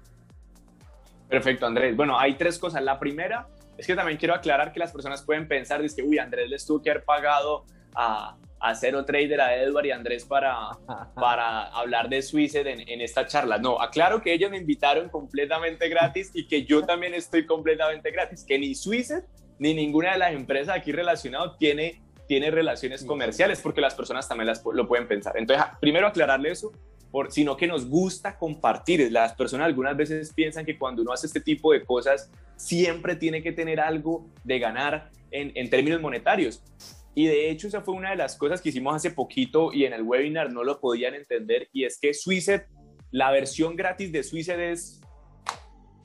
Perfecto, 1.27 1.65
Andrés. 1.65 1.95
Bueno, 1.95 2.19
hay 2.19 2.33
tres 2.35 2.57
cosas. 2.57 2.83
La 2.83 2.99
primera 2.99 3.47
es 3.77 3.85
que 3.85 3.95
también 3.95 4.17
quiero 4.17 4.33
aclarar 4.33 4.73
que 4.73 4.79
las 4.79 4.91
personas 4.91 5.21
pueden 5.23 5.47
pensar, 5.47 5.81
dice, 5.81 6.03
uy, 6.03 6.17
Andrés 6.17 6.49
les 6.49 6.65
tuvo 6.65 6.81
que 6.81 6.89
haber 6.89 7.03
pagado 7.03 7.65
a, 7.95 8.35
a 8.59 8.75
Cero 8.75 9.05
Trader, 9.05 9.39
a 9.39 9.55
Edward 9.55 9.85
y 9.85 9.91
a 9.91 9.95
Andrés 9.95 10.25
para, 10.25 10.71
para 11.15 11.67
hablar 11.67 12.09
de 12.09 12.21
Suicet 12.21 12.65
en, 12.65 12.87
en, 12.87 13.01
esta 13.01 13.27
charla. 13.27 13.57
No, 13.57 13.79
aclaro 13.79 14.21
que 14.21 14.33
ellos 14.33 14.49
me 14.49 14.57
invitaron 14.57 15.09
completamente 15.09 15.87
gratis 15.87 16.31
y 16.33 16.47
que 16.47 16.65
yo 16.65 16.83
también 16.83 17.13
estoy 17.13 17.45
completamente 17.45 18.11
gratis, 18.11 18.43
que 18.43 18.57
ni 18.57 18.73
Suicet 18.73 19.25
ni 19.59 19.73
ninguna 19.73 20.13
de 20.13 20.17
las 20.17 20.33
empresas 20.33 20.75
aquí 20.75 20.91
relacionadas 20.91 21.57
tiene, 21.57 22.01
tiene 22.27 22.49
relaciones 22.49 23.03
comerciales, 23.03 23.61
porque 23.61 23.81
las 23.81 23.93
personas 23.93 24.27
también 24.27 24.47
las, 24.47 24.63
lo 24.73 24.87
pueden 24.87 25.07
pensar. 25.07 25.37
Entonces, 25.37 25.65
primero 25.79 26.07
aclararle 26.07 26.51
eso, 26.51 26.71
por, 27.11 27.31
sino 27.31 27.57
que 27.57 27.67
nos 27.67 27.87
gusta 27.87 28.37
compartir. 28.37 29.11
Las 29.11 29.33
personas 29.33 29.65
algunas 29.65 29.95
veces 29.97 30.33
piensan 30.33 30.65
que 30.65 30.77
cuando 30.77 31.01
uno 31.01 31.11
hace 31.11 31.27
este 31.27 31.41
tipo 31.41 31.73
de 31.73 31.83
cosas, 31.83 32.31
siempre 32.55 33.15
tiene 33.15 33.41
que 33.43 33.51
tener 33.51 33.79
algo 33.79 34.27
de 34.43 34.59
ganar 34.59 35.11
en, 35.31 35.51
en 35.55 35.69
términos 35.69 36.01
monetarios. 36.01 36.63
Y 37.15 37.27
de 37.27 37.49
hecho 37.49 37.67
esa 37.67 37.81
fue 37.81 37.95
una 37.95 38.11
de 38.11 38.15
las 38.15 38.37
cosas 38.37 38.61
que 38.61 38.69
hicimos 38.69 38.95
hace 38.95 39.11
poquito 39.11 39.73
y 39.73 39.85
en 39.85 39.93
el 39.93 40.03
webinar 40.03 40.53
no 40.53 40.63
lo 40.63 40.79
podían 40.79 41.15
entender 41.15 41.67
y 41.73 41.83
es 41.83 41.99
que 41.99 42.13
Swisset, 42.13 42.67
la 43.11 43.31
versión 43.31 43.75
gratis 43.75 44.11
de 44.11 44.23
Swisset 44.23 44.59
es, 44.59 45.01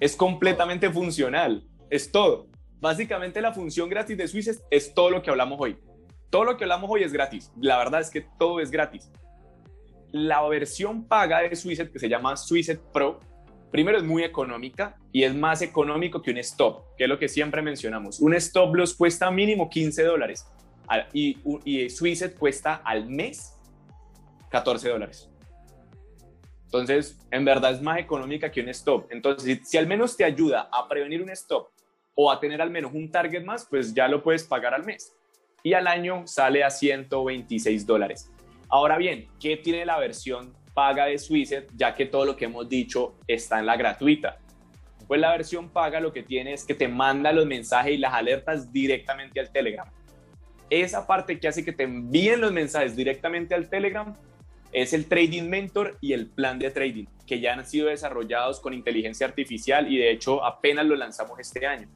es 0.00 0.16
completamente 0.16 0.90
funcional, 0.90 1.64
es 1.90 2.10
todo. 2.10 2.48
Básicamente 2.80 3.40
la 3.40 3.52
función 3.52 3.88
gratis 3.88 4.16
de 4.16 4.28
Swisset 4.28 4.58
es 4.70 4.94
todo 4.94 5.10
lo 5.10 5.22
que 5.22 5.30
hablamos 5.30 5.58
hoy. 5.60 5.76
Todo 6.30 6.44
lo 6.44 6.56
que 6.56 6.64
hablamos 6.64 6.90
hoy 6.90 7.02
es 7.02 7.12
gratis. 7.12 7.52
La 7.60 7.78
verdad 7.78 8.00
es 8.00 8.10
que 8.10 8.26
todo 8.38 8.60
es 8.60 8.70
gratis. 8.70 9.10
La 10.12 10.46
versión 10.48 11.06
paga 11.06 11.40
de 11.40 11.54
Swisset, 11.54 11.92
que 11.92 11.98
se 11.98 12.08
llama 12.08 12.36
Swisset 12.36 12.80
Pro, 12.92 13.20
primero 13.70 13.98
es 13.98 14.04
muy 14.04 14.22
económica 14.22 14.96
y 15.10 15.24
es 15.24 15.34
más 15.34 15.60
económico 15.60 16.22
que 16.22 16.30
un 16.30 16.38
stop, 16.38 16.94
que 16.96 17.04
es 17.04 17.08
lo 17.10 17.18
que 17.18 17.28
siempre 17.28 17.60
mencionamos. 17.60 18.20
Un 18.20 18.34
stop 18.34 18.74
loss 18.74 18.94
cuesta 18.94 19.30
mínimo 19.30 19.68
15 19.68 20.04
dólares 20.04 20.46
y, 21.12 21.38
y 21.64 21.88
cuesta 22.38 22.76
al 22.84 23.08
mes 23.08 23.58
14 24.50 24.88
dólares. 24.88 25.28
Entonces, 26.66 27.18
en 27.30 27.44
verdad 27.44 27.72
es 27.72 27.82
más 27.82 27.98
económica 27.98 28.50
que 28.50 28.60
un 28.60 28.68
stop. 28.68 29.06
Entonces, 29.10 29.60
si, 29.64 29.76
al 29.76 29.88
menos 29.88 30.16
te 30.16 30.24
ayuda 30.24 30.68
a 30.72 30.88
prevenir 30.88 31.22
un 31.22 31.30
stop 31.30 31.70
o 32.14 32.30
a 32.30 32.40
tener 32.40 32.62
al 32.62 32.70
menos 32.70 32.92
un 32.94 33.10
target 33.10 33.44
más, 33.44 33.66
pues 33.68 33.92
ya 33.94 34.08
lo 34.08 34.22
puedes 34.22 34.44
pagar 34.44 34.74
al 34.74 34.84
mes. 34.84 35.14
Y 35.62 35.72
al 35.72 35.86
año 35.86 36.26
sale 36.26 36.62
a 36.62 36.70
126 36.70 37.86
dólares. 37.86 38.30
Ahora 38.68 38.98
bien, 38.98 39.28
¿qué 39.40 39.56
tiene 39.56 39.84
la 39.84 39.98
versión 39.98 40.54
paga 40.74 41.06
de 41.06 41.18
Swisset? 41.18 41.70
Ya 41.76 41.94
que 41.94 42.06
todo 42.06 42.24
lo 42.24 42.36
que 42.36 42.46
hemos 42.46 42.68
dicho 42.68 43.14
está 43.26 43.58
en 43.58 43.66
la 43.66 43.76
gratuita. 43.76 44.38
Pues 45.06 45.20
la 45.20 45.32
versión 45.32 45.68
paga 45.68 46.00
lo 46.00 46.12
que 46.12 46.22
tiene 46.22 46.52
es 46.52 46.64
que 46.64 46.74
te 46.74 46.88
manda 46.88 47.32
los 47.32 47.46
mensajes 47.46 47.92
y 47.92 47.98
las 47.98 48.14
alertas 48.14 48.72
directamente 48.72 49.40
al 49.40 49.50
Telegram. 49.50 49.88
Esa 50.70 51.06
parte 51.06 51.38
que 51.38 51.48
hace 51.48 51.64
que 51.64 51.72
te 51.72 51.84
envíen 51.84 52.40
los 52.40 52.52
mensajes 52.52 52.96
directamente 52.96 53.54
al 53.54 53.68
Telegram 53.68 54.14
es 54.72 54.92
el 54.92 55.06
Trading 55.06 55.44
Mentor 55.44 55.96
y 56.00 56.14
el 56.14 56.26
plan 56.26 56.58
de 56.58 56.70
trading, 56.70 57.04
que 57.26 57.38
ya 57.38 57.54
han 57.54 57.64
sido 57.64 57.88
desarrollados 57.88 58.58
con 58.60 58.74
inteligencia 58.74 59.26
artificial 59.26 59.90
y 59.90 59.98
de 59.98 60.10
hecho 60.10 60.44
apenas 60.44 60.84
lo 60.84 60.96
lanzamos 60.96 61.38
este 61.38 61.64
año. 61.66 61.88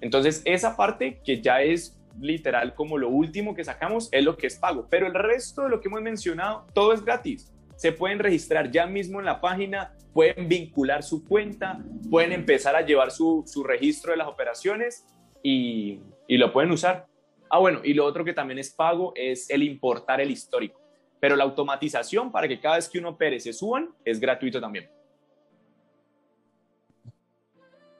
Entonces, 0.00 0.42
esa 0.44 0.76
parte 0.76 1.20
que 1.24 1.40
ya 1.40 1.62
es 1.62 1.98
literal 2.20 2.74
como 2.74 2.98
lo 2.98 3.08
último 3.08 3.54
que 3.54 3.64
sacamos 3.64 4.08
es 4.12 4.24
lo 4.24 4.36
que 4.36 4.46
es 4.46 4.56
pago, 4.56 4.86
pero 4.90 5.06
el 5.06 5.14
resto 5.14 5.62
de 5.62 5.70
lo 5.70 5.80
que 5.80 5.88
hemos 5.88 6.02
mencionado, 6.02 6.66
todo 6.74 6.92
es 6.92 7.04
gratis. 7.04 7.52
Se 7.76 7.92
pueden 7.92 8.18
registrar 8.18 8.70
ya 8.70 8.86
mismo 8.86 9.20
en 9.20 9.26
la 9.26 9.40
página, 9.40 9.94
pueden 10.12 10.48
vincular 10.48 11.02
su 11.02 11.24
cuenta, 11.24 11.78
pueden 12.10 12.32
empezar 12.32 12.74
a 12.74 12.82
llevar 12.82 13.10
su, 13.12 13.44
registro 13.64 14.10
de 14.10 14.18
las 14.18 14.26
operaciones 14.26 15.06
y, 15.42 16.00
y 16.26 16.36
lo 16.38 16.52
pueden 16.52 16.72
usar. 16.72 17.06
Ah, 17.50 17.58
bueno, 17.58 17.80
y 17.84 17.94
lo 17.94 18.04
otro 18.04 18.24
que 18.24 18.32
también 18.32 18.58
es 18.58 18.70
pago 18.70 19.12
es 19.14 19.48
el 19.48 19.62
importar 19.62 20.20
el 20.20 20.30
histórico. 20.30 20.80
Pero 21.20 21.36
la 21.36 21.44
automatización 21.44 22.30
para 22.30 22.48
que 22.48 22.60
cada 22.60 22.76
vez 22.76 22.88
que 22.88 22.98
uno 22.98 23.10
opere 23.10 23.38
se 23.40 23.52
suban 23.52 23.90
es 24.04 24.18
gratuito 24.20 24.60
también. 24.60 24.88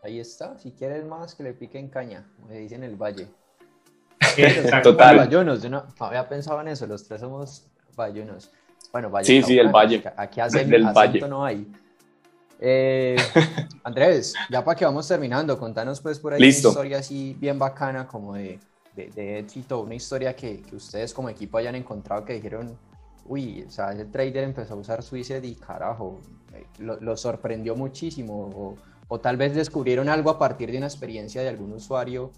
Ahí 0.09 0.21
está, 0.21 0.57
si 0.57 0.73
quieres 0.73 1.05
más 1.05 1.35
que 1.35 1.43
le 1.43 1.53
piquen 1.53 1.91
caña, 1.91 2.27
como 2.35 2.49
se 2.49 2.55
dice 2.55 2.77
en 2.77 2.85
el 2.85 2.97
valle. 2.97 3.29
Total. 4.83 5.19
Bayunos, 5.19 5.63
yo 5.63 5.69
no 5.69 5.85
había 5.99 6.27
pensado 6.27 6.59
en 6.63 6.69
eso, 6.69 6.87
los 6.87 7.07
tres 7.07 7.21
somos 7.21 7.67
bayunos. 7.95 8.51
Bueno, 8.91 9.11
valle. 9.11 9.27
Sí, 9.27 9.43
sí, 9.43 9.59
el 9.59 9.69
valle. 9.69 10.03
Aquí 10.17 10.41
hacen 10.41 10.73
el 10.73 10.85
valle. 10.85 11.21
no 11.29 11.45
hay. 11.45 11.71
Eh, 12.59 13.17
Andrés, 13.85 14.33
ya 14.49 14.65
para 14.65 14.79
que 14.79 14.87
vamos 14.87 15.07
terminando, 15.07 15.59
contanos 15.59 16.01
pues 16.01 16.19
por 16.19 16.33
ahí 16.33 16.39
una 16.39 16.47
historia 16.47 16.99
así 17.01 17.37
bien 17.39 17.59
bacana 17.59 18.07
como 18.07 18.33
de, 18.33 18.59
de, 18.97 19.41
éxito, 19.41 19.81
una 19.81 19.95
historia 19.95 20.35
que, 20.35 20.63
que, 20.63 20.75
ustedes 20.75 21.13
como 21.13 21.29
equipo 21.29 21.59
hayan 21.59 21.75
encontrado 21.75 22.25
que 22.25 22.33
dijeron, 22.33 22.79
uy, 23.27 23.63
o 23.69 23.71
sea, 23.71 23.93
ese 23.93 24.07
trader 24.07 24.45
empezó 24.45 24.73
a 24.73 24.79
usar 24.79 25.03
Suicide 25.03 25.47
y 25.47 25.55
carajo, 25.55 26.19
eh, 26.55 26.65
lo, 26.79 27.15
sorprendió 27.15 27.77
muchísimo, 27.77 28.51
o, 28.57 28.75
tal 29.17 29.39
vez 29.39 29.55
descubrieron 29.55 30.11
algo 30.11 30.29
a 30.29 30.39
partir 30.39 30.71
de 30.71 30.77
una 30.77 30.87
experiencia 30.87 31.41
de 31.41 31.49
algún 31.49 31.73
usuario, 31.73 32.31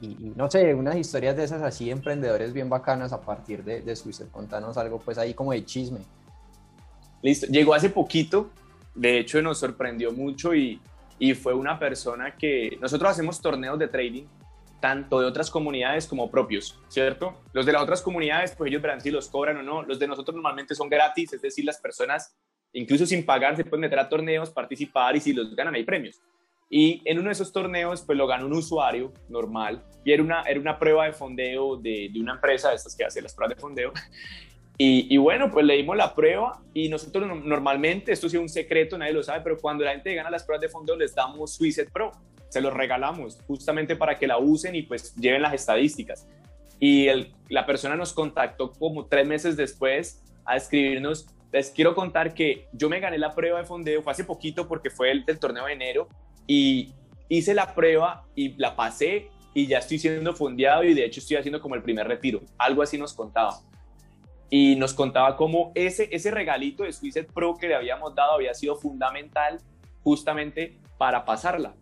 y, 0.00 0.32
no 0.36 0.50
sé, 0.50 0.74
unas 0.74 0.96
historias 0.96 1.36
de 1.36 1.44
esas 1.44 1.62
así, 1.62 1.90
emprendedores 1.90 2.52
bien 2.52 2.68
bacanas 2.68 3.12
a 3.12 3.20
partir 3.20 3.64
de, 3.64 3.80
de 3.82 3.94
contanos 4.30 4.76
algo 4.76 4.98
pues 4.98 5.18
ahí 5.18 5.32
como 5.34 5.52
de 5.52 5.64
chisme. 5.64 6.00
Listo, 7.22 7.46
llegó 7.46 7.74
hace 7.74 7.90
poquito, 7.90 8.50
de 8.94 9.18
hecho 9.18 9.40
nos 9.40 9.58
sorprendió 9.58 10.12
mucho 10.12 10.54
y, 10.54 10.80
y 11.18 11.34
fue 11.34 11.54
una 11.54 11.78
persona 11.78 12.36
que 12.36 12.78
nosotros 12.80 13.10
hacemos 13.10 13.40
torneos 13.40 13.78
de 13.78 13.88
trading 13.88 14.24
tanto 14.80 15.20
de 15.20 15.26
otras 15.26 15.50
comunidades 15.50 16.06
como 16.06 16.30
propios, 16.30 16.78
¿cierto? 16.88 17.34
Los 17.52 17.64
de 17.64 17.72
las 17.72 17.82
otras 17.82 18.02
comunidades, 18.02 18.54
pues 18.54 18.68
ellos 18.68 18.82
verán 18.82 19.00
si 19.00 19.10
los 19.10 19.28
cobran 19.28 19.56
o 19.56 19.62
no. 19.62 19.82
Los 19.82 19.98
de 19.98 20.06
nosotros 20.06 20.34
normalmente 20.34 20.74
son 20.74 20.88
gratis, 20.88 21.32
es 21.32 21.42
decir, 21.42 21.64
las 21.64 21.80
personas, 21.80 22.36
incluso 22.72 23.06
sin 23.06 23.24
pagar, 23.24 23.56
se 23.56 23.64
pueden 23.64 23.82
meter 23.82 23.98
a 23.98 24.08
torneos, 24.08 24.50
participar 24.50 25.16
y 25.16 25.20
si 25.20 25.32
los 25.32 25.54
ganan 25.54 25.74
hay 25.74 25.84
premios. 25.84 26.20
Y 26.68 27.00
en 27.04 27.18
uno 27.18 27.28
de 27.28 27.32
esos 27.32 27.52
torneos, 27.52 28.02
pues 28.02 28.18
lo 28.18 28.26
ganó 28.26 28.46
un 28.46 28.54
usuario 28.54 29.12
normal 29.28 29.84
y 30.04 30.12
era 30.12 30.22
una, 30.22 30.42
era 30.42 30.58
una 30.58 30.78
prueba 30.78 31.04
de 31.04 31.12
fondeo 31.12 31.76
de, 31.76 32.10
de 32.12 32.20
una 32.20 32.34
empresa 32.34 32.70
de 32.70 32.76
estas 32.76 32.96
que 32.96 33.04
hace 33.04 33.22
las 33.22 33.34
pruebas 33.34 33.56
de 33.56 33.60
fondeo. 33.60 33.92
Y, 34.78 35.16
bueno, 35.16 35.50
pues 35.50 35.64
le 35.64 35.74
dimos 35.74 35.96
la 35.96 36.14
prueba 36.14 36.60
y 36.74 36.90
nosotros 36.90 37.26
normalmente, 37.44 38.12
esto 38.12 38.26
es 38.26 38.34
un 38.34 38.48
secreto, 38.48 38.98
nadie 38.98 39.14
lo 39.14 39.22
sabe, 39.22 39.40
pero 39.40 39.56
cuando 39.56 39.84
la 39.84 39.92
gente 39.92 40.14
gana 40.14 40.28
las 40.28 40.44
pruebas 40.44 40.60
de 40.60 40.68
fondeo 40.68 40.96
les 40.96 41.14
damos 41.14 41.54
Suicet 41.54 41.90
Pro 41.90 42.12
se 42.48 42.60
los 42.60 42.72
regalamos 42.72 43.38
justamente 43.46 43.96
para 43.96 44.18
que 44.18 44.26
la 44.26 44.38
usen 44.38 44.74
y 44.74 44.82
pues 44.82 45.14
lleven 45.16 45.42
las 45.42 45.54
estadísticas. 45.54 46.28
Y 46.78 47.08
la 47.48 47.64
persona 47.64 47.96
nos 47.96 48.12
contactó 48.12 48.70
como 48.72 49.06
tres 49.06 49.26
meses 49.26 49.56
después 49.56 50.22
a 50.44 50.56
escribirnos, 50.56 51.26
les 51.52 51.70
quiero 51.70 51.94
contar 51.94 52.34
que 52.34 52.68
yo 52.72 52.88
me 52.88 53.00
gané 53.00 53.18
la 53.18 53.34
prueba 53.34 53.58
de 53.58 53.64
fondeo, 53.64 54.02
fue 54.02 54.12
hace 54.12 54.24
poquito 54.24 54.66
porque 54.68 54.90
fue 54.90 55.10
el 55.10 55.24
del 55.24 55.38
torneo 55.38 55.66
de 55.66 55.72
enero 55.72 56.08
y 56.46 56.92
hice 57.28 57.54
la 57.54 57.74
prueba 57.74 58.24
y 58.34 58.50
la 58.56 58.76
pasé 58.76 59.30
y 59.54 59.66
ya 59.66 59.78
estoy 59.78 59.98
siendo 59.98 60.34
fondeado 60.34 60.84
y 60.84 60.94
de 60.94 61.04
hecho 61.04 61.20
estoy 61.20 61.36
haciendo 61.36 61.60
como 61.60 61.74
el 61.74 61.82
primer 61.82 62.06
retiro, 62.06 62.42
algo 62.58 62.82
así 62.82 62.98
nos 62.98 63.14
contaba. 63.14 63.60
Y 64.48 64.76
nos 64.76 64.94
contaba 64.94 65.36
cómo 65.36 65.72
ese, 65.74 66.08
ese 66.12 66.30
regalito 66.30 66.84
de 66.84 66.92
Suicet 66.92 67.32
Pro 67.32 67.56
que 67.56 67.66
le 67.66 67.74
habíamos 67.74 68.14
dado 68.14 68.32
había 68.32 68.54
sido 68.54 68.76
fundamental 68.76 69.58
justamente 70.04 70.78
para 70.98 71.24
pasarla. 71.24 71.74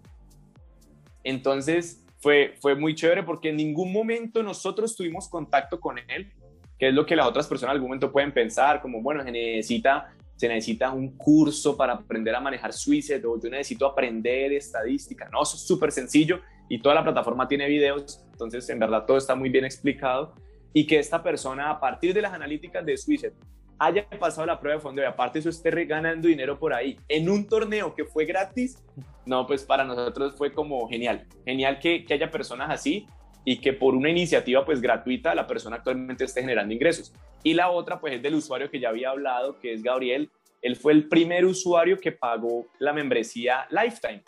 Entonces 1.25 2.05
fue, 2.21 2.55
fue 2.61 2.75
muy 2.75 2.95
chévere 2.95 3.23
porque 3.23 3.51
en 3.51 3.57
ningún 3.57 3.93
momento 3.93 4.43
nosotros 4.43 4.97
tuvimos 4.97 5.29
contacto 5.29 5.79
con 5.81 5.99
él, 5.99 6.33
que 6.79 6.89
es 6.89 6.95
lo 6.95 7.07
que 7.07 7.17
las 7.17 7.27
otras 7.27 7.47
personas 7.47 7.73
en 7.73 7.77
algún 7.77 7.89
momento 7.89 8.11
pueden 8.11 8.33
pensar, 8.33 8.81
como, 8.81 9.01
bueno, 9.01 9.23
se 9.23 9.31
necesita, 9.31 10.13
se 10.37 10.49
necesita 10.49 10.91
un 10.91 11.17
curso 11.17 11.77
para 11.77 11.95
aprender 11.95 12.35
a 12.35 12.41
manejar 12.41 12.73
Suicet 12.73 13.25
o 13.25 13.41
yo 13.41 13.49
necesito 13.49 13.87
aprender 13.87 14.53
estadística. 14.53 15.29
No, 15.31 15.43
es 15.43 15.51
súper 15.51 15.93
sencillo 15.93 16.41
y 16.69 16.81
toda 16.81 16.95
la 16.95 17.05
plataforma 17.05 17.47
tiene 17.47 17.69
videos, 17.69 18.25
entonces 18.33 18.69
en 18.71 18.79
verdad 18.79 19.05
todo 19.07 19.17
está 19.17 19.35
muy 19.35 19.51
bien 19.51 19.65
explicado 19.65 20.35
y 20.73 20.87
que 20.87 20.99
esta 20.99 21.23
persona 21.23 21.71
a 21.71 21.79
partir 21.79 22.15
de 22.15 22.23
las 22.23 22.33
analíticas 22.33 22.85
de 22.85 22.97
Suicet 22.97 23.35
haya 23.79 24.09
pasado 24.09 24.47
la 24.47 24.59
prueba 24.59 24.77
de 24.77 24.83
fondo 24.83 25.03
y 25.03 25.05
aparte 25.05 25.39
eso 25.39 25.49
esté 25.49 25.71
ganando 25.85 26.29
dinero 26.29 26.59
por 26.59 26.73
ahí 26.73 26.99
en 27.09 27.29
un 27.29 27.47
torneo 27.47 27.95
que 27.95 28.05
fue 28.05 28.25
gratis, 28.25 28.83
no, 29.27 29.47
pues 29.47 29.65
para 29.65 29.85
nosotros 29.85 30.35
fue 30.37 30.53
como 30.53 30.89
genial. 30.89 31.27
Genial 31.45 31.79
que, 31.79 32.05
que 32.05 32.15
haya 32.15 32.31
personas 32.31 32.71
así 32.71 33.07
y 33.45 33.59
que 33.59 33.73
por 33.73 33.95
una 33.95 34.11
iniciativa 34.11 34.65
pues 34.65 34.81
gratuita 34.81 35.35
la 35.35 35.47
persona 35.47 35.77
actualmente 35.77 36.25
esté 36.25 36.41
generando 36.41 36.73
ingresos. 36.73 37.13
Y 37.43 37.55
la 37.55 37.71
otra 37.71 38.01
pues 38.01 38.15
es 38.15 38.23
del 38.23 38.35
usuario 38.35 38.71
que 38.71 38.81
ya 38.81 38.89
había 38.89 39.11
hablado, 39.11 39.59
que 39.61 39.73
es 39.73 39.83
Gabriel. 39.83 40.31
Él 40.63 40.77
fue 40.77 40.93
el 40.93 41.09
primer 41.09 41.45
usuario 41.45 41.99
que 41.99 42.13
pagó 42.13 42.67
la 42.79 42.93
membresía 42.93 43.67
Lifetime, 43.71 44.23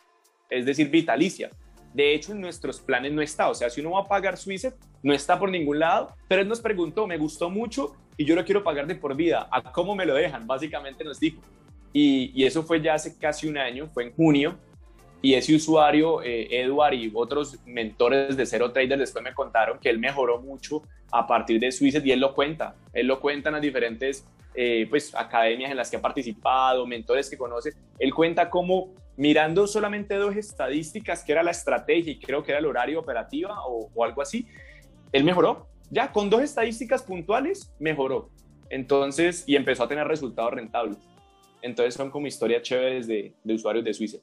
es 0.50 0.66
decir, 0.66 0.90
vitalicia. 0.90 1.50
De 1.94 2.14
hecho, 2.14 2.32
en 2.32 2.42
nuestros 2.42 2.78
planes 2.78 3.10
no 3.12 3.22
está. 3.22 3.48
O 3.48 3.54
sea, 3.54 3.70
si 3.70 3.80
uno 3.80 3.92
va 3.92 4.00
a 4.00 4.04
pagar 4.04 4.36
Suicet, 4.36 4.74
no 5.02 5.14
está 5.14 5.38
por 5.38 5.50
ningún 5.50 5.78
lado. 5.78 6.14
Pero 6.28 6.42
él 6.42 6.48
nos 6.48 6.60
preguntó, 6.60 7.06
me 7.06 7.16
gustó 7.16 7.48
mucho 7.48 7.96
y 8.18 8.26
yo 8.26 8.34
lo 8.34 8.44
quiero 8.44 8.62
pagar 8.62 8.86
de 8.86 8.96
por 8.96 9.16
vida. 9.16 9.48
¿A 9.50 9.72
cómo 9.72 9.94
me 9.94 10.04
lo 10.04 10.14
dejan? 10.14 10.46
Básicamente 10.46 11.04
nos 11.04 11.18
dijo. 11.18 11.40
Y, 11.94 12.32
y 12.34 12.44
eso 12.44 12.62
fue 12.62 12.82
ya 12.82 12.92
hace 12.92 13.16
casi 13.18 13.48
un 13.48 13.56
año, 13.56 13.86
fue 13.86 14.04
en 14.04 14.12
junio. 14.12 14.58
Y 15.26 15.34
ese 15.34 15.56
usuario, 15.56 16.22
eh, 16.22 16.46
Edward 16.52 16.94
y 16.94 17.10
otros 17.12 17.58
mentores 17.66 18.36
de 18.36 18.46
Zero 18.46 18.70
Trader 18.70 18.96
después 18.96 19.24
me 19.24 19.34
contaron 19.34 19.80
que 19.80 19.90
él 19.90 19.98
mejoró 19.98 20.40
mucho 20.40 20.82
a 21.10 21.26
partir 21.26 21.58
de 21.58 21.72
Suicet 21.72 22.06
y 22.06 22.12
él 22.12 22.20
lo 22.20 22.32
cuenta. 22.32 22.76
Él 22.92 23.08
lo 23.08 23.18
cuenta 23.18 23.48
en 23.48 23.54
las 23.54 23.62
diferentes 23.62 24.24
eh, 24.54 24.86
pues, 24.88 25.12
academias 25.16 25.72
en 25.72 25.78
las 25.78 25.90
que 25.90 25.96
ha 25.96 26.00
participado, 26.00 26.86
mentores 26.86 27.28
que 27.28 27.36
conoce. 27.36 27.72
Él 27.98 28.14
cuenta 28.14 28.48
cómo 28.48 28.94
mirando 29.16 29.66
solamente 29.66 30.14
dos 30.14 30.36
estadísticas, 30.36 31.24
que 31.24 31.32
era 31.32 31.42
la 31.42 31.50
estrategia 31.50 32.12
y 32.12 32.20
creo 32.20 32.44
que 32.44 32.52
era 32.52 32.60
el 32.60 32.66
horario 32.66 33.00
operativa 33.00 33.66
o, 33.66 33.90
o 33.92 34.04
algo 34.04 34.22
así, 34.22 34.46
él 35.10 35.24
mejoró. 35.24 35.66
Ya 35.90 36.12
con 36.12 36.30
dos 36.30 36.42
estadísticas 36.42 37.02
puntuales, 37.02 37.74
mejoró. 37.80 38.30
Entonces, 38.70 39.42
y 39.48 39.56
empezó 39.56 39.82
a 39.82 39.88
tener 39.88 40.06
resultados 40.06 40.54
rentables. 40.54 40.98
Entonces 41.62 41.94
son 41.94 42.12
como 42.12 42.28
historias 42.28 42.62
chéveres 42.62 43.08
de, 43.08 43.34
de 43.42 43.54
usuarios 43.54 43.84
de 43.84 43.92
Suicet. 43.92 44.22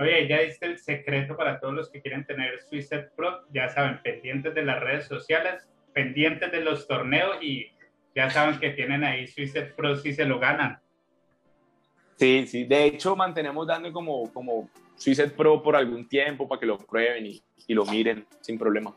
Oye, 0.00 0.28
ya 0.28 0.40
diste 0.40 0.66
el 0.66 0.78
secreto 0.78 1.36
para 1.36 1.58
todos 1.58 1.74
los 1.74 1.90
que 1.90 2.00
quieren 2.00 2.24
tener 2.24 2.60
Suicet 2.62 3.10
Pro. 3.16 3.44
Ya 3.52 3.68
saben, 3.68 4.00
pendientes 4.02 4.54
de 4.54 4.64
las 4.64 4.80
redes 4.80 5.06
sociales, 5.06 5.68
pendientes 5.92 6.52
de 6.52 6.60
los 6.60 6.86
torneos 6.86 7.36
y 7.42 7.72
ya 8.14 8.30
saben 8.30 8.60
que 8.60 8.70
tienen 8.70 9.02
ahí 9.02 9.26
Suicet 9.26 9.74
Pro 9.74 9.96
si 9.96 10.12
se 10.12 10.24
lo 10.24 10.38
ganan. 10.38 10.78
Sí, 12.16 12.46
sí. 12.46 12.64
De 12.64 12.84
hecho, 12.84 13.16
mantenemos 13.16 13.66
dando 13.66 13.92
como, 13.92 14.32
como 14.32 14.70
Suicet 14.96 15.34
Pro 15.34 15.62
por 15.62 15.74
algún 15.74 16.08
tiempo 16.08 16.48
para 16.48 16.60
que 16.60 16.66
lo 16.66 16.78
prueben 16.78 17.26
y 17.26 17.74
lo 17.74 17.84
miren 17.84 18.24
sin 18.40 18.58
problema. 18.58 18.94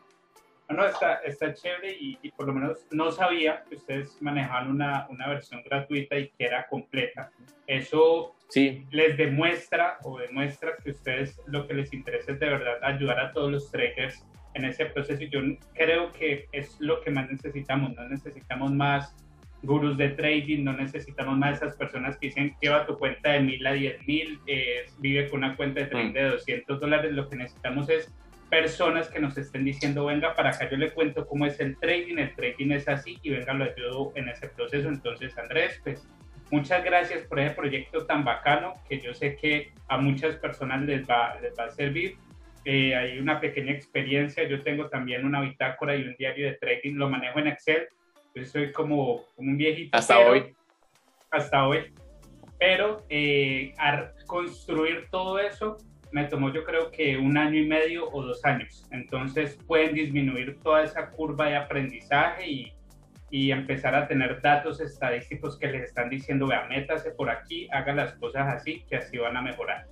No, 0.72 0.86
está, 0.86 1.15
está 1.26 1.53
chévere 1.53 1.95
y, 1.99 2.17
y, 2.22 2.32
por 2.32 2.47
lo 2.47 2.53
menos 2.53 2.86
no 2.91 3.11
sabía 3.11 3.63
que 3.67 3.76
ustedes 3.76 4.22
manejaban 4.22 4.69
una, 4.69 5.07
una 5.09 5.28
versión 5.28 5.61
gratuita 5.63 6.17
y 6.17 6.30
que 6.30 6.45
era 6.45 6.67
completa. 6.67 7.32
Eso 7.67 8.36
sí. 8.49 8.86
les 8.91 9.17
demuestra 9.17 9.97
o 10.03 10.19
demuestra 10.19 10.78
que 10.84 10.91
ustedes 10.91 11.39
lo 11.47 11.67
que 11.67 11.74
les 11.74 11.93
interesa 11.93 12.34
es 12.34 12.39
de 12.39 12.49
verdad 12.49 12.84
ayudar 12.84 13.19
a 13.19 13.32
todos 13.32 13.51
los 13.51 13.72
traders 13.72 14.26
en 14.53 14.65
ese 14.65 14.86
proceso. 14.88 15.24
Y 15.24 15.30
yo 15.30 15.41
creo 15.74 16.11
que 16.11 16.47
es 16.51 16.80
lo 16.80 17.01
que 17.01 17.11
más 17.11 17.30
necesitamos. 17.30 17.93
No 17.95 18.07
necesitamos 18.07 18.72
más 18.72 19.15
gurús 19.63 19.97
de 19.97 20.09
trading, 20.09 20.63
no 20.63 20.74
necesitamos 20.74 21.38
más 21.38 21.57
esas 21.57 21.76
personas 21.76 22.17
que 22.17 22.28
dicen 22.28 22.55
lleva 22.61 22.86
tu 22.86 22.97
cuenta 22.97 23.34
de 23.34 23.41
mil 23.41 23.65
a 23.65 23.74
diez 23.74 24.05
mil, 24.07 24.39
eh, 24.47 24.88
vive 24.97 25.30
con 25.30 25.43
una 25.43 25.55
cuenta 25.55 25.82
de 25.82 25.86
trading 25.88 26.09
mm. 26.09 26.13
de 26.13 26.30
200 26.30 26.80
dólares. 26.80 27.13
Lo 27.13 27.30
que 27.30 27.36
necesitamos 27.36 27.89
es 27.89 28.13
personas 28.52 29.08
que 29.08 29.22
nos 29.22 29.38
estén 29.38 29.64
diciendo, 29.64 30.06
venga, 30.06 30.36
para 30.36 30.49
acá 30.49 30.70
yo 30.70 30.76
le 30.76 30.91
cuento 30.91 31.26
cómo 31.26 31.45
es 31.45 31.58
el 31.62 31.78
trading, 31.78 32.18
el 32.18 32.36
trading 32.36 32.72
es 32.72 32.86
así 32.89 33.18
y 33.24 33.30
venga, 33.30 33.54
lo 33.54 33.64
ayudo 33.64 34.12
en 34.16 34.28
ese 34.28 34.49
proceso. 34.49 34.89
Entonces, 34.89 35.36
Andrés, 35.38 35.80
pues 35.82 36.06
muchas 36.52 36.84
gracias 36.84 37.24
por 37.24 37.39
ese 37.39 37.56
proyecto 37.56 38.06
tan 38.06 38.26
bacano 38.26 38.74
que 38.89 38.99
yo 38.99 39.14
sé 39.14 39.38
que 39.38 39.72
a 39.88 39.97
muchas 39.97 40.36
personas 40.36 40.82
les 40.82 41.10
va, 41.10 41.39
les 41.41 41.58
va 41.58 41.64
a 41.64 41.70
servir. 41.70 42.18
Eh, 42.66 42.93
hay 42.93 43.20
una 43.20 43.39
pequeña 43.39 43.72
experiencia, 43.72 44.43
yo 44.43 44.62
tengo 44.62 44.89
también 44.89 45.26
una 45.26 45.39
bitácora 45.39 45.95
y 45.95 46.04
un 46.04 46.16
diario 46.18 46.47
de 46.47 46.58
trading, 46.58 46.95
lo 46.95 47.10
manejo 47.10 47.39
en 47.39 47.47
Excel, 47.47 47.88
yo 48.36 48.43
soy 48.43 48.74
como, 48.74 49.24
un 49.38 49.58
viejito. 49.58 49.97
Hasta 49.97 50.20
hoy. 50.20 50.54
Hasta 51.32 51.66
hoy. 51.66 51.93
Pero 52.60 53.06
eh, 53.08 53.74
al 53.78 54.12
construir 54.28 55.08
todo 55.10 55.39
eso 55.39 55.78
me 56.12 56.26
tomó 56.26 56.51
yo 56.53 56.64
creo 56.64 56.91
que 56.91 57.18
un 57.18 57.38
año 57.38 57.59
y 57.59 57.68
medio 57.68 58.09
o 58.12 58.24
dos 58.24 58.43
años. 58.45 58.86
Entonces 58.91 59.57
pueden 59.68 59.95
disminuir 59.95 60.59
toda 60.62 60.84
esa 60.84 61.09
curva 61.09 61.47
de 61.47 61.55
aprendizaje 61.55 62.49
y, 62.49 62.74
y 63.30 63.51
empezar 63.51 63.95
a 63.95 64.07
tener 64.07 64.41
datos 64.41 64.82
estadísticos 64.82 65.57
que 65.57 65.68
les 65.68 65.84
están 65.84 66.09
diciendo, 66.09 66.47
vea, 66.47 66.66
métase 66.68 67.12
por 67.12 67.30
aquí, 67.30 67.68
haga 67.72 67.93
las 67.93 68.14
cosas 68.14 68.53
así, 68.53 68.84
que 68.89 68.97
así 68.97 69.18
van 69.18 69.38
a 69.38 69.41
mejorar. 69.41 69.88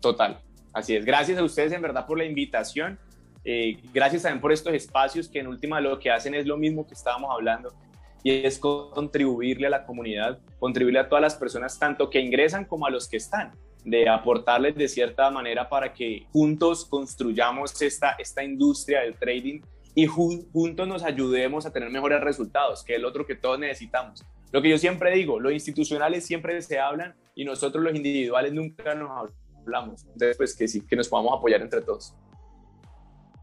Total, 0.00 0.40
así 0.72 0.96
es. 0.96 1.04
Gracias 1.04 1.38
a 1.38 1.44
ustedes 1.44 1.72
en 1.72 1.82
verdad 1.82 2.06
por 2.06 2.18
la 2.18 2.24
invitación. 2.24 2.98
Eh, 3.44 3.78
gracias 3.92 4.22
también 4.22 4.40
por 4.40 4.52
estos 4.52 4.72
espacios 4.72 5.28
que 5.28 5.40
en 5.40 5.48
última 5.48 5.80
lo 5.80 5.98
que 5.98 6.10
hacen 6.10 6.34
es 6.34 6.46
lo 6.46 6.56
mismo 6.56 6.86
que 6.86 6.94
estábamos 6.94 7.30
hablando 7.32 7.74
y 8.22 8.44
es 8.44 8.58
contribuirle 8.58 9.66
a 9.66 9.70
la 9.70 9.84
comunidad, 9.84 10.38
contribuirle 10.58 11.00
a 11.00 11.08
todas 11.08 11.22
las 11.22 11.34
personas, 11.34 11.78
tanto 11.78 12.08
que 12.08 12.20
ingresan 12.20 12.64
como 12.64 12.86
a 12.86 12.90
los 12.90 13.08
que 13.08 13.16
están, 13.16 13.52
de 13.84 14.08
aportarles 14.08 14.74
de 14.76 14.88
cierta 14.88 15.30
manera 15.30 15.68
para 15.68 15.92
que 15.92 16.26
juntos 16.32 16.84
construyamos 16.84 17.80
esta, 17.82 18.12
esta 18.18 18.44
industria 18.44 19.00
del 19.00 19.16
trading 19.16 19.60
y 19.94 20.06
juntos 20.06 20.88
nos 20.88 21.02
ayudemos 21.02 21.66
a 21.66 21.72
tener 21.72 21.90
mejores 21.90 22.20
resultados, 22.20 22.82
que 22.82 22.94
es 22.94 22.98
el 22.98 23.04
otro 23.04 23.26
que 23.26 23.34
todos 23.34 23.58
necesitamos. 23.58 24.24
Lo 24.50 24.62
que 24.62 24.70
yo 24.70 24.78
siempre 24.78 25.14
digo, 25.14 25.40
los 25.40 25.52
institucionales 25.52 26.24
siempre 26.24 26.60
se 26.62 26.78
hablan 26.78 27.14
y 27.34 27.44
nosotros 27.44 27.82
los 27.82 27.94
individuales 27.94 28.52
nunca 28.52 28.94
nos 28.94 29.30
hablamos. 29.60 30.04
Entonces, 30.04 30.36
pues 30.36 30.56
que 30.56 30.68
sí, 30.68 30.86
que 30.86 30.96
nos 30.96 31.08
podamos 31.08 31.38
apoyar 31.38 31.60
entre 31.60 31.80
todos. 31.80 32.14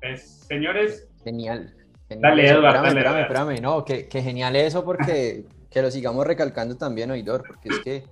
Pues, 0.02 0.46
señores. 0.48 1.08
Genial. 1.24 1.76
Dale, 2.10 2.50
Eduardo. 2.50 2.86
Espérame, 2.88 2.98
espérame, 2.98 3.22
espérame, 3.22 3.62
No, 3.62 3.86
que, 3.86 4.08
que, 4.08 4.22
genial 4.22 4.56
eso 4.56 4.84
porque 4.84 5.46
que 5.70 5.82
lo 5.82 5.92
sigamos 5.92 6.26
recalcando 6.26 6.78
también, 6.78 7.12
Oidor, 7.12 7.44
porque 7.46 7.70
es 7.70 7.80
que 7.80 8.04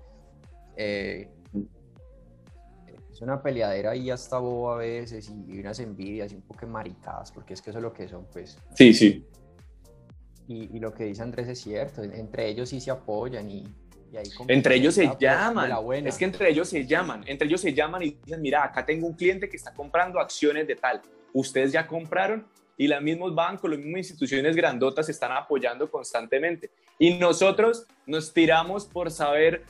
eh, 0.75 1.29
es 3.17 3.21
una 3.23 3.41
peleadera 3.41 3.95
y 3.95 4.11
hasta 4.11 4.37
boba 4.37 4.75
a 4.75 4.77
veces 4.77 5.31
y 5.47 5.59
unas 5.59 5.79
envidias 5.79 6.31
y 6.31 6.35
un 6.35 6.43
poco 6.43 6.67
maricadas, 6.67 7.31
porque 7.31 7.55
es 7.55 7.63
que 7.63 7.71
eso 7.71 7.79
es 7.79 7.83
lo 7.83 7.91
que 7.91 8.07
son, 8.07 8.27
pues. 8.31 8.59
Sí, 8.75 8.93
sí. 8.93 9.25
Y, 10.47 10.79
lo 10.79 10.93
que 10.93 11.05
dice 11.05 11.23
Andrés 11.23 11.47
es 11.47 11.59
cierto, 11.59 12.03
entre 12.03 12.47
ellos 12.47 12.69
sí 12.69 12.79
se 12.79 12.91
apoyan 12.91 13.49
y, 13.49 13.63
ahí 14.15 14.29
Entre 14.47 14.75
ellos 14.75 14.93
se 14.93 15.11
llaman, 15.19 16.05
es 16.05 16.15
que 16.15 16.25
entre 16.25 16.51
ellos 16.51 16.69
se 16.69 16.85
llaman, 16.85 17.23
entre 17.25 17.47
ellos 17.47 17.59
se 17.59 17.73
llaman 17.73 18.03
y 18.03 18.11
dicen, 18.23 18.39
mira, 18.39 18.63
acá 18.63 18.85
tengo 18.85 19.07
un 19.07 19.13
cliente 19.13 19.49
que 19.49 19.57
está 19.57 19.73
comprando 19.73 20.19
acciones 20.19 20.67
de 20.67 20.75
tal, 20.75 21.01
ustedes 21.33 21.71
ya 21.71 21.87
compraron 21.87 22.45
y 22.77 22.87
los 22.87 23.01
mismos 23.01 23.33
bancos, 23.33 23.69
las 23.69 23.79
mismas 23.79 23.97
instituciones 23.97 24.55
grandotas 24.55 25.09
están 25.09 25.31
apoyando 25.31 25.89
constantemente. 25.89 26.69
Y 26.99 27.15
nosotros 27.15 27.87
nos 28.05 28.31
tiramos 28.31 28.85
por 28.85 29.09
saber 29.09 29.63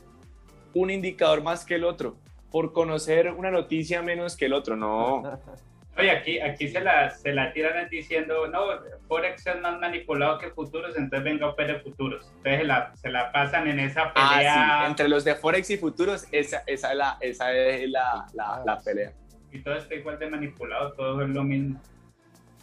un 0.74 0.92
indicador 0.92 1.42
más 1.42 1.64
que 1.66 1.76
el 1.76 1.86
otro 1.86 2.18
por 2.52 2.74
conocer 2.74 3.32
una 3.32 3.52
noticia 3.52 4.02
menos 4.02 4.36
que 4.36 4.46
el 4.46 4.54
otro, 4.54 4.76
no. 4.76 5.24
Oye, 5.98 6.12
aquí, 6.12 6.40
aquí 6.40 6.68
se, 6.68 6.80
la, 6.80 7.10
se 7.10 7.34
la 7.34 7.52
tiran 7.54 7.90
diciendo, 7.90 8.48
no, 8.48 8.66
Forex 9.08 9.48
es 9.48 9.62
más 9.62 9.80
manipulado 9.80 10.38
que 10.38 10.52
futuros, 10.52 10.96
entonces 10.96 11.24
venga 11.24 11.48
opere 11.48 11.80
futuros. 11.80 12.32
Entonces 12.38 12.60
se 12.60 12.64
la, 12.66 12.96
se 12.96 13.10
la 13.10 13.32
pasan 13.32 13.68
en 13.68 13.80
esa 13.80 14.12
ah, 14.14 14.36
pelea. 14.36 14.88
Entre 14.88 15.08
los 15.08 15.24
de 15.24 15.34
Forex 15.34 15.72
y 15.72 15.78
futuros, 15.78 16.28
esa, 16.32 16.62
esa 16.68 16.92
es, 16.92 16.98
la, 16.98 17.18
esa 17.20 17.52
es 17.52 17.90
la, 17.90 18.28
la, 18.34 18.62
la 18.64 18.80
pelea. 18.80 19.12
Y 19.52 19.64
todo 19.64 19.76
está 19.76 19.96
igual 19.96 20.20
de 20.20 20.30
manipulado, 20.30 20.94
todo 20.94 21.20
es 21.24 21.30
lo 21.30 21.44
mismo. 21.44 21.82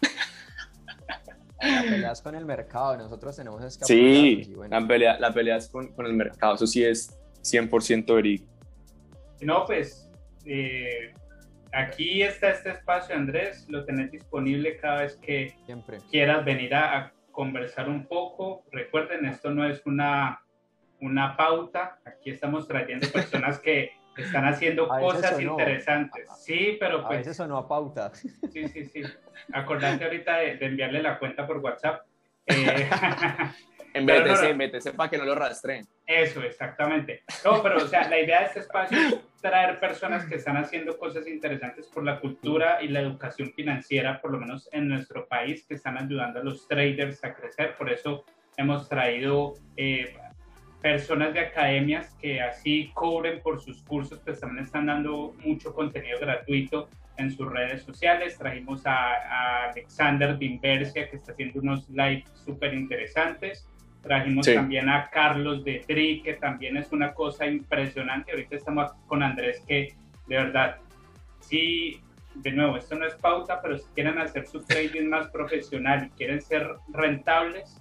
La 1.61 1.81
pelea 1.83 2.13
es 2.13 2.21
con 2.21 2.35
el 2.35 2.45
mercado, 2.45 2.97
nosotros 2.99 3.37
tenemos 3.37 3.79
que 3.79 3.85
Sí, 3.87 4.55
la, 4.69 4.87
pelea, 4.87 5.19
la 5.19 5.33
pelea 5.33 5.57
es 5.57 5.69
con, 5.69 5.95
con 5.95 6.05
el 6.05 6.13
mercado, 6.13 6.57
eso 6.57 6.67
sí 6.67 6.85
es 6.85 7.19
100% 7.43 8.15
verídico. 8.15 8.54
No, 9.41 9.65
pues 9.67 10.11
eh, 10.47 11.13
aquí 11.73 12.23
está 12.23 12.51
este 12.51 12.71
espacio, 12.71 13.15
Andrés, 13.15 13.67
lo 13.69 13.85
tenés 13.85 14.11
disponible 14.11 14.77
cada 14.77 15.03
vez 15.03 15.17
que 15.17 15.55
quieras 16.11 16.45
venir 16.45 16.75
a, 16.75 17.13
conversar 17.35 17.89
un 17.89 18.07
poco. 18.07 18.65
Recuerden, 18.71 19.27
esto 19.27 19.51
no 19.51 19.69
es 19.69 19.85
una, 19.87 20.41
una 21.01 21.37
pauta, 21.37 21.99
aquí 22.05 22.31
estamos 22.31 22.69
trayendo 22.69 23.11
personas 23.11 23.59
que 23.59 23.91
están 24.17 24.47
haciendo 24.47 24.87
cosas 24.87 25.41
interesantes. 25.41 26.29
Sí, 26.39 26.77
pero 26.79 27.03
pues... 27.03 27.13
A 27.13 27.19
veces 27.19 27.37
sonó 27.37 27.59
a 27.59 27.67
pauta. 27.67 28.15
Sí, 28.15 28.69
sí, 28.69 28.85
sí. 28.85 29.03
Acordate 29.53 30.05
ahorita 30.05 30.37
de, 30.37 30.65
enviarle 30.65 31.03
la 31.03 31.19
cuenta 31.19 31.47
por 31.47 31.59
WhatsApp. 31.59 32.03
Eh, 32.47 32.91
En 33.95 34.07
BTC, 34.07 34.91
en 34.91 34.97
para 34.97 35.09
que 35.09 35.19
no 35.19 35.25
lo 35.25 35.37
rastreen. 35.37 35.87
Eso, 36.05 36.43
exactamente. 36.43 37.23
No, 37.45 37.63
pero 37.63 37.77
o 37.77 37.87
sea, 37.87 38.09
la 38.09 38.19
idea 38.19 38.41
de 38.41 38.47
este 38.47 38.61
espacio 38.61 38.99
es 38.99 39.21
traer 39.41 39.79
personas 39.79 40.27
que 40.27 40.35
están 40.35 40.57
haciendo 40.57 40.99
cosas 40.99 41.29
interesantes 41.29 41.87
por 41.87 42.03
la 42.03 42.19
cultura 42.19 42.83
y 42.83 42.89
la 42.89 43.01
educación 43.01 43.53
financiera, 43.53 44.21
por 44.21 44.33
lo 44.33 44.41
menos 44.41 44.69
en 44.73 44.89
nuestro 44.89 45.29
país, 45.29 45.65
que 45.67 45.75
están 45.75 45.97
ayudando 45.97 46.41
a 46.41 46.43
los 46.43 46.67
traders 46.67 47.23
a 47.25 47.35
crecer. 47.35 47.77
Por 47.77 47.89
eso 47.89 48.25
hemos 48.57 48.89
traído 48.89 49.55
eh, 49.77 50.17
personas 50.83 51.33
de 51.33 51.41
academias 51.41 52.17
que 52.21 52.41
así 52.41 52.91
cobren 52.95 53.41
por 53.43 53.61
sus 53.61 53.81
cursos, 53.83 54.21
pues 54.25 54.41
también 54.41 54.65
están 54.65 54.87
dando 54.87 55.37
mucho 55.45 55.73
contenido 55.73 56.19
gratuito 56.19 56.89
en 57.17 57.31
sus 57.31 57.49
redes 57.49 57.85
sociales. 57.85 58.37
Trajimos 58.37 58.85
a, 58.87 59.13
a 59.13 59.71
Alexander 59.71 60.37
de 60.37 60.47
Inversia, 60.47 61.09
que 61.09 61.17
está 61.17 61.31
haciendo 61.31 61.61
unos 61.61 61.89
live 61.91 62.25
súper 62.45 62.75
interesantes. 62.75 63.69
Trajimos 64.05 64.47
también 64.47 64.89
a 64.91 65.09
Carlos 65.09 65.65
de 65.65 65.83
Tri, 65.87 66.21
que 66.23 66.35
también 66.35 66.77
es 66.77 66.93
una 66.93 67.15
cosa 67.15 67.47
impresionante. 67.47 68.33
Ahorita 68.33 68.57
estamos 68.57 68.93
con 69.07 69.23
Andrés, 69.23 69.65
que 69.67 69.95
de 70.27 70.37
verdad, 70.37 70.77
sí, 71.41 72.01
de 72.35 72.53
nuevo, 72.53 72.77
esto 72.77 72.97
no 72.97 73.07
es 73.07 73.15
pauta, 73.15 73.63
pero 73.63 73.79
si 73.79 73.87
quieren 73.95 74.19
hacer 74.19 74.47
su 74.47 74.63
trading 74.63 75.09
más 75.09 75.29
profesional 75.31 76.07
y 76.07 76.11
quieren 76.11 76.43
ser 76.43 76.69
rentables, 76.89 77.81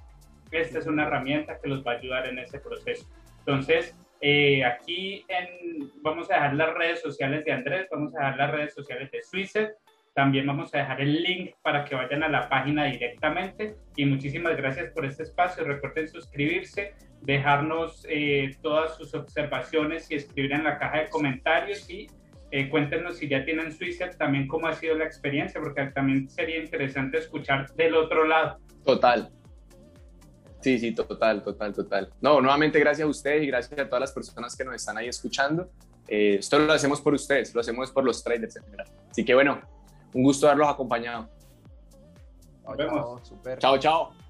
esta 0.51 0.79
es 0.79 0.87
una 0.87 1.03
herramienta 1.03 1.59
que 1.59 1.67
los 1.67 1.85
va 1.85 1.93
a 1.93 1.95
ayudar 1.95 2.27
en 2.27 2.39
ese 2.39 2.59
proceso. 2.59 3.05
Entonces, 3.39 3.93
eh, 4.21 4.63
aquí 4.63 5.25
en, 5.27 5.91
vamos 6.01 6.31
a 6.31 6.35
dejar 6.35 6.53
las 6.53 6.73
redes 6.73 7.01
sociales 7.01 7.43
de 7.43 7.51
Andrés, 7.51 7.87
vamos 7.91 8.15
a 8.15 8.19
dejar 8.19 8.37
las 8.37 8.51
redes 8.51 8.73
sociales 8.73 9.11
de 9.11 9.21
Suiza 9.23 9.71
también 10.13 10.45
vamos 10.45 10.73
a 10.73 10.79
dejar 10.79 11.01
el 11.01 11.23
link 11.23 11.51
para 11.61 11.85
que 11.85 11.95
vayan 11.95 12.23
a 12.23 12.29
la 12.29 12.47
página 12.49 12.85
directamente. 12.85 13.75
Y 13.95 14.05
muchísimas 14.05 14.55
gracias 14.55 14.91
por 14.91 15.05
este 15.05 15.23
espacio. 15.23 15.63
Recuerden 15.63 16.07
suscribirse, 16.07 16.93
dejarnos 17.21 18.05
eh, 18.09 18.55
todas 18.61 18.95
sus 18.95 19.13
observaciones 19.13 20.09
y 20.11 20.15
escribir 20.15 20.53
en 20.53 20.63
la 20.63 20.77
caja 20.77 20.99
de 20.99 21.09
comentarios 21.09 21.89
y 21.89 22.07
eh, 22.51 22.69
cuéntenos 22.69 23.17
si 23.17 23.27
ya 23.27 23.43
tienen 23.43 23.75
Suiza 23.75 24.11
también 24.11 24.47
cómo 24.47 24.67
ha 24.67 24.73
sido 24.73 24.95
la 24.95 25.05
experiencia, 25.05 25.59
porque 25.59 25.85
también 25.87 26.29
sería 26.29 26.57
interesante 26.57 27.17
escuchar 27.17 27.73
del 27.73 27.95
otro 27.95 28.25
lado. 28.25 28.59
Total. 28.85 29.31
Sí, 30.61 30.77
sí, 30.77 30.93
total, 30.93 31.41
total, 31.43 31.73
total. 31.73 32.13
No, 32.21 32.39
nuevamente 32.39 32.79
gracias 32.79 33.05
a 33.05 33.09
ustedes 33.09 33.43
y 33.43 33.47
gracias 33.47 33.79
a 33.79 33.85
todas 33.87 34.01
las 34.01 34.11
personas 34.11 34.55
que 34.55 34.63
nos 34.63 34.75
están 34.75 34.97
ahí 34.97 35.07
escuchando. 35.07 35.71
Eh, 36.07 36.35
esto 36.39 36.59
lo 36.59 36.71
hacemos 36.71 37.01
por 37.01 37.15
ustedes, 37.15 37.55
lo 37.55 37.61
hacemos 37.61 37.91
por 37.91 38.03
los 38.03 38.23
traders 38.23 38.55
en 38.57 38.63
general. 38.65 38.87
Así 39.09 39.25
que 39.25 39.33
bueno, 39.33 39.59
un 40.13 40.23
gusto 40.23 40.47
haberlos 40.47 40.69
acompañado. 40.69 41.27
Nos 42.65 42.77
vemos. 42.77 43.33
Chao, 43.59 43.77
chao. 43.77 44.22